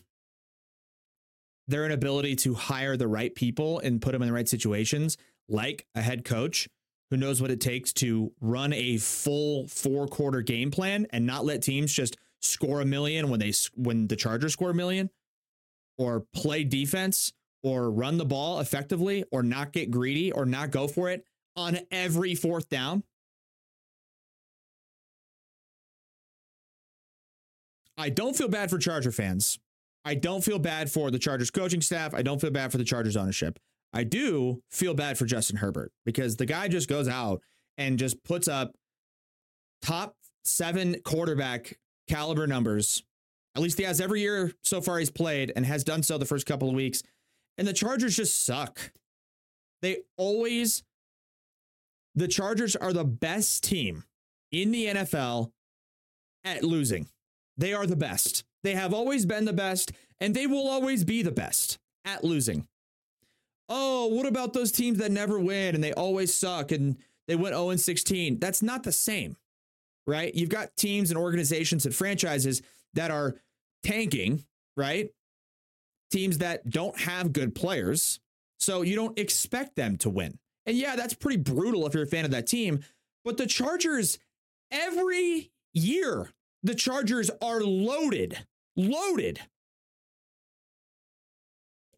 their 1.67 1.85
inability 1.85 2.35
to 2.37 2.53
hire 2.53 2.97
the 2.97 3.07
right 3.07 3.33
people 3.33 3.79
and 3.79 4.01
put 4.01 4.11
them 4.11 4.21
in 4.21 4.27
the 4.27 4.33
right 4.33 4.49
situations, 4.49 5.17
like 5.47 5.85
a 5.95 6.01
head 6.01 6.25
coach 6.25 6.67
who 7.11 7.17
knows 7.17 7.41
what 7.41 7.51
it 7.51 7.61
takes 7.61 7.93
to 7.93 8.31
run 8.41 8.73
a 8.73 8.97
full 8.97 9.67
four 9.67 10.07
quarter 10.07 10.41
game 10.41 10.71
plan 10.71 11.05
and 11.11 11.25
not 11.25 11.45
let 11.45 11.61
teams 11.61 11.93
just 11.93 12.17
score 12.41 12.81
a 12.81 12.85
million 12.85 13.29
when 13.29 13.39
they 13.39 13.53
when 13.75 14.07
the 14.07 14.15
Chargers 14.15 14.53
score 14.53 14.71
a 14.71 14.73
million, 14.73 15.09
or 15.97 16.25
play 16.33 16.63
defense, 16.63 17.33
or 17.63 17.91
run 17.91 18.17
the 18.17 18.25
ball 18.25 18.59
effectively, 18.59 19.23
or 19.31 19.43
not 19.43 19.73
get 19.73 19.91
greedy, 19.91 20.31
or 20.31 20.45
not 20.45 20.71
go 20.71 20.87
for 20.87 21.09
it 21.09 21.25
on 21.55 21.79
every 21.91 22.35
fourth 22.35 22.69
down. 22.69 23.03
I 27.97 28.09
don't 28.09 28.35
feel 28.35 28.47
bad 28.47 28.69
for 28.69 28.79
Charger 28.79 29.11
fans. 29.11 29.59
I 30.03 30.15
don't 30.15 30.43
feel 30.43 30.57
bad 30.57 30.91
for 30.91 31.11
the 31.11 31.19
Chargers 31.19 31.51
coaching 31.51 31.81
staff. 31.81 32.13
I 32.15 32.23
don't 32.23 32.41
feel 32.41 32.49
bad 32.49 32.71
for 32.71 32.79
the 32.79 32.83
Chargers 32.83 33.15
ownership. 33.15 33.59
I 33.93 34.03
do 34.03 34.63
feel 34.71 34.93
bad 34.93 35.17
for 35.17 35.25
Justin 35.25 35.57
Herbert 35.57 35.91
because 36.05 36.37
the 36.37 36.45
guy 36.45 36.67
just 36.67 36.89
goes 36.89 37.07
out 37.07 37.41
and 37.77 37.99
just 37.99 38.23
puts 38.23 38.47
up 38.47 38.73
top 39.81 40.15
seven 40.43 40.95
quarterback 41.03 41.77
caliber 42.11 42.45
numbers. 42.45 43.03
At 43.55 43.61
least 43.61 43.77
he 43.77 43.85
has 43.85 44.01
every 44.01 44.21
year 44.21 44.51
so 44.63 44.81
far 44.81 44.99
he's 44.99 45.09
played 45.09 45.53
and 45.55 45.65
has 45.65 45.83
done 45.83 46.03
so 46.03 46.17
the 46.17 46.25
first 46.25 46.45
couple 46.45 46.69
of 46.69 46.75
weeks. 46.75 47.03
And 47.57 47.67
the 47.67 47.73
Chargers 47.73 48.17
just 48.17 48.45
suck. 48.45 48.91
They 49.81 49.99
always, 50.17 50.83
the 52.15 52.27
Chargers 52.27 52.75
are 52.75 52.91
the 52.91 53.05
best 53.05 53.63
team 53.63 54.03
in 54.51 54.71
the 54.71 54.87
NFL 54.87 55.51
at 56.43 56.63
losing. 56.63 57.07
They 57.57 57.73
are 57.73 57.87
the 57.87 57.95
best. 57.95 58.43
They 58.63 58.75
have 58.75 58.93
always 58.93 59.25
been 59.25 59.45
the 59.45 59.53
best, 59.53 59.91
and 60.19 60.35
they 60.35 60.47
will 60.47 60.67
always 60.67 61.03
be 61.03 61.23
the 61.23 61.31
best 61.31 61.79
at 62.05 62.23
losing. 62.23 62.67
Oh, 63.69 64.07
what 64.07 64.25
about 64.25 64.53
those 64.53 64.71
teams 64.71 64.97
that 64.97 65.11
never 65.11 65.39
win 65.39 65.75
and 65.75 65.83
they 65.83 65.93
always 65.93 66.33
suck 66.33 66.71
and 66.73 66.97
they 67.27 67.35
went 67.35 67.55
0 67.55 67.75
16? 67.75 68.39
That's 68.39 68.61
not 68.61 68.83
the 68.83 68.91
same 68.91 69.37
right? 70.07 70.33
You've 70.33 70.49
got 70.49 70.75
teams 70.75 71.11
and 71.11 71.17
organizations 71.17 71.85
and 71.85 71.93
franchises 71.93 72.61
that 72.93 73.11
are 73.11 73.35
tanking, 73.83 74.43
right? 74.75 75.09
Teams 76.11 76.39
that 76.39 76.69
don't 76.69 76.99
have 76.99 77.33
good 77.33 77.55
players. 77.55 78.19
So 78.59 78.81
you 78.81 78.95
don't 78.95 79.17
expect 79.17 79.75
them 79.75 79.97
to 79.97 80.09
win. 80.09 80.37
And 80.65 80.77
yeah, 80.77 80.95
that's 80.95 81.13
pretty 81.13 81.37
brutal 81.37 81.87
if 81.87 81.93
you're 81.93 82.03
a 82.03 82.07
fan 82.07 82.25
of 82.25 82.31
that 82.31 82.47
team. 82.47 82.81
But 83.23 83.37
the 83.37 83.47
Chargers, 83.47 84.19
every 84.69 85.51
year, 85.73 86.29
the 86.63 86.75
Chargers 86.75 87.31
are 87.41 87.61
loaded, 87.61 88.45
loaded. 88.75 89.39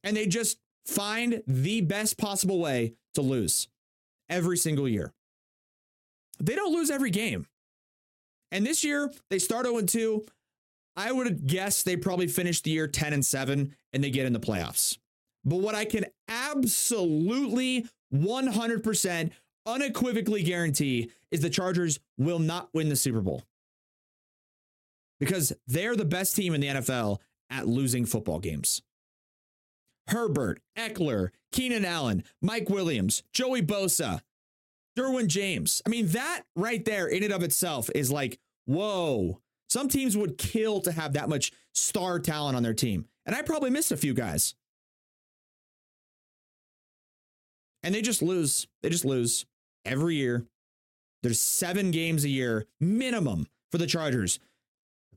And 0.04 0.16
they 0.16 0.28
just 0.28 0.58
find 0.86 1.42
the 1.48 1.82
best 1.82 2.18
possible 2.18 2.60
way 2.60 2.94
to 3.16 3.22
lose 3.22 3.68
every 4.30 4.58
single 4.58 4.88
year. 4.88 5.14
They 6.40 6.56
don't 6.56 6.74
lose 6.74 6.90
every 6.90 7.12
game. 7.12 7.48
And 8.54 8.66
this 8.66 8.84
year, 8.84 9.12
they 9.30 9.40
start 9.40 9.66
0 9.66 9.82
2. 9.82 10.26
I 10.96 11.12
would 11.12 11.48
guess 11.48 11.82
they 11.82 11.98
probably 11.98 12.28
finish 12.28 12.62
the 12.62 12.70
year 12.70 12.88
10 12.88 13.14
and 13.14 13.26
7 13.26 13.76
and 13.92 14.04
they 14.04 14.12
get 14.12 14.28
in 14.28 14.34
the 14.34 14.40
playoffs. 14.40 15.00
But 15.44 15.58
what 15.58 15.74
I 15.74 15.86
can 15.86 16.06
absolutely 16.28 17.88
100% 18.14 19.32
unequivocally 19.66 20.44
guarantee 20.44 21.10
is 21.32 21.42
the 21.42 21.50
Chargers 21.50 22.00
will 22.20 22.38
not 22.40 22.70
win 22.74 22.90
the 22.90 22.96
Super 22.96 23.22
Bowl 23.22 23.44
because 25.20 25.52
they're 25.66 25.96
the 25.96 26.06
best 26.06 26.36
team 26.36 26.54
in 26.54 26.62
the 26.62 26.68
NFL 26.68 27.18
at 27.50 27.68
losing 27.68 28.06
football 28.06 28.40
games. 28.40 28.84
Herbert, 30.10 30.62
Ekeler, 30.78 31.30
Keenan 31.52 31.86
Allen, 31.86 32.24
Mike 32.42 32.70
Williams, 32.70 33.24
Joey 33.34 33.62
Bosa, 33.62 34.22
Derwin 34.98 35.28
James. 35.28 35.82
I 35.86 35.90
mean, 35.90 36.08
that 36.10 36.44
right 36.56 36.84
there 36.84 37.08
in 37.08 37.24
and 37.24 37.34
of 37.34 37.42
itself 37.42 37.90
is 37.96 38.12
like, 38.12 38.40
whoa. 38.66 39.40
Some 39.70 39.88
teams 39.88 40.16
would 40.16 40.38
kill 40.38 40.82
to 40.82 40.92
have 40.92 41.14
that 41.14 41.30
much 41.30 41.52
star 41.74 42.20
talent 42.20 42.56
on 42.56 42.64
their 42.64 42.74
team. 42.74 43.06
And 43.26 43.36
I 43.36 43.42
probably 43.42 43.70
missed 43.70 43.92
a 43.92 43.98
few 43.98 44.14
guys. 44.14 44.56
And 47.82 47.94
they 47.94 48.02
just 48.02 48.22
lose. 48.22 48.68
They 48.82 48.90
just 48.90 49.06
lose 49.06 49.46
every 49.84 50.16
year. 50.16 50.46
There's 51.24 51.42
seven 51.42 51.92
games 51.92 52.24
a 52.24 52.30
year 52.30 52.66
minimum 52.80 53.48
for 53.72 53.78
the 53.78 53.88
Chargers 53.88 54.40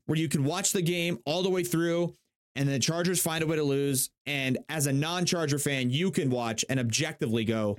where 0.07 0.18
you 0.18 0.28
can 0.28 0.44
watch 0.44 0.72
the 0.72 0.82
game 0.82 1.18
all 1.26 1.42
the 1.42 1.51
way 1.51 1.64
through 1.64 2.14
and 2.57 2.68
the 2.68 2.78
Chargers 2.78 3.20
find 3.20 3.44
a 3.44 3.47
way 3.47 3.57
to 3.57 3.62
lose. 3.62 4.11
And 4.24 4.59
as 4.68 4.86
a 4.86 4.92
non 4.92 5.26
Charger 5.26 5.59
fan, 5.59 5.90
you 5.90 6.11
can 6.11 6.30
watch 6.30 6.64
and 6.68 6.80
objectively 6.80 7.44
go, 7.44 7.78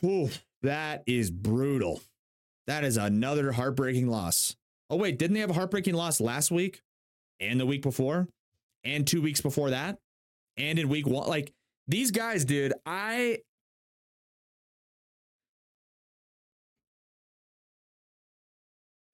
Whew, 0.00 0.30
that 0.62 1.02
is 1.06 1.30
brutal. 1.30 2.02
That 2.66 2.84
is 2.84 2.96
another 2.96 3.52
heartbreaking 3.52 4.08
loss. 4.08 4.56
Oh, 4.88 4.96
wait, 4.96 5.18
didn't 5.18 5.34
they 5.34 5.40
have 5.40 5.50
a 5.50 5.54
heartbreaking 5.54 5.94
loss 5.94 6.20
last 6.20 6.50
week 6.50 6.82
and 7.40 7.58
the 7.58 7.66
week 7.66 7.82
before 7.82 8.28
and 8.84 9.06
two 9.06 9.22
weeks 9.22 9.40
before 9.40 9.70
that 9.70 9.98
and 10.56 10.78
in 10.78 10.88
week 10.88 11.06
one? 11.06 11.28
Like 11.28 11.52
these 11.88 12.10
guys, 12.10 12.44
dude, 12.44 12.74
I. 12.86 13.38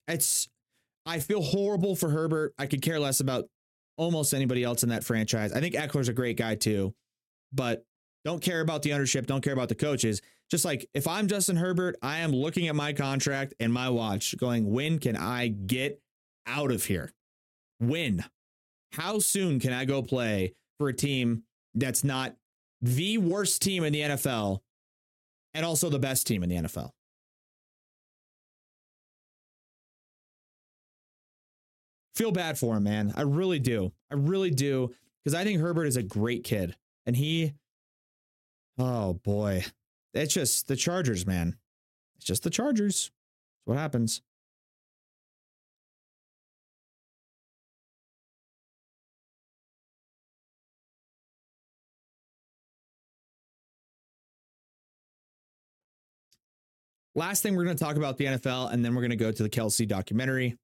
It's, 0.09 0.49
I 1.05 1.21
feel 1.21 1.43
horrible 1.43 1.95
for 1.95 2.09
Herbert. 2.09 2.55
I 2.59 2.67
could 2.67 2.81
care 2.81 2.99
less 2.99 3.21
about 3.21 3.45
almost 3.99 4.33
anybody 4.33 4.65
else 4.65 4.83
in 4.83 4.89
that 4.89 5.05
franchise. 5.05 5.53
I 5.53 5.61
think 5.61 5.75
Ekeler's 5.75 6.09
a 6.09 6.15
great 6.15 6.39
guy 6.39 6.55
too, 6.55 6.95
but 7.53 7.85
don't 8.25 8.43
care 8.43 8.61
about 8.61 8.83
the 8.83 8.95
ownership, 8.95 9.27
don't 9.27 9.43
care 9.43 9.53
about 9.53 9.69
the 9.69 9.75
coaches. 9.75 10.23
Just 10.51 10.65
like 10.65 10.89
if 10.95 11.07
I'm 11.07 11.29
Justin 11.29 11.57
Herbert, 11.57 11.97
I 12.03 12.19
am 12.19 12.33
looking 12.33 12.69
at 12.69 12.75
my 12.75 12.93
contract 12.93 13.55
and 13.61 13.73
my 13.73 13.91
watch 13.91 14.37
going, 14.39 14.71
when 14.71 14.99
can 14.99 15.17
I 15.17 15.49
get 15.49 16.01
out 16.47 16.71
of 16.71 16.85
here? 16.85 17.13
When? 17.79 18.25
How 18.93 19.19
soon 19.19 19.61
can 19.61 19.73
I 19.73 19.85
go 19.85 20.03
play 20.03 20.55
for 20.79 20.89
a 20.89 20.95
team 20.95 21.43
that's 21.75 22.03
not 22.03 22.35
the 22.81 23.19
worst 23.19 23.61
team 23.61 23.85
in 23.85 23.93
the 23.93 24.01
NFL 24.01 24.61
and 25.53 25.67
also 25.67 25.91
the 25.91 25.99
best 25.99 26.27
team 26.27 26.43
in 26.43 26.49
the 26.49 26.57
NFL? 26.57 26.91
Feel 32.15 32.33
bad 32.33 32.59
for 32.59 32.77
him, 32.77 32.85
man. 32.85 33.13
I 33.17 33.23
really 33.23 33.61
do. 33.61 33.93
I 34.11 34.15
really 34.15 34.51
do. 34.51 34.93
Because 35.23 35.39
I 35.39 35.45
think 35.45 35.61
Herbert 35.61 35.85
is 35.85 35.97
a 35.97 36.03
great 36.03 36.43
kid. 36.43 36.75
And 37.07 37.15
he, 37.15 37.53
oh 38.79 39.15
boy, 39.15 39.65
it's 40.15 40.35
just 40.35 40.69
the 40.69 40.77
Chargers, 40.77 41.27
man. 41.27 41.57
It's 42.17 42.27
just 42.27 42.43
the 42.43 42.51
Chargers. 42.51 43.11
That's 43.67 43.67
what 43.67 43.79
happens. 43.79 44.23
Last 57.15 57.43
thing 57.43 57.57
we're 57.57 57.65
going 57.65 57.77
to 57.77 57.85
talk 57.85 57.97
about 57.97 58.17
the 58.17 58.27
NFL, 58.27 58.73
and 58.73 58.85
then 58.85 58.95
we're 58.95 59.01
going 59.01 59.11
to 59.11 59.17
go 59.17 59.33
to 59.33 59.43
the 59.43 59.51
Kelce 59.51 59.89
documentary. 59.89 60.57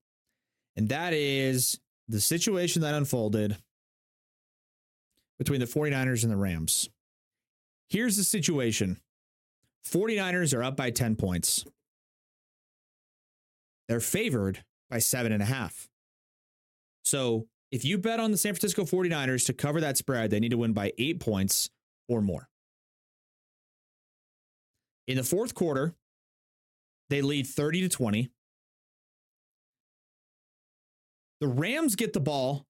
And 0.76 0.88
that 0.90 1.12
is 1.12 1.80
the 2.06 2.20
situation 2.20 2.82
that 2.82 2.94
unfolded 2.94 3.56
between 5.36 5.58
the 5.58 5.66
49ers 5.66 6.22
and 6.22 6.30
the 6.30 6.36
Rams. 6.36 6.88
Here's 7.88 8.16
the 8.16 8.22
situation 8.22 9.00
49ers 9.88 10.56
are 10.56 10.62
up 10.62 10.76
by 10.76 10.90
10 10.90 11.16
points. 11.16 11.64
They're 13.88 14.00
favored 14.00 14.64
by 14.90 14.98
seven 14.98 15.32
and 15.32 15.42
a 15.42 15.46
half. 15.46 15.88
So 17.04 17.46
if 17.70 17.84
you 17.84 17.98
bet 17.98 18.20
on 18.20 18.30
the 18.30 18.38
San 18.38 18.54
Francisco 18.54 18.84
49ers 18.84 19.46
to 19.46 19.52
cover 19.52 19.80
that 19.80 19.98
spread, 19.98 20.30
they 20.30 20.40
need 20.40 20.50
to 20.50 20.58
win 20.58 20.72
by 20.72 20.92
eight 20.96 21.20
points 21.20 21.68
or 22.08 22.22
more. 22.22 22.48
In 25.06 25.16
the 25.16 25.22
fourth 25.22 25.54
quarter, 25.54 25.94
they 27.10 27.20
lead 27.20 27.46
30 27.46 27.82
to 27.82 27.88
20. 27.88 28.30
The 31.40 31.48
Rams 31.48 31.94
get 31.94 32.14
the 32.14 32.20
ball 32.20 32.64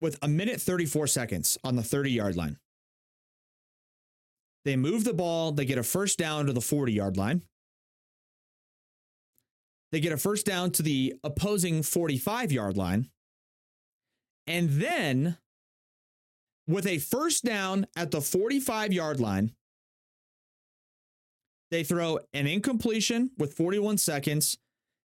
with 0.00 0.18
a 0.22 0.28
minute 0.28 0.60
34 0.60 1.08
seconds 1.08 1.58
on 1.64 1.74
the 1.74 1.82
30 1.82 2.12
yard 2.12 2.36
line. 2.36 2.58
They 4.64 4.76
move 4.76 5.04
the 5.04 5.14
ball, 5.14 5.52
they 5.52 5.64
get 5.64 5.78
a 5.78 5.82
first 5.82 6.18
down 6.18 6.46
to 6.46 6.52
the 6.52 6.60
40 6.60 6.92
yard 6.92 7.16
line. 7.16 7.42
They 9.92 10.00
get 10.00 10.12
a 10.12 10.16
first 10.16 10.46
down 10.46 10.70
to 10.72 10.82
the 10.82 11.14
opposing 11.24 11.82
45 11.82 12.52
yard 12.52 12.76
line. 12.76 13.08
And 14.46 14.70
then, 14.70 15.36
with 16.66 16.86
a 16.86 16.98
first 16.98 17.44
down 17.44 17.86
at 17.96 18.10
the 18.10 18.20
45 18.20 18.92
yard 18.92 19.20
line, 19.20 19.52
they 21.70 21.84
throw 21.84 22.18
an 22.32 22.46
incompletion 22.46 23.30
with 23.38 23.54
41 23.54 23.98
seconds. 23.98 24.58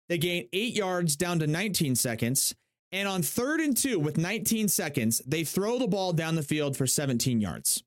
They 0.08 0.18
gain 0.18 0.48
eight 0.52 0.74
yards 0.74 1.16
down 1.16 1.38
to 1.40 1.46
19 1.46 1.96
seconds. 1.96 2.54
And 2.92 3.08
on 3.08 3.22
third 3.22 3.60
and 3.60 3.76
two 3.76 3.98
with 3.98 4.16
19 4.16 4.68
seconds, 4.68 5.20
they 5.26 5.44
throw 5.44 5.78
the 5.78 5.88
ball 5.88 6.12
down 6.12 6.34
the 6.34 6.42
field 6.42 6.76
for 6.76 6.86
17 6.86 7.40
yards. 7.40 7.82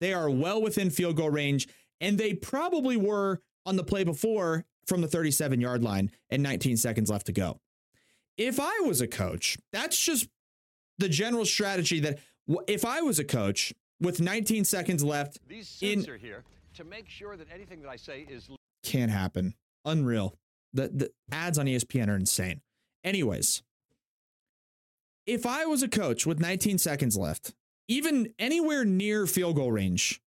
They 0.00 0.12
are 0.12 0.30
well 0.30 0.60
within 0.60 0.90
field 0.90 1.16
goal 1.16 1.30
range, 1.30 1.68
and 2.00 2.18
they 2.18 2.34
probably 2.34 2.96
were 2.96 3.40
on 3.64 3.76
the 3.76 3.84
play 3.84 4.04
before 4.04 4.64
from 4.86 5.00
the 5.00 5.08
37 5.08 5.60
yard 5.60 5.82
line 5.82 6.10
and 6.30 6.42
19 6.42 6.76
seconds 6.76 7.10
left 7.10 7.26
to 7.26 7.32
go. 7.32 7.60
If 8.36 8.60
I 8.60 8.80
was 8.80 9.00
a 9.00 9.08
coach, 9.08 9.58
that's 9.72 9.98
just 9.98 10.28
the 10.98 11.08
general 11.08 11.44
strategy 11.44 12.00
that 12.00 12.18
if 12.68 12.84
I 12.84 13.00
was 13.00 13.18
a 13.18 13.24
coach 13.24 13.72
with 14.00 14.20
19 14.20 14.64
seconds 14.64 15.02
left, 15.02 15.38
These 15.48 15.78
in, 15.80 16.08
are 16.08 16.16
here 16.16 16.44
to 16.74 16.84
make 16.84 17.08
sure 17.08 17.36
that 17.36 17.48
anything 17.52 17.80
that 17.82 17.88
I 17.88 17.96
say 17.96 18.26
is 18.28 18.48
can't 18.82 19.10
happen. 19.10 19.54
Unreal. 19.84 20.36
The, 20.72 20.88
the 20.88 21.10
ads 21.32 21.58
on 21.58 21.66
ESPN 21.66 22.08
are 22.08 22.16
insane. 22.16 22.60
Anyways, 23.02 23.62
if 25.26 25.46
I 25.46 25.64
was 25.64 25.82
a 25.82 25.88
coach 25.88 26.26
with 26.26 26.38
19 26.38 26.78
seconds 26.78 27.16
left, 27.16 27.54
even 27.88 28.32
anywhere 28.38 28.84
near 28.84 29.26
field 29.26 29.56
goal 29.56 29.72
range, 29.72 30.20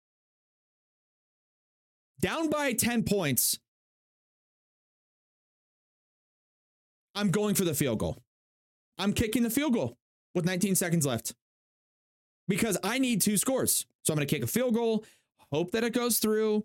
down 2.20 2.50
by 2.50 2.72
10 2.72 3.04
points, 3.04 3.58
I'm 7.14 7.30
going 7.30 7.54
for 7.54 7.64
the 7.64 7.74
field 7.74 7.98
goal. 7.98 8.22
I'm 8.98 9.12
kicking 9.12 9.42
the 9.42 9.50
field 9.50 9.74
goal 9.74 9.96
with 10.34 10.44
19 10.44 10.74
seconds 10.74 11.06
left 11.06 11.34
because 12.48 12.76
I 12.84 12.98
need 12.98 13.20
two 13.20 13.36
scores. 13.36 13.86
So 14.04 14.12
I'm 14.12 14.16
going 14.16 14.28
to 14.28 14.34
kick 14.34 14.44
a 14.44 14.46
field 14.46 14.74
goal, 14.74 15.04
hope 15.52 15.70
that 15.72 15.84
it 15.84 15.94
goes 15.94 16.18
through. 16.18 16.64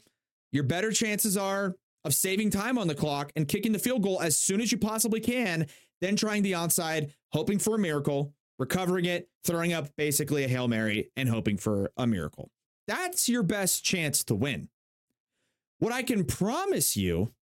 Your 0.51 0.63
better 0.63 0.91
chances 0.91 1.37
are 1.37 1.75
of 2.03 2.13
saving 2.13 2.51
time 2.51 2.77
on 2.77 2.87
the 2.87 2.95
clock 2.95 3.31
and 3.35 3.47
kicking 3.47 3.71
the 3.71 3.79
field 3.79 4.03
goal 4.03 4.21
as 4.21 4.37
soon 4.37 4.61
as 4.61 4.71
you 4.71 4.77
possibly 4.77 5.19
can, 5.19 5.67
then 6.01 6.15
trying 6.15 6.43
the 6.43 6.51
onside, 6.51 7.11
hoping 7.31 7.57
for 7.57 7.75
a 7.75 7.79
miracle, 7.79 8.33
recovering 8.57 9.05
it, 9.05 9.29
throwing 9.43 9.73
up 9.73 9.89
basically 9.97 10.43
a 10.43 10.47
Hail 10.47 10.67
Mary, 10.67 11.11
and 11.15 11.29
hoping 11.29 11.57
for 11.57 11.91
a 11.97 12.07
miracle. 12.07 12.49
That's 12.87 13.27
your 13.27 13.43
best 13.43 13.83
chance 13.83 14.23
to 14.25 14.35
win. 14.35 14.69
What 15.79 15.91
I 15.91 16.03
can 16.03 16.23
promise 16.23 16.95
you, 16.95 17.33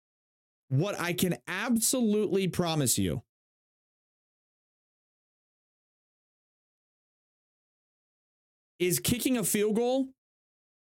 what 0.69 0.99
I 0.99 1.13
can 1.13 1.37
absolutely 1.47 2.47
promise 2.47 2.97
you, 2.97 3.21
is 8.79 8.99
kicking 8.99 9.37
a 9.37 9.43
field 9.43 9.75
goal 9.75 10.09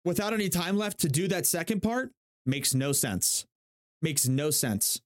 without 0.03 0.33
any 0.33 0.49
time 0.49 0.77
left 0.77 0.99
to 0.99 1.09
do 1.09 1.27
that 1.27 1.45
second 1.45 1.81
part 1.81 2.11
makes 2.45 2.73
no 2.73 2.91
sense. 2.91 3.45
Makes 4.01 4.27
no 4.27 4.49
sense. 4.51 5.01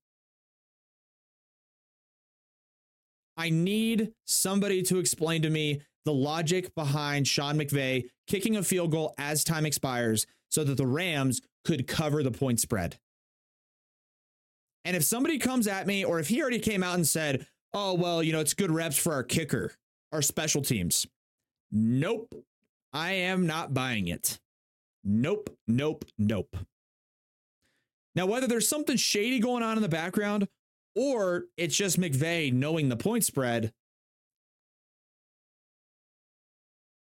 I 3.39 3.49
need 3.49 4.11
somebody 4.25 4.83
to 4.83 4.99
explain 4.99 5.43
to 5.43 5.49
me 5.49 5.81
the 6.03 6.13
logic 6.13 6.75
behind 6.75 7.25
Sean 7.25 7.57
McVay 7.57 8.09
kicking 8.27 8.57
a 8.57 8.63
field 8.63 8.91
goal 8.91 9.13
as 9.17 9.45
time 9.45 9.65
expires 9.65 10.27
so 10.49 10.65
that 10.65 10.75
the 10.75 10.85
Rams 10.85 11.41
could 11.63 11.87
cover 11.87 12.21
the 12.21 12.31
point 12.31 12.59
spread. 12.59 12.99
And 14.83 14.93
if 14.93 15.05
somebody 15.05 15.39
comes 15.39 15.67
at 15.67 15.87
me, 15.87 16.03
or 16.03 16.19
if 16.19 16.27
he 16.27 16.41
already 16.41 16.59
came 16.59 16.83
out 16.83 16.95
and 16.95 17.07
said, 17.07 17.47
oh, 17.73 17.93
well, 17.93 18.21
you 18.21 18.33
know, 18.33 18.41
it's 18.41 18.53
good 18.53 18.71
reps 18.71 18.97
for 18.97 19.13
our 19.13 19.23
kicker, 19.23 19.71
our 20.11 20.21
special 20.21 20.61
teams. 20.61 21.07
Nope. 21.71 22.35
I 22.91 23.13
am 23.13 23.47
not 23.47 23.73
buying 23.73 24.09
it. 24.09 24.37
Nope, 25.05 25.49
nope, 25.65 26.03
nope. 26.17 26.57
Now, 28.15 28.25
whether 28.25 28.47
there's 28.47 28.67
something 28.67 28.97
shady 28.97 29.39
going 29.39 29.63
on 29.63 29.77
in 29.77 29.81
the 29.81 29.87
background 29.87 30.49
or 30.95 31.45
it's 31.57 31.75
just 31.75 31.99
McVay 31.99 32.51
knowing 32.51 32.89
the 32.89 32.97
point 32.97 33.23
spread, 33.23 33.71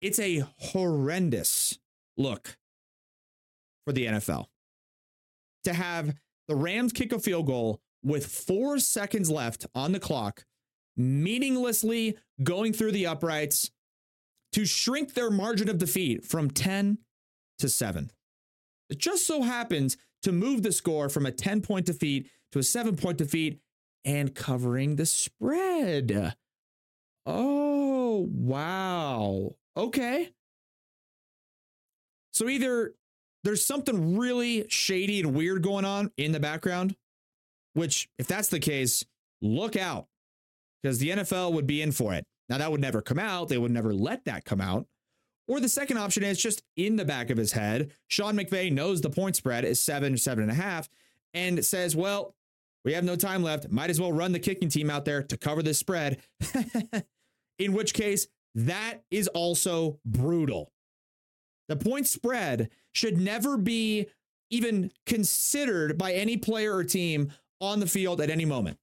It's 0.02 0.18
a 0.18 0.42
horrendous 0.58 1.78
look 2.16 2.58
for 3.84 3.92
the 3.92 4.06
NFL 4.06 4.46
to 5.62 5.72
have 5.72 6.12
the 6.48 6.56
Rams 6.56 6.92
kick 6.92 7.12
a 7.12 7.20
field 7.20 7.46
goal 7.46 7.80
with 8.02 8.26
four 8.26 8.80
seconds 8.80 9.30
left 9.30 9.64
on 9.76 9.92
the 9.92 10.00
clock, 10.00 10.44
meaninglessly 10.96 12.18
going 12.42 12.72
through 12.72 12.90
the 12.90 13.06
uprights 13.06 13.70
to 14.54 14.64
shrink 14.64 15.14
their 15.14 15.30
margin 15.30 15.70
of 15.70 15.78
defeat 15.78 16.24
from 16.24 16.50
10 16.50 16.98
to 17.60 17.68
7. 17.68 18.10
It 18.90 18.98
just 18.98 19.24
so 19.24 19.42
happens 19.42 19.96
to 20.24 20.32
move 20.32 20.64
the 20.64 20.72
score 20.72 21.08
from 21.08 21.26
a 21.26 21.32
10 21.32 21.62
point 21.62 21.86
defeat 21.86 22.28
to 22.50 22.58
a 22.58 22.62
7 22.64 22.96
point 22.96 23.18
defeat 23.18 23.60
and 24.04 24.34
covering 24.34 24.96
the 24.96 25.06
spread. 25.06 26.34
Oh, 27.26 28.28
wow. 28.32 29.54
Okay. 29.76 30.30
So 32.32 32.48
either 32.48 32.94
there's 33.44 33.64
something 33.64 34.16
really 34.16 34.66
shady 34.68 35.20
and 35.20 35.34
weird 35.34 35.62
going 35.62 35.84
on 35.84 36.10
in 36.16 36.32
the 36.32 36.40
background, 36.40 36.96
which, 37.74 38.08
if 38.18 38.26
that's 38.26 38.48
the 38.48 38.60
case, 38.60 39.04
look 39.40 39.76
out 39.76 40.06
because 40.82 40.98
the 40.98 41.10
NFL 41.10 41.52
would 41.52 41.66
be 41.66 41.82
in 41.82 41.92
for 41.92 42.14
it. 42.14 42.24
Now, 42.48 42.58
that 42.58 42.70
would 42.70 42.80
never 42.80 43.00
come 43.00 43.18
out. 43.18 43.48
They 43.48 43.58
would 43.58 43.70
never 43.70 43.94
let 43.94 44.24
that 44.24 44.44
come 44.44 44.60
out. 44.60 44.86
Or 45.48 45.60
the 45.60 45.68
second 45.68 45.98
option 45.98 46.22
is 46.22 46.40
just 46.40 46.62
in 46.76 46.96
the 46.96 47.04
back 47.04 47.30
of 47.30 47.36
his 47.36 47.52
head. 47.52 47.92
Sean 48.08 48.36
McVay 48.36 48.72
knows 48.72 49.00
the 49.00 49.10
point 49.10 49.36
spread 49.36 49.64
is 49.64 49.82
seven, 49.82 50.16
seven 50.16 50.44
and 50.44 50.52
a 50.52 50.56
half, 50.56 50.88
and 51.34 51.64
says, 51.64 51.96
well, 51.96 52.34
we 52.84 52.92
have 52.94 53.04
no 53.04 53.16
time 53.16 53.42
left. 53.42 53.70
Might 53.70 53.90
as 53.90 54.00
well 54.00 54.12
run 54.12 54.32
the 54.32 54.38
kicking 54.38 54.68
team 54.68 54.90
out 54.90 55.04
there 55.04 55.22
to 55.22 55.36
cover 55.36 55.62
this 55.62 55.78
spread. 55.78 56.20
in 57.58 57.72
which 57.72 57.94
case, 57.94 58.26
that 58.54 58.98
is 59.10 59.28
also 59.28 59.98
brutal. 60.04 60.72
The 61.68 61.76
point 61.76 62.06
spread 62.06 62.70
should 62.92 63.18
never 63.18 63.56
be 63.56 64.06
even 64.50 64.90
considered 65.06 65.96
by 65.96 66.12
any 66.12 66.36
player 66.36 66.74
or 66.76 66.84
team 66.84 67.32
on 67.60 67.80
the 67.80 67.86
field 67.86 68.20
at 68.20 68.30
any 68.30 68.44
moment. 68.44 68.78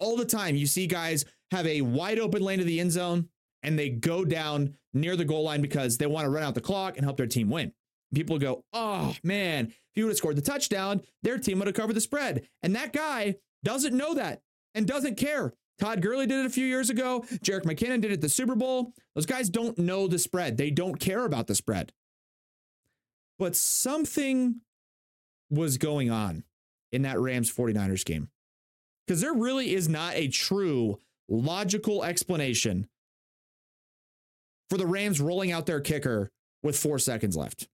All 0.00 0.16
the 0.16 0.24
time, 0.24 0.56
you 0.56 0.66
see 0.66 0.86
guys 0.86 1.24
have 1.52 1.66
a 1.66 1.82
wide 1.82 2.18
open 2.18 2.42
lane 2.42 2.58
to 2.58 2.64
the 2.64 2.80
end 2.80 2.92
zone 2.92 3.28
and 3.62 3.78
they 3.78 3.90
go 3.90 4.24
down 4.24 4.74
near 4.92 5.16
the 5.16 5.24
goal 5.24 5.44
line 5.44 5.62
because 5.62 5.98
they 5.98 6.06
want 6.06 6.24
to 6.24 6.30
run 6.30 6.42
out 6.42 6.54
the 6.54 6.60
clock 6.60 6.96
and 6.96 7.04
help 7.04 7.16
their 7.16 7.26
team 7.26 7.48
win. 7.50 7.72
People 8.12 8.38
go, 8.38 8.64
oh 8.72 9.14
man, 9.22 9.66
if 9.66 9.74
he 9.94 10.02
would 10.02 10.10
have 10.10 10.18
scored 10.18 10.36
the 10.36 10.42
touchdown, 10.42 11.02
their 11.22 11.38
team 11.38 11.58
would 11.58 11.68
have 11.68 11.76
covered 11.76 11.94
the 11.94 12.00
spread. 12.00 12.46
And 12.62 12.74
that 12.74 12.92
guy 12.92 13.36
doesn't 13.62 13.96
know 13.96 14.14
that 14.14 14.42
and 14.74 14.86
doesn't 14.86 15.16
care. 15.16 15.54
Todd 15.78 16.02
Gurley 16.02 16.26
did 16.26 16.40
it 16.40 16.46
a 16.46 16.50
few 16.50 16.66
years 16.66 16.90
ago. 16.90 17.24
Jerick 17.44 17.64
McKinnon 17.64 18.00
did 18.00 18.10
it 18.10 18.14
at 18.14 18.20
the 18.20 18.28
Super 18.28 18.54
Bowl. 18.54 18.92
Those 19.14 19.26
guys 19.26 19.48
don't 19.48 19.78
know 19.78 20.06
the 20.06 20.18
spread. 20.18 20.56
They 20.56 20.70
don't 20.70 21.00
care 21.00 21.24
about 21.24 21.46
the 21.46 21.54
spread. 21.54 21.92
But 23.38 23.56
something 23.56 24.60
was 25.50 25.78
going 25.78 26.10
on 26.10 26.44
in 26.92 27.02
that 27.02 27.18
Rams 27.18 27.52
49ers 27.52 28.04
game. 28.04 28.28
Because 29.06 29.20
there 29.20 29.34
really 29.34 29.74
is 29.74 29.88
not 29.88 30.14
a 30.14 30.28
true 30.28 30.98
logical 31.28 32.04
explanation 32.04 32.88
for 34.70 34.78
the 34.78 34.86
Rams 34.86 35.20
rolling 35.20 35.52
out 35.52 35.66
their 35.66 35.80
kicker 35.80 36.30
with 36.62 36.78
four 36.78 36.98
seconds 36.98 37.36
left. 37.36 37.68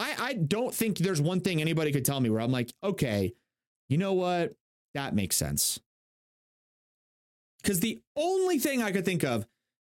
I, 0.00 0.14
I 0.18 0.32
don't 0.32 0.74
think 0.74 0.96
there's 0.96 1.20
one 1.20 1.40
thing 1.40 1.60
anybody 1.60 1.92
could 1.92 2.06
tell 2.06 2.18
me 2.20 2.30
where 2.30 2.40
I'm 2.40 2.50
like, 2.50 2.72
okay, 2.82 3.34
you 3.90 3.98
know 3.98 4.14
what? 4.14 4.54
That 4.94 5.14
makes 5.14 5.36
sense. 5.36 5.78
Because 7.62 7.80
the 7.80 8.00
only 8.16 8.58
thing 8.58 8.82
I 8.82 8.92
could 8.92 9.04
think 9.04 9.22
of 9.24 9.46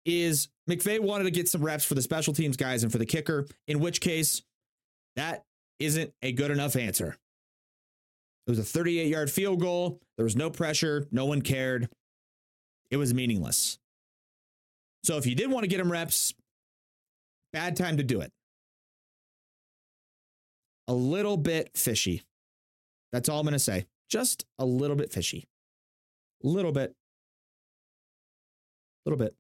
is 0.04 0.50
McVay 0.68 1.00
wanted 1.00 1.26
to 1.26 1.32
get 1.32 1.48
some 1.48 1.64
reps 1.64 1.86
for 1.86 1.94
the 1.94 2.02
special 2.02 2.34
teams 2.34 2.58
guys 2.58 2.82
and 2.82 2.92
for 2.92 2.98
the 2.98 3.06
kicker, 3.06 3.46
in 3.68 3.80
which 3.80 4.02
case 4.02 4.42
that 5.16 5.46
isn't 5.80 6.12
a 6.24 6.32
good 6.32 6.50
enough 6.50 6.76
answer. 6.76 7.16
It 8.48 8.50
was 8.50 8.60
a 8.60 8.64
38 8.64 9.08
yard 9.08 9.30
field 9.30 9.60
goal. 9.60 10.00
There 10.18 10.24
was 10.24 10.36
no 10.36 10.50
pressure. 10.50 11.06
No 11.12 11.26
one 11.26 11.44
cared. 11.44 11.90
It 12.90 12.98
was 12.98 13.14
meaningless. 13.14 13.78
So 15.04 15.18
if 15.18 15.28
you 15.28 15.36
did 15.36 15.52
want 15.52 15.64
to 15.64 15.68
get 15.68 15.80
him 15.80 15.92
reps, 15.92 16.34
bad 17.54 17.76
time 17.76 17.98
to 17.98 18.04
do 18.04 18.22
it. 18.22 18.32
A 20.88 20.94
little 20.94 21.38
bit 21.38 21.72
fishy. 21.76 22.24
That's 23.12 23.30
all 23.30 23.40
I'm 23.40 23.46
going 23.46 23.54
to 23.54 23.60
say. 23.60 23.86
Just 24.10 24.46
a 24.60 24.66
little 24.66 24.96
bit 24.96 25.12
fishy. 25.12 25.48
A 26.44 26.48
little 26.48 26.72
bit. 26.72 26.96
A 29.06 29.10
little 29.10 29.24
bit. 29.24 29.36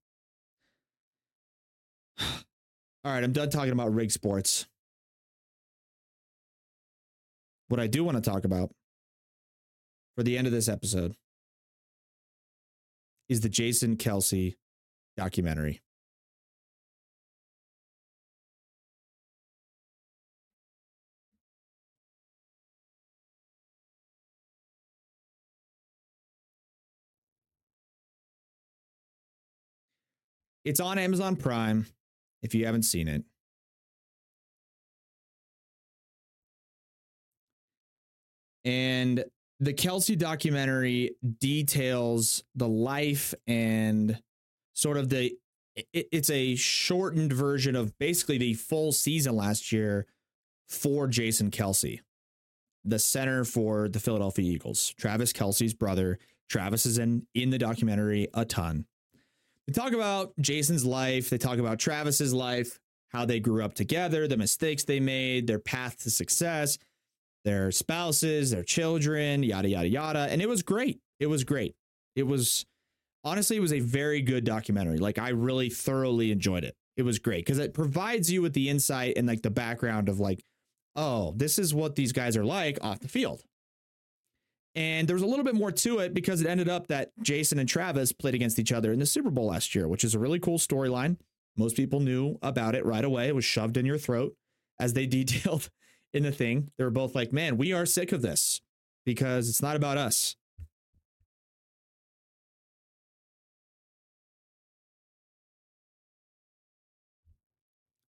All 3.04 3.12
right, 3.12 3.24
I'm 3.24 3.34
done 3.34 3.50
talking 3.50 3.72
about 3.72 3.94
rig 3.94 4.12
sports. 4.12 4.68
What 7.68 7.80
I 7.80 7.88
do 7.88 8.04
want 8.04 8.22
to 8.22 8.30
talk 8.30 8.44
about 8.44 8.72
for 10.16 10.24
the 10.24 10.38
end 10.38 10.46
of 10.48 10.54
this 10.54 10.68
episode 10.68 11.16
is 13.30 13.42
the 13.42 13.50
Jason 13.50 13.96
Kelce 13.96 14.56
documentary. 15.16 15.82
It's 30.64 30.80
on 30.80 30.98
Amazon 30.98 31.36
Prime 31.36 31.88
if 32.44 32.56
you 32.56 32.66
haven't 32.66 32.84
seen 32.84 33.08
it. 33.08 33.24
And 38.64 39.24
the 39.60 39.74
Kelce 39.74 40.18
documentary 40.18 41.16
details 41.40 42.44
the 42.56 42.68
life 42.68 43.34
and 43.48 44.22
sort 44.74 44.98
of 44.98 45.10
the 45.10 45.36
it, 45.76 46.08
it's 46.12 46.30
a 46.30 46.56
shortened 46.56 47.34
version 47.34 47.76
of 47.76 47.98
basically 47.98 48.38
the 48.38 48.54
full 48.54 48.92
season 48.92 49.36
last 49.36 49.72
year 49.72 50.06
for 50.68 51.08
Jason 51.08 51.52
Kelce, 51.52 52.00
the 52.84 53.00
center 53.00 53.44
for 53.46 53.90
the 53.90 54.00
Philadelphia 54.00 54.52
Eagles. 54.52 54.94
Travis 54.98 55.34
Kelce's 55.34 55.74
brother. 55.74 56.20
Travis 56.50 56.86
is 56.86 56.98
in 56.98 57.26
in 57.34 57.50
the 57.50 57.58
documentary 57.58 58.28
a 58.34 58.46
ton. 58.46 58.86
They 59.68 59.74
talk 59.74 59.94
about 59.94 60.34
Jason's 60.40 60.86
life, 60.86 61.30
they 61.30 61.38
talk 61.38 61.60
about 61.60 61.80
Travis's 61.80 62.34
life, 62.34 62.80
how 63.10 63.26
they 63.26 63.40
grew 63.40 63.64
up 63.64 63.74
together, 63.74 64.28
the 64.28 64.38
mistakes 64.38 64.84
they 64.84 65.00
made, 65.00 65.48
their 65.48 65.60
path 65.60 66.02
to 66.04 66.10
success, 66.10 66.78
their 67.44 67.72
spouses, 67.72 68.52
their 68.52 68.64
children, 68.64 69.44
yada 69.44 69.70
yada 69.70 69.88
yada, 69.88 70.28
and 70.30 70.42
it 70.42 70.50
was 70.50 70.64
great. 70.64 71.00
It 71.20 71.28
was 71.28 71.44
great. 71.44 71.76
It 72.16 72.24
was 72.24 72.66
honestly, 73.24 73.58
it 73.58 73.62
was 73.62 73.74
a 73.74 73.80
very 73.80 74.22
good 74.22 74.44
documentary. 74.44 74.98
Like 74.98 75.20
I 75.20 75.30
really 75.30 75.70
thoroughly 75.70 76.32
enjoyed 76.32 76.64
it. 76.64 76.76
It 76.98 77.04
was 77.04 77.20
great 77.20 77.46
because 77.46 77.60
it 77.60 77.74
provides 77.74 78.32
you 78.32 78.42
with 78.42 78.54
the 78.54 78.70
insight 78.70 79.14
and 79.18 79.28
like 79.28 79.42
the 79.42 79.50
background 79.50 80.10
of 80.10 80.20
like, 80.20 80.44
oh, 80.96 81.34
this 81.36 81.58
is 81.58 81.74
what 81.74 81.96
these 81.96 82.12
guys 82.12 82.36
are 82.36 82.46
like 82.46 82.78
off 82.82 83.00
the 83.00 83.08
field. 83.08 83.44
And 84.74 85.08
there 85.08 85.16
was 85.16 85.24
a 85.24 85.28
little 85.28 85.44
bit 85.44 85.56
more 85.56 85.72
to 85.72 86.00
it 86.00 86.14
because 86.14 86.42
it 86.42 86.48
ended 86.48 86.70
up 86.70 86.88
that 86.88 87.12
Jason 87.22 87.60
and 87.60 87.68
Travis 87.68 88.14
played 88.14 88.36
against 88.36 88.58
each 88.58 88.72
other 88.72 88.94
in 88.94 89.00
the 89.00 89.06
Super 89.06 89.30
Bowl 89.30 89.48
last 89.48 89.76
year, 89.76 89.88
which 89.88 90.04
is 90.04 90.16
a 90.16 90.20
really 90.20 90.40
cool 90.40 90.58
storyline. 90.58 91.18
Most 91.58 91.76
people 91.76 92.00
knew 92.00 92.38
about 92.42 92.76
it 92.76 92.86
right 92.86 93.04
away. 93.04 93.28
It 93.28 93.36
was 93.36 93.44
shoved 93.44 93.76
in 93.76 93.86
your 93.86 93.98
throat 93.98 94.36
as 94.80 94.94
they 94.94 95.06
detailed 95.08 95.70
in 96.14 96.24
the 96.24 96.32
thing. 96.32 96.72
They 96.78 96.86
were 96.86 96.90
both 96.90 97.16
like, 97.16 97.34
man, 97.34 97.58
we 97.58 97.74
are 97.74 97.86
sick 97.86 98.12
of 98.12 98.22
this 98.22 98.62
because 99.06 99.50
it's 99.50 99.62
not 99.62 99.76
about 99.76 99.98
us. 99.98 100.36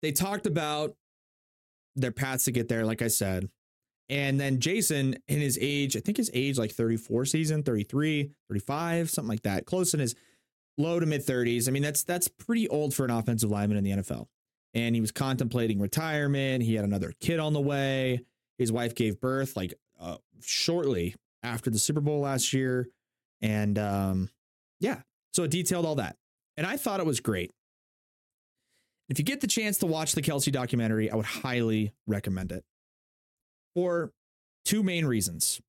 they 0.02 0.12
talked 0.12 0.46
about 0.46 0.96
their 1.96 2.12
paths 2.12 2.46
to 2.46 2.52
get 2.52 2.68
there, 2.68 2.86
like 2.86 3.02
I 3.02 3.08
said. 3.08 3.50
And 4.10 4.40
then 4.40 4.60
Jason, 4.60 5.18
in 5.28 5.42
his 5.42 5.58
age, 5.62 5.98
I 5.98 6.00
think 6.00 6.18
his 6.18 6.32
age 6.34 6.58
like 6.58 6.72
34 6.72 7.26
season, 7.26 7.64
33, 7.64 8.32
35, 8.50 9.10
something 9.10 9.28
like 9.28 9.44
that, 9.44 9.66
close 9.66 9.94
in 9.94 10.00
his 10.00 10.16
low 10.78 11.00
to 11.00 11.06
mid 11.06 11.26
30s. 11.26 11.68
I 11.68 11.72
mean, 11.72 11.84
that's 11.84 12.04
that's 12.04 12.28
pretty 12.28 12.70
old 12.70 12.94
for 12.94 13.04
an 13.04 13.12
offensive 13.12 13.52
lineman 13.52 13.78
in 13.78 13.84
the 13.84 13.92
NFL. 13.92 14.28
And 14.74 14.96
he 14.96 15.02
was 15.02 15.12
contemplating 15.12 15.80
retirement. 15.80 16.64
He 16.64 16.76
had 16.76 16.86
another 16.86 17.14
kid 17.20 17.40
on 17.40 17.54
the 17.54 17.60
way. 17.62 18.22
His 18.58 18.72
wife 18.72 18.96
gave 18.96 19.20
birth 19.20 19.58
like 19.58 19.74
uh, 20.00 20.18
shortly 20.42 21.16
after 21.44 21.70
the 21.70 21.80
Super 21.80 22.02
Bowl 22.02 22.22
last 22.22 22.54
year. 22.54 22.88
And 23.42 23.78
um, 23.78 24.30
yeah, 24.80 25.02
so 25.34 25.44
it 25.44 25.52
detailed 25.52 25.86
all 25.86 25.96
that. 25.96 26.16
And 26.56 26.66
I 26.66 26.78
thought 26.78 27.00
it 27.00 27.06
was 27.06 27.20
great. 27.20 27.52
If 29.10 29.20
you 29.20 29.26
get 29.26 29.42
the 29.42 29.48
chance 29.48 29.78
to 29.80 29.86
watch 29.86 30.14
the 30.14 30.22
Kelce 30.22 30.52
documentary, 30.52 31.10
I 31.10 31.16
would 31.16 31.26
highly 31.26 31.94
recommend 32.08 32.52
it 32.52 32.66
for 33.78 34.12
two 34.66 34.82
main 34.82 35.06
reasons. 35.06 35.62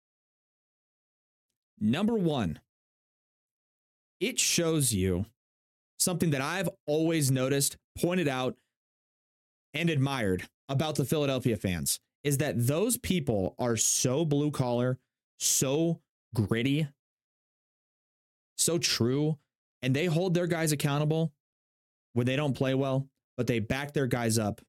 Number 1.79 2.15
one, 2.15 2.59
it 4.19 4.39
shows 4.39 4.95
you 4.95 5.27
something 5.99 6.31
that 6.31 6.41
I've 6.41 6.71
always 6.87 7.31
noticed, 7.31 7.77
pointed 8.01 8.27
out 8.27 8.57
and 9.75 9.91
admired 9.91 10.49
about 10.71 10.95
the 10.95 11.05
Philadelphia 11.05 11.57
fans 11.57 12.01
is 12.25 12.39
that 12.39 12.55
those 12.67 12.97
people 12.97 13.55
are 13.59 13.77
so 13.77 14.25
blue 14.25 14.53
collar, 14.53 14.99
so 15.39 16.01
gritty, 16.35 16.89
so 18.57 18.79
true, 18.79 19.37
and 19.83 19.95
they 19.95 20.07
hold 20.07 20.33
their 20.33 20.47
guys 20.47 20.73
accountable 20.73 21.31
when 22.15 22.25
they 22.25 22.37
don't 22.37 22.57
play 22.57 22.73
well, 22.73 23.07
but 23.37 23.47
they 23.47 23.59
back 23.59 23.93
their 23.93 24.07
guys 24.07 24.39
up 24.39 24.63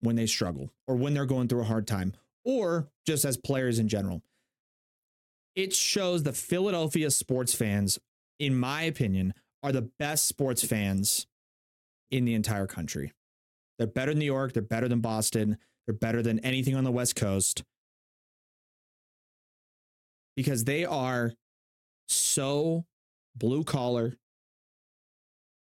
when 0.00 0.16
they 0.16 0.26
struggle 0.26 0.70
or 0.86 0.96
when 0.96 1.14
they're 1.14 1.26
going 1.26 1.48
through 1.48 1.60
a 1.60 1.64
hard 1.64 1.86
time 1.86 2.12
or 2.44 2.88
just 3.06 3.24
as 3.24 3.36
players 3.36 3.78
in 3.78 3.88
general. 3.88 4.22
It 5.54 5.74
shows 5.74 6.22
the 6.22 6.32
Philadelphia 6.32 7.10
sports 7.10 7.54
fans, 7.54 7.98
in 8.38 8.56
my 8.56 8.82
opinion, 8.82 9.34
are 9.62 9.72
the 9.72 9.90
best 9.98 10.26
sports 10.26 10.64
fans 10.64 11.26
in 12.10 12.24
the 12.24 12.34
entire 12.34 12.66
country. 12.66 13.12
They're 13.78 13.86
better 13.86 14.12
than 14.12 14.20
New 14.20 14.24
York. 14.24 14.52
They're 14.52 14.62
better 14.62 14.88
than 14.88 15.00
Boston. 15.00 15.58
They're 15.86 15.94
better 15.94 16.22
than 16.22 16.38
anything 16.40 16.76
on 16.76 16.84
the 16.84 16.92
West 16.92 17.16
Coast 17.16 17.64
because 20.36 20.62
they 20.62 20.84
are 20.84 21.32
so 22.06 22.84
blue 23.34 23.64
collar. 23.64 24.16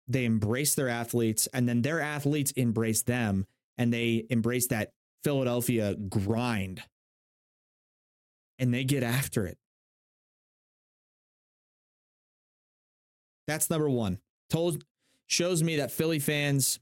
They 0.07 0.25
embrace 0.25 0.75
their 0.75 0.89
athletes, 0.89 1.49
and 1.53 1.69
then 1.69 1.83
their 1.83 2.01
athletes 2.01 2.53
embrace 2.53 3.03
them, 3.03 3.47
and 3.83 3.93
they 3.93 4.25
embrace 4.31 4.69
that 4.69 4.93
Philadelphia 5.25 5.97
grind 5.97 6.83
and 8.61 8.73
they 8.73 8.85
get 8.85 9.03
after 9.03 9.45
it. 9.45 9.59
That's 13.49 13.69
number 13.71 13.91
one. 13.91 14.19
Told 14.51 14.85
shows 15.27 15.65
me 15.65 15.79
that 15.79 15.91
Philly 15.91 16.21
fans, 16.21 16.79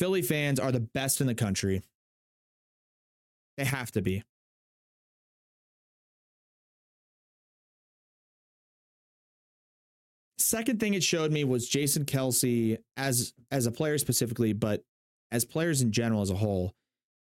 Philly 0.00 0.20
fans 0.20 0.58
are 0.58 0.72
the 0.72 0.80
best 0.80 1.20
in 1.20 1.28
the 1.28 1.34
country. 1.36 1.82
They 3.56 3.64
have 3.64 3.92
to 3.92 4.02
be. 4.02 4.24
Second 10.38 10.80
thing 10.80 10.94
it 10.94 11.04
showed 11.04 11.30
me 11.30 11.44
was 11.44 11.68
Jason 11.68 12.04
Kelce 12.04 12.78
as 12.96 13.32
as 13.52 13.66
a 13.66 13.70
player 13.70 13.96
specifically, 13.96 14.52
but 14.52 14.82
as 15.32 15.44
players 15.44 15.82
in 15.82 15.90
general 15.90 16.22
as 16.22 16.30
a 16.30 16.36
whole, 16.36 16.74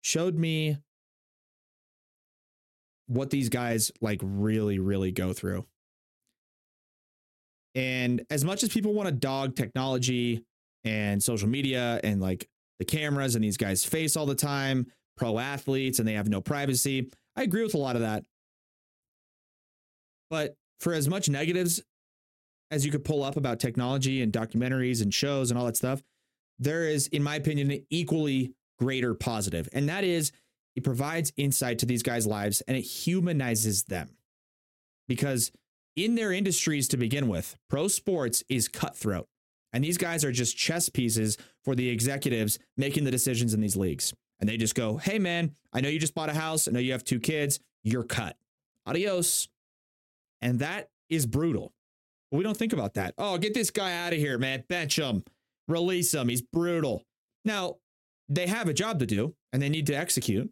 showed 0.00 0.36
me 0.36 0.78
what 3.08 3.30
these 3.30 3.48
guys 3.48 3.92
like 4.00 4.20
really, 4.22 4.78
really 4.78 5.12
go 5.12 5.32
through. 5.32 5.66
And 7.74 8.24
as 8.30 8.44
much 8.44 8.62
as 8.62 8.70
people 8.70 8.94
want 8.94 9.08
to 9.08 9.14
dog 9.14 9.54
technology 9.54 10.44
and 10.84 11.22
social 11.22 11.48
media 11.48 12.00
and 12.02 12.22
like 12.22 12.48
the 12.78 12.84
cameras 12.84 13.34
and 13.34 13.44
these 13.44 13.58
guys 13.58 13.84
face 13.84 14.16
all 14.16 14.24
the 14.24 14.34
time, 14.34 14.86
pro 15.16 15.38
athletes, 15.38 15.98
and 15.98 16.08
they 16.08 16.14
have 16.14 16.28
no 16.28 16.40
privacy, 16.40 17.10
I 17.36 17.42
agree 17.42 17.62
with 17.62 17.74
a 17.74 17.78
lot 17.78 17.96
of 17.96 18.02
that. 18.02 18.24
But 20.30 20.56
for 20.80 20.94
as 20.94 21.08
much 21.08 21.28
negatives 21.28 21.82
as 22.70 22.84
you 22.84 22.90
could 22.90 23.04
pull 23.04 23.22
up 23.22 23.36
about 23.36 23.60
technology 23.60 24.22
and 24.22 24.32
documentaries 24.32 25.02
and 25.02 25.12
shows 25.12 25.50
and 25.50 25.58
all 25.58 25.66
that 25.66 25.76
stuff, 25.76 26.02
there 26.58 26.84
is, 26.84 27.06
in 27.08 27.22
my 27.22 27.36
opinion, 27.36 27.70
an 27.70 27.86
equally 27.90 28.52
greater 28.78 29.14
positive, 29.14 29.68
and 29.72 29.88
that 29.88 30.04
is 30.04 30.32
it 30.76 30.84
provides 30.84 31.32
insight 31.36 31.78
to 31.78 31.86
these 31.86 32.02
guys' 32.02 32.26
lives 32.26 32.60
and 32.68 32.76
it 32.76 32.82
humanizes 32.82 33.84
them. 33.84 34.10
Because 35.08 35.50
in 35.96 36.14
their 36.14 36.32
industries 36.32 36.86
to 36.88 36.98
begin 36.98 37.28
with, 37.28 37.56
pro 37.70 37.88
sports 37.88 38.44
is 38.48 38.68
cutthroat. 38.68 39.26
And 39.72 39.82
these 39.82 39.98
guys 39.98 40.24
are 40.24 40.32
just 40.32 40.56
chess 40.56 40.88
pieces 40.88 41.38
for 41.64 41.74
the 41.74 41.88
executives 41.88 42.58
making 42.76 43.04
the 43.04 43.10
decisions 43.10 43.54
in 43.54 43.60
these 43.60 43.76
leagues. 43.76 44.12
And 44.38 44.48
they 44.48 44.58
just 44.58 44.74
go, 44.74 44.98
hey, 44.98 45.18
man, 45.18 45.52
I 45.72 45.80
know 45.80 45.88
you 45.88 45.98
just 45.98 46.14
bought 46.14 46.28
a 46.28 46.34
house. 46.34 46.68
I 46.68 46.72
know 46.72 46.78
you 46.78 46.92
have 46.92 47.04
two 47.04 47.20
kids. 47.20 47.58
You're 47.82 48.04
cut. 48.04 48.36
Adios. 48.86 49.48
And 50.42 50.58
that 50.58 50.90
is 51.08 51.24
brutal. 51.24 51.72
But 52.30 52.38
we 52.38 52.44
don't 52.44 52.56
think 52.56 52.74
about 52.74 52.94
that. 52.94 53.14
Oh, 53.16 53.38
get 53.38 53.54
this 53.54 53.70
guy 53.70 53.96
out 53.96 54.12
of 54.12 54.18
here, 54.18 54.36
man. 54.36 54.64
Bench 54.68 54.98
him, 54.98 55.24
release 55.68 56.12
him. 56.14 56.28
He's 56.28 56.42
brutal. 56.42 57.02
Now, 57.44 57.76
they 58.28 58.46
have 58.46 58.68
a 58.68 58.74
job 58.74 58.98
to 59.00 59.06
do 59.06 59.34
and 59.52 59.62
they 59.62 59.68
need 59.68 59.86
to 59.86 59.94
execute. 59.94 60.50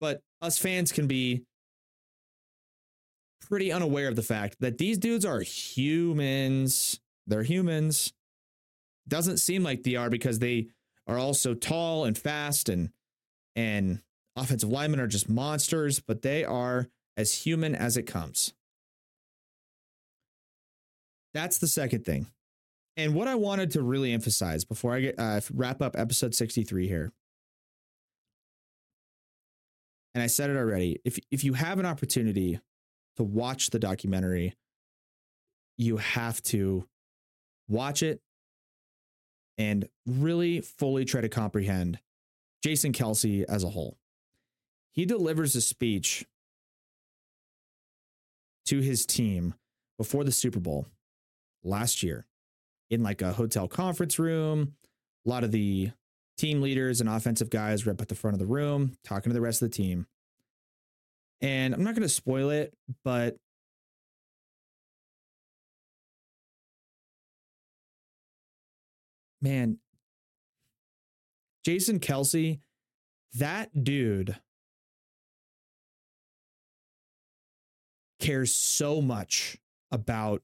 But 0.00 0.20
us 0.40 0.58
fans 0.58 0.92
can 0.92 1.06
be 1.06 1.42
pretty 3.48 3.72
unaware 3.72 4.08
of 4.08 4.16
the 4.16 4.22
fact 4.22 4.56
that 4.60 4.78
these 4.78 4.98
dudes 4.98 5.24
are 5.24 5.40
humans. 5.40 7.00
They're 7.26 7.42
humans. 7.42 8.12
Doesn't 9.08 9.38
seem 9.38 9.62
like 9.62 9.82
they 9.82 9.96
are 9.96 10.10
because 10.10 10.38
they 10.38 10.68
are 11.06 11.18
all 11.18 11.34
so 11.34 11.54
tall 11.54 12.04
and 12.04 12.16
fast 12.16 12.68
and 12.68 12.90
and 13.56 14.00
offensive 14.36 14.70
linemen 14.70 15.00
are 15.00 15.08
just 15.08 15.28
monsters, 15.28 16.00
but 16.00 16.22
they 16.22 16.44
are 16.44 16.88
as 17.16 17.34
human 17.34 17.74
as 17.74 17.96
it 17.96 18.04
comes. 18.04 18.54
That's 21.34 21.58
the 21.58 21.66
second 21.66 22.04
thing. 22.04 22.28
And 22.96 23.14
what 23.14 23.28
I 23.28 23.34
wanted 23.34 23.70
to 23.72 23.82
really 23.82 24.12
emphasize 24.12 24.64
before 24.64 24.94
I 24.94 25.00
get, 25.00 25.14
uh, 25.18 25.40
wrap 25.54 25.80
up 25.80 25.96
episode 25.96 26.34
63 26.34 26.88
here, 26.88 27.12
and 30.14 30.22
I 30.22 30.26
said 30.26 30.50
it 30.50 30.56
already, 30.56 31.00
if, 31.04 31.18
if 31.30 31.44
you 31.44 31.52
have 31.54 31.78
an 31.78 31.86
opportunity 31.86 32.60
to 33.16 33.22
watch 33.22 33.70
the 33.70 33.78
documentary, 33.78 34.54
you 35.76 35.98
have 35.98 36.42
to 36.42 36.86
watch 37.68 38.02
it 38.02 38.20
and 39.56 39.88
really 40.06 40.60
fully 40.60 41.04
try 41.04 41.20
to 41.20 41.28
comprehend 41.28 42.00
Jason 42.62 42.92
Kelce 42.92 43.44
as 43.44 43.62
a 43.62 43.70
whole. 43.70 43.98
He 44.92 45.06
delivers 45.06 45.54
a 45.54 45.60
speech 45.60 46.26
to 48.66 48.80
his 48.80 49.06
team 49.06 49.54
before 49.96 50.24
the 50.24 50.32
Super 50.32 50.60
Bowl 50.60 50.86
last 51.62 52.02
year 52.02 52.26
in 52.90 53.02
like 53.02 53.22
a 53.22 53.32
hotel 53.32 53.68
conference 53.68 54.18
room. 54.18 54.74
A 55.24 55.28
lot 55.28 55.44
of 55.44 55.52
the 55.52 55.90
team 56.36 56.60
leaders 56.60 57.00
and 57.00 57.08
offensive 57.08 57.50
guys 57.50 57.84
were 57.84 57.92
up 57.92 58.00
at 58.00 58.08
the 58.08 58.14
front 58.14 58.34
of 58.34 58.38
the 58.38 58.46
room 58.46 58.96
talking 59.04 59.30
to 59.30 59.34
the 59.34 59.40
rest 59.40 59.62
of 59.62 59.70
the 59.70 59.76
team. 59.76 60.06
And 61.40 61.72
I'm 61.72 61.84
not 61.84 61.94
going 61.94 62.02
to 62.02 62.08
spoil 62.08 62.50
it, 62.50 62.74
but 63.04 63.36
man, 69.40 69.78
Jason 71.64 72.00
Kelce, 72.00 72.60
that 73.34 73.84
dude 73.84 74.36
cares 78.18 78.54
so 78.54 79.00
much 79.00 79.56
about 79.90 80.42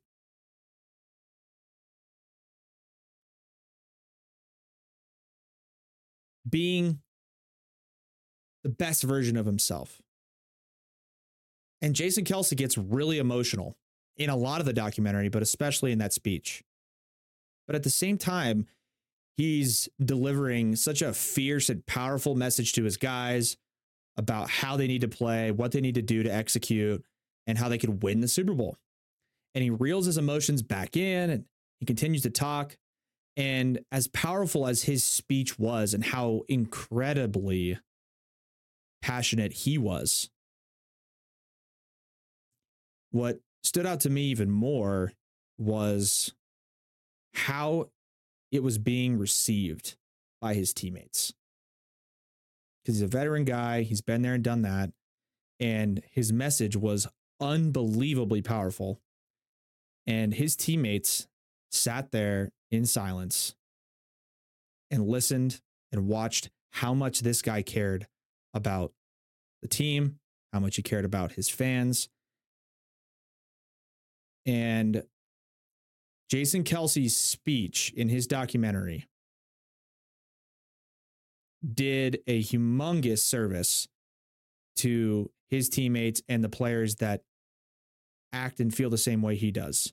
being 6.49 7.01
the 8.63 8.69
best 8.69 9.03
version 9.03 9.37
of 9.37 9.47
himself. 9.47 10.03
And 11.83 11.95
Jason 11.95 12.25
Kelce 12.25 12.57
gets 12.57 12.79
really 12.79 13.19
emotional 13.19 13.77
in 14.17 14.31
a 14.31 14.37
lot 14.37 14.61
of 14.61 14.67
the 14.67 14.73
documentary, 14.73 15.29
but 15.29 15.43
especially 15.43 15.93
in 15.93 15.99
that 15.99 16.13
speech. 16.13 16.65
But 17.67 17.77
at 17.77 17.83
the 17.83 17.91
same 17.91 18.19
time, 18.19 18.67
he's 19.37 19.89
delivering 20.03 20.77
such 20.77 21.03
a 21.03 21.13
fierce 21.13 21.69
and 21.69 21.85
powerful 21.87 22.35
message 22.35 22.73
to 22.75 22.85
his 22.85 22.97
guys 22.97 23.57
about 24.17 24.49
how 24.49 24.77
they 24.77 24.87
need 24.87 25.03
to 25.03 25.09
play, 25.09 25.51
what 25.51 25.73
they 25.73 25.81
need 25.81 25.97
to 25.97 26.03
do 26.03 26.23
to 26.23 26.33
execute, 26.33 27.05
and 27.47 27.59
how 27.59 27.69
they 27.69 27.79
could 27.79 28.03
win 28.03 28.21
the 28.21 28.29
Super 28.29 28.55
Bowl. 28.55 28.77
And 29.55 29.63
he 29.63 29.71
reels 29.71 30.07
his 30.07 30.19
emotions 30.19 30.63
back 30.63 30.97
in 30.97 31.31
and 31.31 31.45
he 31.81 31.87
continues 31.87 32.23
to 32.23 32.31
talk. 32.31 32.77
And 33.37 33.81
as 33.93 34.09
powerful 34.09 34.67
as 34.67 34.85
his 34.85 35.05
speech 35.05 35.59
was, 35.59 35.93
and 35.93 36.05
how 36.05 36.43
incredibly 36.49 37.79
passionate 39.03 39.53
he 39.53 39.77
was, 39.77 40.31
what 43.11 43.41
stood 43.63 43.87
out 43.87 44.01
to 44.01 44.11
me 44.11 44.23
even 44.23 44.51
more 44.51 45.13
was 45.59 46.35
how 47.35 47.91
it 48.51 48.63
was 48.63 48.79
being 48.79 49.19
received 49.19 49.97
by 50.41 50.55
his 50.55 50.73
teammates. 50.73 51.35
Because 52.83 52.97
he's 52.97 53.03
a 53.03 53.07
veteran 53.07 53.45
guy, 53.45 53.83
he's 53.83 54.01
been 54.01 54.23
there 54.23 54.35
and 54.35 54.45
done 54.45 54.63
that. 54.63 54.91
And 55.59 56.03
his 56.11 56.33
message 56.33 56.77
was 56.77 57.07
unbelievably 57.41 58.43
powerful. 58.43 59.01
And 60.07 60.33
his 60.33 60.57
teammates 60.57 61.27
sat 61.71 62.13
there 62.13 62.53
in 62.71 62.87
silence 62.87 63.55
and 64.91 65.07
listened 65.07 65.61
and 65.93 66.07
watched 66.07 66.51
how 66.71 66.95
much 66.95 67.21
this 67.21 67.43
guy 67.43 67.63
cared 67.63 68.07
about 68.55 68.93
the 69.63 69.69
team, 69.69 70.19
how 70.53 70.61
much 70.61 70.77
he 70.77 70.83
cared 70.83 71.05
about 71.05 71.33
his 71.33 71.49
fans. 71.49 72.09
And 74.45 75.03
Jason 76.31 76.65
Kelce's 76.65 77.17
speech 77.17 77.93
in 77.97 78.09
his 78.09 78.27
documentary 78.27 79.07
did 81.75 82.21
a 82.27 82.43
humongous 82.43 83.21
service 83.21 83.89
to 84.77 85.31
his 85.49 85.69
teammates 85.69 86.23
and 86.29 86.45
the 86.45 86.49
players 86.49 86.97
that 86.97 87.23
act 88.33 88.61
and 88.61 88.75
feel 88.75 88.91
the 88.91 88.99
same 88.99 89.23
way 89.23 89.37
he 89.37 89.51
does. 89.51 89.93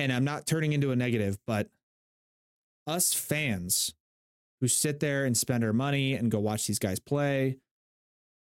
And 0.00 0.10
I'm 0.10 0.24
not 0.24 0.46
turning 0.46 0.72
into 0.72 0.92
a 0.92 0.96
negative, 0.96 1.38
but 1.46 1.68
us 2.86 3.12
fans 3.12 3.94
who 4.62 4.66
sit 4.66 4.98
there 4.98 5.26
and 5.26 5.36
spend 5.36 5.62
our 5.62 5.74
money 5.74 6.14
and 6.14 6.30
go 6.30 6.40
watch 6.40 6.66
these 6.66 6.78
guys 6.78 6.98
play 6.98 7.58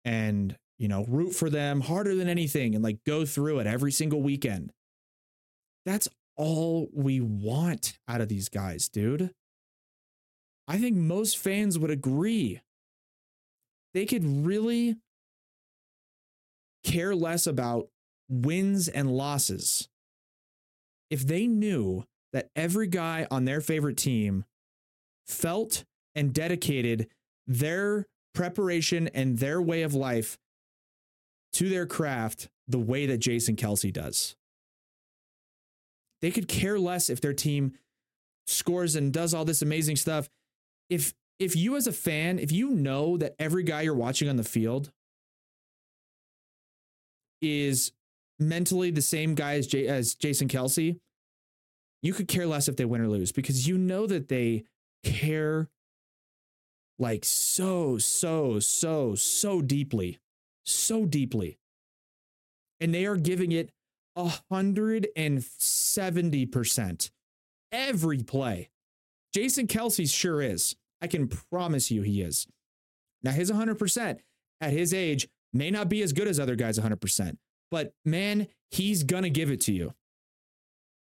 and, 0.05 0.55
you 0.77 0.87
know, 0.87 1.05
root 1.05 1.33
for 1.33 1.49
them 1.49 1.81
harder 1.81 2.13
than 2.13 2.29
anything 2.29 2.75
and 2.75 2.83
like 2.83 3.03
go 3.03 3.25
through 3.25 3.57
it 3.57 3.65
every 3.65 3.91
single 3.91 4.21
weekend. 4.21 4.71
That's 5.87 6.07
all 6.37 6.87
we 6.93 7.19
want 7.19 7.97
out 8.07 8.21
of 8.21 8.27
these 8.27 8.47
guys, 8.47 8.87
dude. 8.87 9.31
I 10.67 10.77
think 10.77 10.97
most 10.97 11.39
fans 11.39 11.79
would 11.79 11.89
agree. 11.89 12.61
They 13.95 14.05
could 14.05 14.23
really 14.23 14.97
care 16.83 17.15
less 17.15 17.47
about 17.47 17.87
wins 18.29 18.87
and 18.87 19.11
losses 19.11 19.89
if 21.09 21.25
they 21.25 21.47
knew 21.47 22.05
that 22.33 22.49
every 22.55 22.87
guy 22.87 23.27
on 23.31 23.45
their 23.45 23.61
favorite 23.61 23.97
team 23.97 24.45
felt 25.25 25.83
and 26.15 26.33
dedicated 26.33 27.07
their 27.47 28.05
preparation 28.33 29.07
and 29.09 29.39
their 29.39 29.61
way 29.61 29.81
of 29.81 29.93
life 29.93 30.37
to 31.53 31.69
their 31.69 31.85
craft 31.85 32.49
the 32.67 32.77
way 32.77 33.05
that 33.07 33.17
Jason 33.17 33.55
Kelce 33.55 33.91
does. 33.91 34.35
They 36.21 36.31
could 36.31 36.47
care 36.47 36.77
less 36.77 37.09
if 37.09 37.21
their 37.21 37.33
team 37.33 37.73
scores 38.45 38.95
and 38.95 39.11
does 39.11 39.33
all 39.33 39.45
this 39.45 39.61
amazing 39.61 39.95
stuff 39.95 40.29
if 40.89 41.13
if 41.37 41.55
you 41.55 41.77
as 41.77 41.87
a 41.87 41.93
fan, 41.93 42.37
if 42.37 42.51
you 42.51 42.71
know 42.71 43.15
that 43.17 43.35
every 43.39 43.63
guy 43.63 43.81
you're 43.81 43.93
watching 43.93 44.27
on 44.27 44.35
the 44.35 44.43
field 44.43 44.91
is 47.41 47.93
mentally 48.39 48.91
the 48.91 49.01
same 49.01 49.35
guy 49.35 49.55
as, 49.55 49.67
J- 49.67 49.87
as 49.87 50.15
Jason 50.15 50.47
Kelce, 50.47 50.97
you 52.01 52.13
could 52.13 52.27
care 52.27 52.47
less 52.47 52.67
if 52.67 52.75
they 52.77 52.85
win 52.85 53.01
or 53.01 53.07
lose 53.07 53.31
because 53.31 53.67
you 53.67 53.77
know 53.77 54.07
that 54.07 54.29
they 54.29 54.63
care 55.03 55.67
like 56.97 57.25
so, 57.25 57.97
so, 57.97 58.59
so, 58.59 59.15
so 59.15 59.61
deeply, 59.61 60.19
so 60.65 61.05
deeply. 61.05 61.59
And 62.79 62.93
they 62.93 63.05
are 63.05 63.17
giving 63.17 63.51
it 63.51 63.71
170% 64.17 67.11
every 67.71 68.23
play. 68.23 68.69
Jason 69.33 69.67
Kelce 69.67 70.09
sure 70.09 70.41
is. 70.41 70.75
I 71.01 71.07
can 71.07 71.27
promise 71.27 71.91
you 71.91 72.01
he 72.01 72.21
is. 72.21 72.47
Now, 73.23 73.31
his 73.31 73.51
100% 73.51 74.19
at 74.61 74.73
his 74.73 74.93
age 74.93 75.27
may 75.53 75.71
not 75.71 75.89
be 75.89 76.01
as 76.01 76.13
good 76.13 76.27
as 76.27 76.39
other 76.39 76.55
guys 76.55 76.77
100%, 76.77 77.37
but 77.71 77.93
man, 78.05 78.47
he's 78.71 79.03
going 79.03 79.23
to 79.23 79.29
give 79.29 79.51
it 79.51 79.61
to 79.61 79.73
you. 79.73 79.93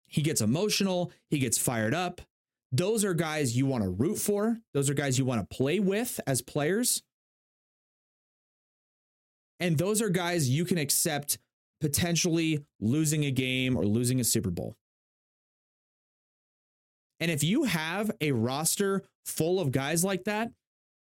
He 0.07 0.21
gets 0.21 0.41
emotional, 0.41 1.11
he 1.29 1.39
gets 1.39 1.57
fired 1.57 1.93
up. 1.93 2.21
Those 2.73 3.03
are 3.03 3.13
guys 3.13 3.55
you 3.55 3.65
want 3.65 3.83
to 3.83 3.89
root 3.89 4.17
for, 4.17 4.57
those 4.73 4.89
are 4.89 4.93
guys 4.93 5.17
you 5.17 5.25
want 5.25 5.47
to 5.47 5.55
play 5.55 5.79
with 5.79 6.19
as 6.25 6.41
players. 6.41 7.03
And 9.59 9.77
those 9.77 10.01
are 10.01 10.09
guys 10.09 10.49
you 10.49 10.65
can 10.65 10.77
accept 10.77 11.37
potentially 11.81 12.65
losing 12.79 13.25
a 13.25 13.31
game 13.31 13.77
or 13.77 13.85
losing 13.85 14.19
a 14.19 14.23
Super 14.23 14.49
Bowl. 14.49 14.75
And 17.19 17.29
if 17.29 17.43
you 17.43 17.63
have 17.63 18.11
a 18.19 18.31
roster 18.31 19.03
full 19.25 19.59
of 19.59 19.71
guys 19.71 20.03
like 20.03 20.23
that 20.23 20.51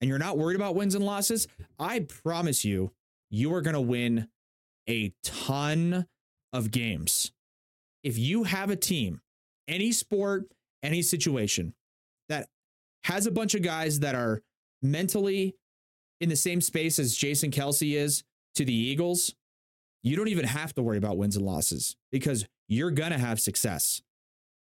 and 0.00 0.08
you're 0.08 0.18
not 0.18 0.36
worried 0.36 0.56
about 0.56 0.74
wins 0.74 0.94
and 0.94 1.04
losses, 1.04 1.48
I 1.78 2.00
promise 2.00 2.64
you, 2.64 2.92
you 3.30 3.54
are 3.54 3.62
going 3.62 3.74
to 3.74 3.80
win 3.80 4.28
a 4.88 5.12
ton 5.22 6.06
of 6.52 6.70
games. 6.70 7.32
If 8.02 8.18
you 8.18 8.44
have 8.44 8.70
a 8.70 8.76
team, 8.76 9.20
any 9.66 9.92
sport, 9.92 10.44
any 10.82 11.02
situation 11.02 11.74
that 12.28 12.48
has 13.04 13.26
a 13.26 13.30
bunch 13.30 13.54
of 13.54 13.62
guys 13.62 14.00
that 14.00 14.14
are 14.14 14.42
mentally 14.82 15.56
in 16.20 16.28
the 16.28 16.36
same 16.36 16.60
space 16.60 16.98
as 16.98 17.16
Jason 17.16 17.50
Kelce 17.50 17.94
is 17.94 18.22
to 18.56 18.64
the 18.64 18.74
Eagles, 18.74 19.34
you 20.02 20.16
don't 20.16 20.28
even 20.28 20.44
have 20.44 20.74
to 20.74 20.82
worry 20.82 20.98
about 20.98 21.16
wins 21.16 21.36
and 21.36 21.46
losses 21.46 21.96
because 22.12 22.46
you're 22.68 22.90
going 22.90 23.12
to 23.12 23.18
have 23.18 23.40
success. 23.40 24.02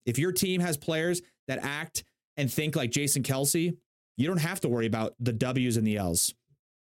If 0.06 0.18
your 0.18 0.32
team 0.32 0.62
has 0.62 0.78
players 0.78 1.22
that 1.48 1.60
act 1.62 2.04
and 2.38 2.52
think 2.52 2.76
like 2.76 2.92
Jason 2.92 3.24
Kelce, 3.24 3.78
you 4.18 4.28
don't 4.28 4.38
have 4.40 4.60
to 4.62 4.70
worry 4.70 4.88
about 4.88 5.14
the 5.20 5.34
W's 5.34 5.78
and 5.78 5.86
the 5.86 5.98
L's 5.98 6.34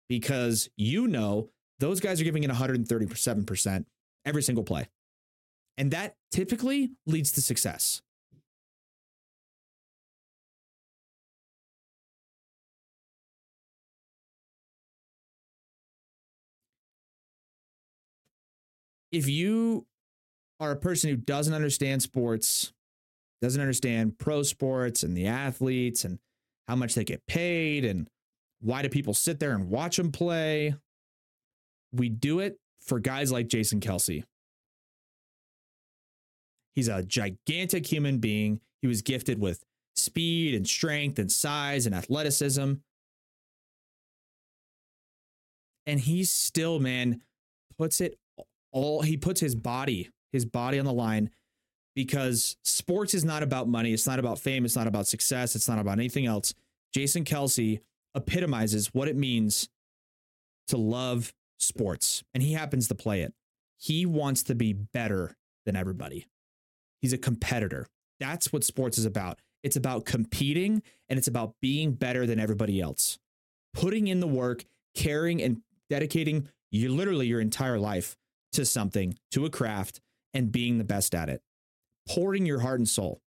because 0.08 0.68
you 0.76 1.08
know 1.08 1.50
those 1.80 2.00
guys 2.00 2.20
are 2.20 2.24
giving 2.24 2.44
it 2.44 2.50
137% 2.50 3.84
every 4.24 4.42
single 4.42 4.64
play. 4.64 4.88
And 5.76 5.90
that 5.90 6.14
typically 6.30 6.92
leads 7.06 7.32
to 7.32 7.42
success. 7.42 8.00
If 19.10 19.28
you 19.28 19.86
are 20.58 20.72
a 20.72 20.76
person 20.76 21.10
who 21.10 21.16
doesn't 21.16 21.54
understand 21.54 22.02
sports, 22.02 22.72
doesn't 23.40 23.60
understand 23.60 24.18
pro 24.18 24.42
sports 24.42 25.02
and 25.02 25.16
the 25.16 25.26
athletes 25.26 26.04
and 26.04 26.18
how 26.66 26.74
much 26.76 26.94
they 26.94 27.04
get 27.04 27.24
paid 27.26 27.84
and 27.84 28.08
why 28.60 28.82
do 28.82 28.88
people 28.88 29.14
sit 29.14 29.38
there 29.38 29.52
and 29.52 29.68
watch 29.68 29.98
them 29.98 30.10
play? 30.10 30.74
We 31.94 32.08
do 32.08 32.40
it 32.40 32.58
for 32.80 32.98
guys 32.98 33.32
like 33.32 33.48
Jason 33.48 33.80
Kelce. 33.80 34.24
He's 36.74 36.88
a 36.88 37.02
gigantic 37.02 37.86
human 37.86 38.18
being. 38.18 38.60
He 38.82 38.88
was 38.88 39.02
gifted 39.02 39.40
with 39.40 39.64
speed 39.94 40.54
and 40.54 40.66
strength 40.66 41.18
and 41.18 41.30
size 41.30 41.86
and 41.86 41.94
athleticism. 41.94 42.74
And 45.86 46.00
he's 46.00 46.30
still, 46.30 46.80
man, 46.80 47.22
puts 47.78 48.00
it 48.00 48.18
all, 48.72 49.02
he 49.02 49.16
puts 49.16 49.40
his 49.40 49.54
body, 49.54 50.10
his 50.32 50.44
body 50.44 50.78
on 50.78 50.84
the 50.84 50.92
line 50.92 51.30
because 51.94 52.56
sports 52.64 53.14
is 53.14 53.24
not 53.24 53.42
about 53.42 53.68
money. 53.68 53.92
It's 53.92 54.06
not 54.06 54.18
about 54.18 54.38
fame. 54.38 54.64
It's 54.64 54.76
not 54.76 54.86
about 54.86 55.06
success. 55.06 55.54
It's 55.54 55.68
not 55.68 55.78
about 55.78 55.98
anything 55.98 56.26
else. 56.26 56.54
Jason 56.92 57.24
Kelce 57.24 57.80
epitomizes 58.14 58.92
what 58.92 59.08
it 59.08 59.16
means 59.16 59.68
to 60.68 60.76
love 60.76 61.32
sports, 61.58 62.22
and 62.32 62.42
he 62.42 62.52
happens 62.52 62.88
to 62.88 62.94
play 62.94 63.22
it. 63.22 63.32
He 63.76 64.06
wants 64.06 64.42
to 64.44 64.54
be 64.54 64.72
better 64.72 65.36
than 65.66 65.76
everybody. 65.76 66.26
He's 67.00 67.12
a 67.12 67.18
competitor. 67.18 67.86
That's 68.20 68.52
what 68.52 68.64
sports 68.64 68.98
is 68.98 69.04
about. 69.04 69.40
It's 69.62 69.76
about 69.76 70.04
competing 70.04 70.82
and 71.08 71.18
it's 71.18 71.28
about 71.28 71.54
being 71.60 71.92
better 71.92 72.26
than 72.26 72.38
everybody 72.38 72.80
else. 72.80 73.18
Putting 73.72 74.08
in 74.08 74.20
the 74.20 74.26
work, 74.26 74.64
caring 74.94 75.42
and 75.42 75.62
dedicating 75.90 76.48
you 76.70 76.90
literally 76.90 77.26
your 77.26 77.40
entire 77.40 77.78
life 77.78 78.16
to 78.52 78.64
something, 78.64 79.18
to 79.32 79.44
a 79.44 79.50
craft, 79.50 80.00
and 80.32 80.52
being 80.52 80.78
the 80.78 80.84
best 80.84 81.14
at 81.14 81.28
it 81.28 81.42
pouring 82.08 82.46
your 82.46 82.60
heart 82.60 82.80
and 82.80 82.88
soul. 82.88 83.20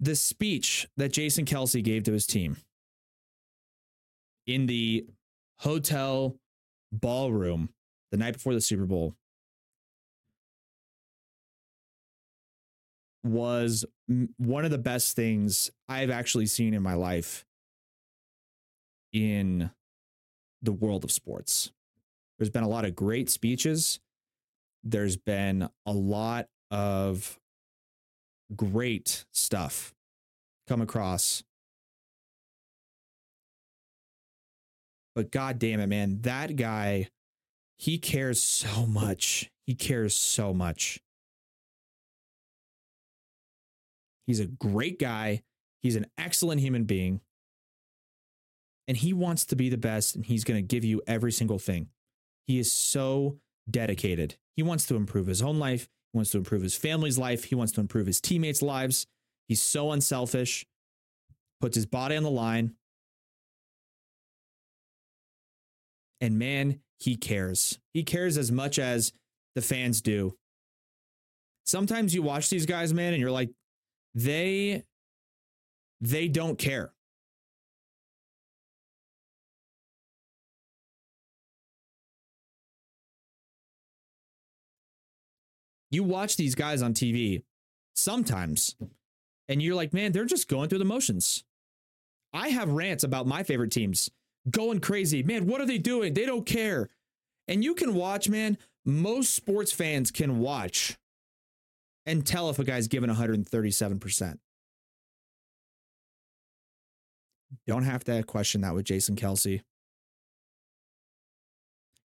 The 0.00 0.16
speech 0.16 0.88
that 0.96 1.12
Jason 1.12 1.44
Kelce 1.44 1.82
gave 1.82 2.04
to 2.04 2.12
his 2.12 2.26
team 2.26 2.56
in 4.46 4.66
the 4.66 5.06
hotel 5.58 6.36
ballroom 6.92 7.70
the 8.10 8.16
night 8.16 8.34
before 8.34 8.54
the 8.54 8.60
Super 8.60 8.86
Bowl 8.86 9.14
was 13.22 13.84
one 14.38 14.64
of 14.64 14.70
the 14.70 14.78
best 14.78 15.14
things 15.14 15.70
I've 15.88 16.10
actually 16.10 16.46
seen 16.46 16.74
in 16.74 16.82
my 16.82 16.94
life 16.94 17.44
in 19.12 19.70
the 20.62 20.72
world 20.72 21.04
of 21.04 21.12
sports. 21.12 21.70
There's 22.38 22.50
been 22.50 22.62
a 22.62 22.68
lot 22.68 22.84
of 22.84 22.96
great 22.96 23.28
speeches. 23.28 24.00
There's 24.82 25.16
been 25.16 25.68
a 25.84 25.92
lot 25.92 26.48
of 26.70 27.38
great 28.56 29.24
stuff 29.32 29.92
come 30.66 30.80
across. 30.80 31.42
But 35.14 35.30
god 35.30 35.58
damn 35.58 35.80
it, 35.80 35.88
man, 35.88 36.20
that 36.22 36.56
guy, 36.56 37.08
he 37.78 37.98
cares 37.98 38.40
so 38.42 38.86
much. 38.86 39.50
He 39.66 39.74
cares 39.74 40.16
so 40.16 40.54
much. 40.54 41.00
He's 44.26 44.40
a 44.40 44.46
great 44.46 44.98
guy. 44.98 45.42
He's 45.82 45.96
an 45.96 46.06
excellent 46.16 46.60
human 46.60 46.84
being. 46.84 47.20
And 48.86 48.96
he 48.96 49.12
wants 49.12 49.44
to 49.46 49.56
be 49.56 49.68
the 49.68 49.78
best, 49.78 50.16
and 50.16 50.24
he's 50.24 50.44
going 50.44 50.58
to 50.58 50.66
give 50.66 50.84
you 50.84 51.00
every 51.06 51.32
single 51.32 51.58
thing. 51.58 51.88
He 52.46 52.58
is 52.58 52.72
so 52.72 53.38
dedicated. 53.70 54.36
He 54.56 54.62
wants 54.62 54.86
to 54.86 54.96
improve 54.96 55.26
his 55.26 55.42
own 55.42 55.58
life. 55.58 55.88
He 56.12 56.18
wants 56.18 56.32
to 56.32 56.38
improve 56.38 56.62
his 56.62 56.76
family's 56.76 57.18
life. 57.18 57.44
He 57.44 57.54
wants 57.54 57.72
to 57.74 57.80
improve 57.80 58.06
his 58.06 58.20
teammates' 58.20 58.62
lives. 58.62 59.06
He's 59.48 59.62
so 59.62 59.92
unselfish, 59.92 60.66
puts 61.60 61.76
his 61.76 61.86
body 61.86 62.16
on 62.16 62.24
the 62.24 62.30
line. 62.30 62.74
And 66.20 66.38
man, 66.38 66.80
he 66.98 67.16
cares. 67.16 67.78
He 67.94 68.02
cares 68.02 68.36
as 68.36 68.52
much 68.52 68.78
as 68.78 69.12
the 69.54 69.62
fans 69.62 70.00
do. 70.00 70.36
Sometimes 71.64 72.14
you 72.14 72.22
watch 72.22 72.50
these 72.50 72.66
guys, 72.66 72.92
man, 72.92 73.12
and 73.12 73.20
you're 73.20 73.30
like, 73.30 73.50
they 74.14 74.84
they 76.00 76.28
don't 76.28 76.58
care. 76.58 76.92
You 85.90 86.04
watch 86.04 86.36
these 86.36 86.54
guys 86.54 86.82
on 86.82 86.94
TV 86.94 87.42
sometimes, 87.94 88.76
and 89.48 89.60
you're 89.60 89.74
like, 89.74 89.92
man, 89.92 90.12
they're 90.12 90.24
just 90.24 90.48
going 90.48 90.68
through 90.68 90.78
the 90.78 90.84
motions. 90.84 91.44
I 92.32 92.48
have 92.48 92.70
rants 92.70 93.02
about 93.02 93.26
my 93.26 93.42
favorite 93.42 93.72
teams 93.72 94.10
going 94.48 94.80
crazy. 94.80 95.22
Man, 95.22 95.46
what 95.46 95.60
are 95.60 95.66
they 95.66 95.78
doing? 95.78 96.14
They 96.14 96.26
don't 96.26 96.46
care. 96.46 96.88
And 97.48 97.64
you 97.64 97.74
can 97.74 97.94
watch, 97.94 98.28
man, 98.28 98.58
most 98.84 99.34
sports 99.34 99.72
fans 99.72 100.10
can 100.10 100.38
watch 100.38 100.96
and 102.06 102.26
tell 102.26 102.48
if 102.48 102.58
a 102.58 102.64
guy's 102.64 102.88
given 102.88 103.10
137%. 103.10 104.38
Don't 107.66 107.82
have 107.82 108.04
to 108.04 108.22
question 108.22 108.60
that 108.62 108.74
with 108.74 108.84
Jason 108.84 109.16
Kelce. 109.16 109.60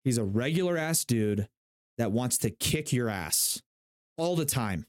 He's 0.04 0.18
a 0.18 0.24
regular 0.24 0.78
ass 0.78 1.06
dude 1.06 1.48
that 1.98 2.12
wants 2.12 2.38
to 2.40 2.50
kick 2.50 2.92
your 2.92 3.10
ass 3.10 3.62
all 4.18 4.36
the 4.36 4.46
time. 4.46 4.86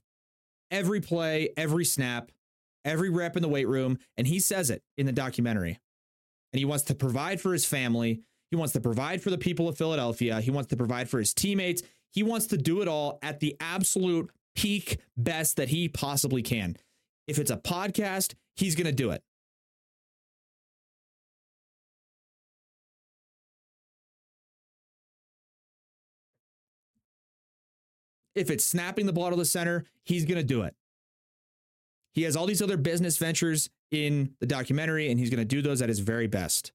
Every 0.70 1.00
play, 1.00 1.50
every 1.56 1.84
snap, 1.84 2.32
every 2.84 3.10
rep 3.10 3.36
in 3.36 3.42
the 3.42 3.48
weight 3.48 3.68
room. 3.68 3.98
And 4.16 4.26
he 4.26 4.40
says 4.40 4.70
it 4.70 4.82
in 4.96 5.06
the 5.06 5.12
documentary. 5.12 5.78
And 6.56 6.60
he 6.60 6.64
wants 6.64 6.84
to 6.84 6.94
provide 6.94 7.38
for 7.38 7.52
his 7.52 7.66
family. 7.66 8.22
He 8.50 8.56
wants 8.56 8.72
to 8.72 8.80
provide 8.80 9.20
for 9.20 9.28
the 9.28 9.36
people 9.36 9.68
of 9.68 9.76
Philadelphia. 9.76 10.40
He 10.40 10.50
wants 10.50 10.70
to 10.70 10.76
provide 10.78 11.06
for 11.06 11.18
his 11.18 11.34
teammates. 11.34 11.82
He 12.12 12.22
wants 12.22 12.46
to 12.46 12.56
do 12.56 12.80
it 12.80 12.88
all 12.88 13.18
at 13.20 13.40
the 13.40 13.58
absolute 13.60 14.30
peak 14.54 14.98
best 15.18 15.58
that 15.58 15.68
he 15.68 15.86
possibly 15.86 16.40
can. 16.40 16.78
If 17.26 17.38
it's 17.38 17.50
a 17.50 17.58
podcast, 17.58 18.32
he's 18.54 18.74
going 18.74 18.86
to 18.86 18.92
do 18.92 19.10
it. 19.10 19.22
If 28.34 28.50
it's 28.50 28.64
snapping 28.64 29.04
the 29.04 29.12
ball 29.12 29.28
to 29.28 29.36
the 29.36 29.44
center, 29.44 29.84
he's 30.04 30.24
going 30.24 30.38
to 30.38 30.42
do 30.42 30.62
it. 30.62 30.74
He 32.16 32.22
has 32.22 32.34
all 32.34 32.46
these 32.46 32.62
other 32.62 32.78
business 32.78 33.18
ventures 33.18 33.68
in 33.90 34.34
the 34.40 34.46
documentary, 34.46 35.10
and 35.10 35.20
he's 35.20 35.28
going 35.28 35.38
to 35.38 35.44
do 35.44 35.60
those 35.60 35.82
at 35.82 35.90
his 35.90 35.98
very 35.98 36.26
best. 36.26 36.72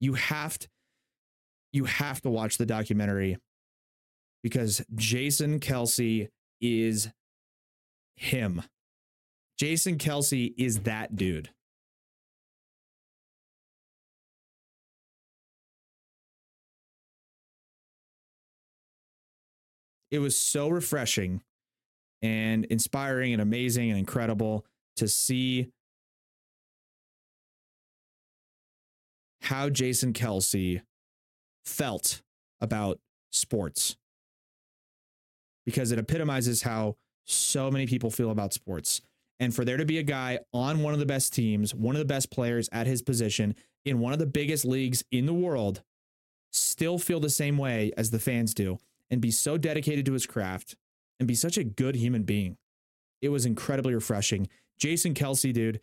You 0.00 0.14
have 0.14 0.56
to, 0.60 0.68
you 1.72 1.84
have 1.84 2.22
to 2.22 2.30
watch 2.30 2.58
the 2.58 2.64
documentary 2.64 3.36
because 4.44 4.84
Jason 4.94 5.58
Kelce 5.58 6.28
is 6.60 7.08
him. 8.14 8.62
Jason 9.58 9.98
Kelce 9.98 10.54
is 10.56 10.80
that 10.80 11.16
dude. 11.16 11.50
It 20.12 20.20
was 20.20 20.36
so 20.36 20.68
refreshing 20.68 21.42
and 22.22 22.64
inspiring 22.66 23.32
and 23.32 23.42
amazing 23.42 23.90
and 23.90 23.98
incredible 23.98 24.64
to 24.96 25.08
see 25.08 25.70
how 29.42 29.68
Jason 29.68 30.12
Kelce 30.12 30.80
felt 31.64 32.22
about 32.60 32.98
sports 33.32 33.96
because 35.66 35.92
it 35.92 35.98
epitomizes 35.98 36.62
how 36.62 36.96
so 37.26 37.70
many 37.70 37.86
people 37.86 38.10
feel 38.10 38.30
about 38.30 38.52
sports. 38.52 39.00
And 39.40 39.54
for 39.54 39.64
there 39.64 39.76
to 39.76 39.84
be 39.84 39.98
a 39.98 40.02
guy 40.02 40.38
on 40.52 40.82
one 40.82 40.94
of 40.94 41.00
the 41.00 41.06
best 41.06 41.32
teams, 41.32 41.74
one 41.74 41.94
of 41.94 41.98
the 41.98 42.04
best 42.04 42.30
players 42.30 42.68
at 42.72 42.86
his 42.86 43.02
position 43.02 43.54
in 43.84 43.98
one 43.98 44.12
of 44.12 44.18
the 44.18 44.26
biggest 44.26 44.64
leagues 44.64 45.04
in 45.10 45.26
the 45.26 45.34
world, 45.34 45.82
still 46.52 46.98
feel 46.98 47.20
the 47.20 47.30
same 47.30 47.58
way 47.58 47.92
as 47.96 48.10
the 48.10 48.18
fans 48.18 48.54
do 48.54 48.78
and 49.10 49.20
be 49.20 49.30
so 49.30 49.58
dedicated 49.58 50.06
to 50.06 50.12
his 50.12 50.26
craft 50.26 50.76
and 51.18 51.26
be 51.26 51.34
such 51.34 51.58
a 51.58 51.64
good 51.64 51.96
human 51.96 52.22
being. 52.22 52.56
It 53.20 53.28
was 53.30 53.46
incredibly 53.46 53.94
refreshing. 53.94 54.48
Jason 54.78 55.14
Kelce, 55.14 55.52
dude, 55.52 55.80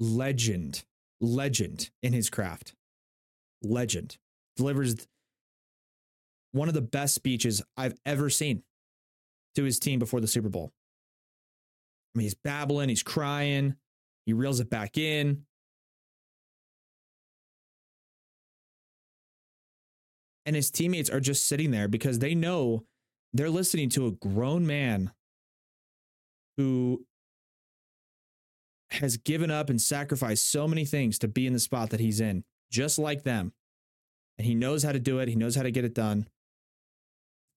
legend, 0.00 0.84
legend 1.20 1.90
in 2.02 2.12
his 2.12 2.30
craft. 2.30 2.74
Legend. 3.62 4.18
Delivers 4.56 5.06
one 6.52 6.68
of 6.68 6.74
the 6.74 6.80
best 6.80 7.14
speeches 7.14 7.62
I've 7.76 7.94
ever 8.06 8.30
seen 8.30 8.62
to 9.56 9.64
his 9.64 9.78
team 9.78 9.98
before 9.98 10.20
the 10.20 10.28
Super 10.28 10.48
Bowl. 10.48 10.72
I 12.14 12.18
mean, 12.18 12.24
he's 12.24 12.34
babbling, 12.34 12.88
he's 12.88 13.02
crying, 13.02 13.74
he 14.26 14.32
reels 14.32 14.60
it 14.60 14.70
back 14.70 14.96
in. 14.96 15.44
And 20.46 20.54
his 20.54 20.70
teammates 20.70 21.10
are 21.10 21.20
just 21.20 21.46
sitting 21.46 21.70
there 21.70 21.88
because 21.88 22.18
they 22.18 22.34
know 22.34 22.84
they're 23.32 23.50
listening 23.50 23.88
to 23.90 24.06
a 24.06 24.12
grown 24.12 24.66
man 24.66 25.10
who 26.56 27.04
has 28.90 29.16
given 29.16 29.50
up 29.50 29.70
and 29.70 29.80
sacrificed 29.80 30.50
so 30.50 30.68
many 30.68 30.84
things 30.84 31.18
to 31.18 31.28
be 31.28 31.46
in 31.46 31.52
the 31.52 31.58
spot 31.58 31.90
that 31.90 32.00
he's 32.00 32.20
in, 32.20 32.44
just 32.70 32.98
like 32.98 33.24
them. 33.24 33.52
And 34.38 34.46
he 34.46 34.54
knows 34.54 34.82
how 34.82 34.92
to 34.92 34.98
do 34.98 35.18
it, 35.18 35.28
he 35.28 35.36
knows 35.36 35.56
how 35.56 35.62
to 35.62 35.70
get 35.70 35.84
it 35.84 35.94
done. 35.94 36.28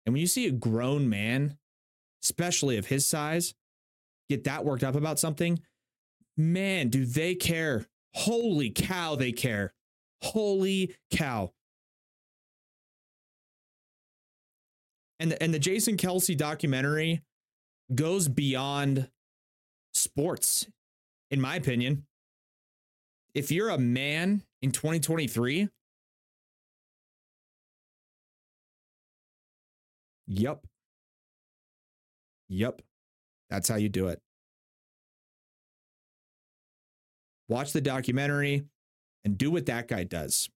And 0.06 0.14
when 0.14 0.22
you 0.22 0.28
see 0.28 0.48
a 0.48 0.52
grown 0.52 1.10
man, 1.10 1.58
especially 2.24 2.78
of 2.78 2.88
his 2.88 3.06
size, 3.06 3.54
get 4.30 4.46
that 4.46 4.66
worked 4.66 4.84
up 4.84 4.96
about 4.96 5.20
something, 5.20 5.60
man, 6.36 6.90
do 6.90 7.06
they 7.06 7.36
care? 7.36 7.88
Holy 8.14 8.70
cow, 8.70 9.16
they 9.16 9.32
care. 9.32 9.74
Holy 10.22 10.96
cow. 11.12 11.52
And 15.20 15.32
the, 15.32 15.44
and 15.44 15.54
the 15.54 15.60
Jason 15.60 15.98
Kelce 15.98 16.38
documentary 16.38 17.22
goes 17.94 18.28
beyond 18.28 19.10
sports, 19.94 20.68
in 21.32 21.42
my 21.42 21.56
opinion. 21.56 22.06
If 23.34 23.52
you're 23.52 23.70
a 23.70 23.78
man 23.78 24.44
in 24.62 24.72
2023, 24.72 25.70
yep. 30.28 30.66
Yep. 32.50 32.82
That's 33.50 33.70
how 33.70 33.76
you 33.76 33.90
do 33.90 34.08
it. 34.08 34.20
Watch 37.50 37.72
the 37.72 37.82
documentary 37.82 38.66
and 39.24 39.38
do 39.38 39.52
what 39.52 39.68
that 39.68 39.88
guy 39.88 40.04
does. 40.04 40.50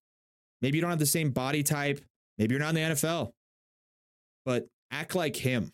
Maybe 0.61 0.77
you 0.77 0.82
don't 0.82 0.89
have 0.89 0.99
the 0.99 1.05
same 1.05 1.32
body 1.32 1.63
type. 1.63 2.01
Maybe 2.38 2.53
you're 2.53 2.59
not 2.59 2.69
in 2.69 2.75
the 2.75 2.95
NFL, 2.95 3.32
but 4.45 4.67
act 4.91 5.15
like 5.15 5.36
him. 5.36 5.71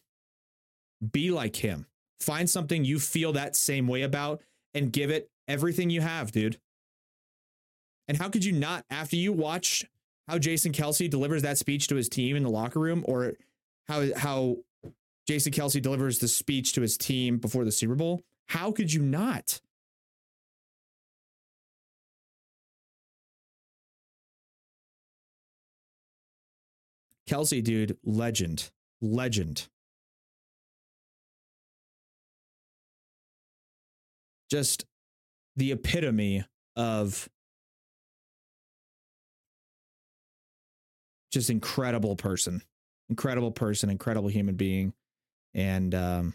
Be 1.12 1.32
like 1.32 1.56
him. 1.58 1.86
Find 2.20 2.50
something 2.50 2.84
you 2.84 3.00
feel 3.00 3.34
that 3.34 3.56
same 3.56 3.88
way 3.88 4.02
about 4.02 4.42
and 4.74 4.92
give 4.92 5.10
it 5.12 5.30
everything 5.48 5.90
you 5.90 6.02
have, 6.02 6.32
dude. 6.32 6.60
And 8.08 8.18
how 8.18 8.30
could 8.30 8.44
you 8.44 8.54
not, 8.54 8.86
after 8.90 9.16
you 9.16 9.34
watch 9.34 9.86
how 10.28 10.38
Jason 10.38 10.72
Kelce 10.72 11.10
delivers 11.10 11.42
that 11.44 11.58
speech 11.58 11.88
to 11.88 11.96
his 11.96 12.10
team 12.10 12.36
in 12.36 12.44
the 12.44 12.50
locker 12.50 12.80
room, 12.80 13.04
or 13.08 13.34
how 13.88 14.06
how 14.16 14.58
Jason 15.28 15.52
Kelce 15.52 15.82
delivers 15.82 16.20
the 16.20 16.28
speech 16.28 16.74
to 16.74 16.82
his 16.82 16.98
team 16.98 17.38
before 17.38 17.64
the 17.66 17.72
Super 17.72 17.96
Bowl, 17.96 18.24
how 18.48 18.72
could 18.72 18.92
you 18.92 19.02
not? 19.02 19.62
Kelce, 27.30 27.62
dude, 27.62 27.98
legend, 28.06 28.72
legend. 29.02 29.68
Just 34.50 34.86
the 35.56 35.72
epitome 35.72 36.46
of 36.76 37.28
just 41.32 41.50
incredible 41.50 42.16
person, 42.16 42.62
incredible 43.10 43.52
person, 43.52 43.90
incredible 43.90 44.30
human 44.30 44.56
being. 44.56 44.94
And 45.54 45.94
um, 45.96 46.34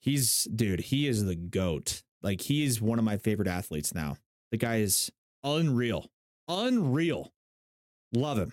he's, 0.00 0.44
dude, 0.44 0.80
he 0.80 1.06
is 1.06 1.24
the 1.24 1.34
GOAT. 1.36 2.02
Like, 2.22 2.40
he's 2.40 2.80
one 2.80 2.98
of 2.98 3.04
my 3.04 3.16
favorite 3.16 3.48
athletes 3.48 3.94
now. 3.94 4.16
The 4.50 4.56
guy 4.58 4.76
is 4.76 5.10
unreal, 5.44 6.10
unreal. 6.48 7.32
Love 8.12 8.38
him. 8.38 8.52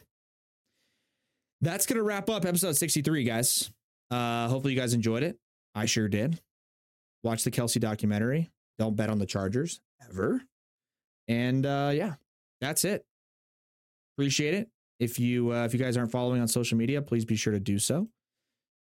that's 1.61 1.88
gonna 1.88 2.03
wrap 2.03 2.30
up 2.30 2.45
episode 2.45 2.78
63, 2.78 3.24
guys. 3.24 3.72
Uh, 4.10 4.47
hopefully 4.47 4.74
you 4.74 4.80
guys 4.80 4.93
enjoyed 4.93 5.24
it. 5.24 5.38
I 5.76 5.86
sure 5.86 6.08
did. 6.08 6.39
Watch 7.24 7.43
the 7.43 7.51
Kelce 7.51 7.80
documentary. 7.80 8.49
Don't 8.80 8.95
bet 8.95 9.10
on 9.10 9.20
the 9.20 9.26
Chargers 9.26 9.82
ever. 10.10 10.41
And 11.28 11.66
uh, 11.66 11.91
yeah, 11.93 12.16
that's 12.62 12.86
it. 12.86 13.05
Appreciate 14.16 14.53
it. 14.53 14.70
If 14.99 15.20
you 15.20 15.51
uh, 15.51 15.66
if 15.66 15.74
you 15.74 15.80
guys 15.80 15.97
aren't 15.97 16.12
following 16.12 16.41
on 16.41 16.47
social 16.47 16.78
media, 16.78 17.01
please 17.01 17.26
be 17.26 17.36
sure 17.36 17.53
to 17.53 17.60
do 17.60 17.78
so. 17.78 18.08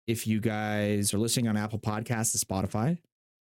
If 0.07 0.27
you 0.27 0.41
guys 0.41 1.13
are 1.13 1.19
listening 1.19 1.49
on 1.49 1.57
Apple 1.57 1.81
Podcasts 1.81 2.35
and 2.35 2.71
Spotify, 2.71 2.99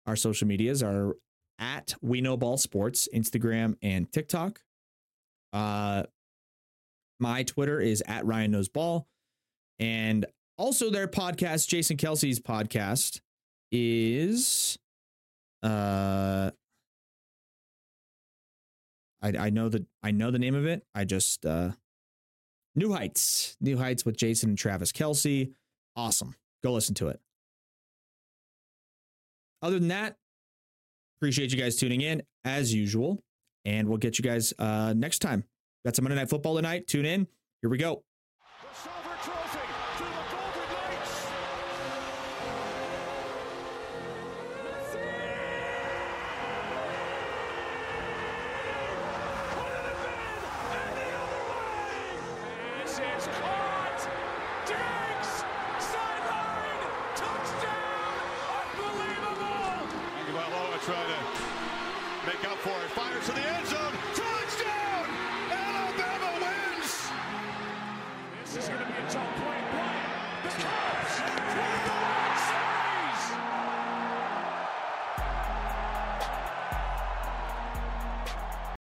our 0.07 0.16
social 0.16 0.49
medias 0.49 0.83
are 0.83 1.16
at 1.59 1.95
We 2.01 2.20
Know 2.20 2.37
Ball 2.37 2.57
Sports, 2.57 3.09
Instagram 3.14 3.77
and 3.83 4.11
TikTok. 4.11 4.61
Uh, 5.53 6.05
my 7.20 7.43
Twitter 7.43 7.81
is 7.81 8.03
at 8.07 8.25
Ryan 8.25 8.53
Knows 8.53 8.68
Ball, 8.68 9.07
and 9.79 10.25
also 10.57 10.91
their 10.91 11.09
podcast, 11.09 11.69
Jason 11.69 11.97
Kelce's 11.97 12.41
podcast, 12.41 13.21
is 13.73 14.79
uh 15.63 16.51
I 19.23 19.29
I 19.39 19.51
know 19.51 19.69
the 19.69 19.87
I 20.03 20.11
know 20.11 20.31
the 20.31 20.39
name 20.39 20.55
of 20.55 20.67
it. 20.67 20.85
I 20.95 21.05
just 21.05 21.45
uh 21.47 21.73
New 22.77 22.93
Heights. 22.93 23.57
New 23.61 23.77
Heights 23.79 24.05
with 24.05 24.17
Jason 24.17 24.51
and 24.51 24.59
Travis 24.59 24.93
Kelsey. 24.93 25.53
Awesome. 25.97 26.35
Go 26.63 26.73
listen 26.73 26.95
to 26.97 27.09
it. 27.09 27.21
Other 29.63 29.79
than 29.79 29.89
that, 29.89 30.17
appreciate 31.19 31.53
you 31.53 31.59
guys 31.59 31.77
tuning 31.77 32.01
in 32.01 32.23
as 32.45 32.75
usual. 32.75 33.23
And 33.65 33.89
we'll 33.89 33.99
get 33.99 34.19
you 34.19 34.23
guys 34.23 34.53
uh 34.59 34.93
next 34.95 35.21
time. 35.21 35.45
Got 35.85 35.97
some 35.97 36.05
Monday 36.05 36.17
Night 36.17 36.29
Football 36.31 36.57
tonight. 36.57 36.87
Tune 36.87 37.07
in. 37.07 37.27
Here 37.63 37.71
we 37.71 37.79
go. 37.79 38.05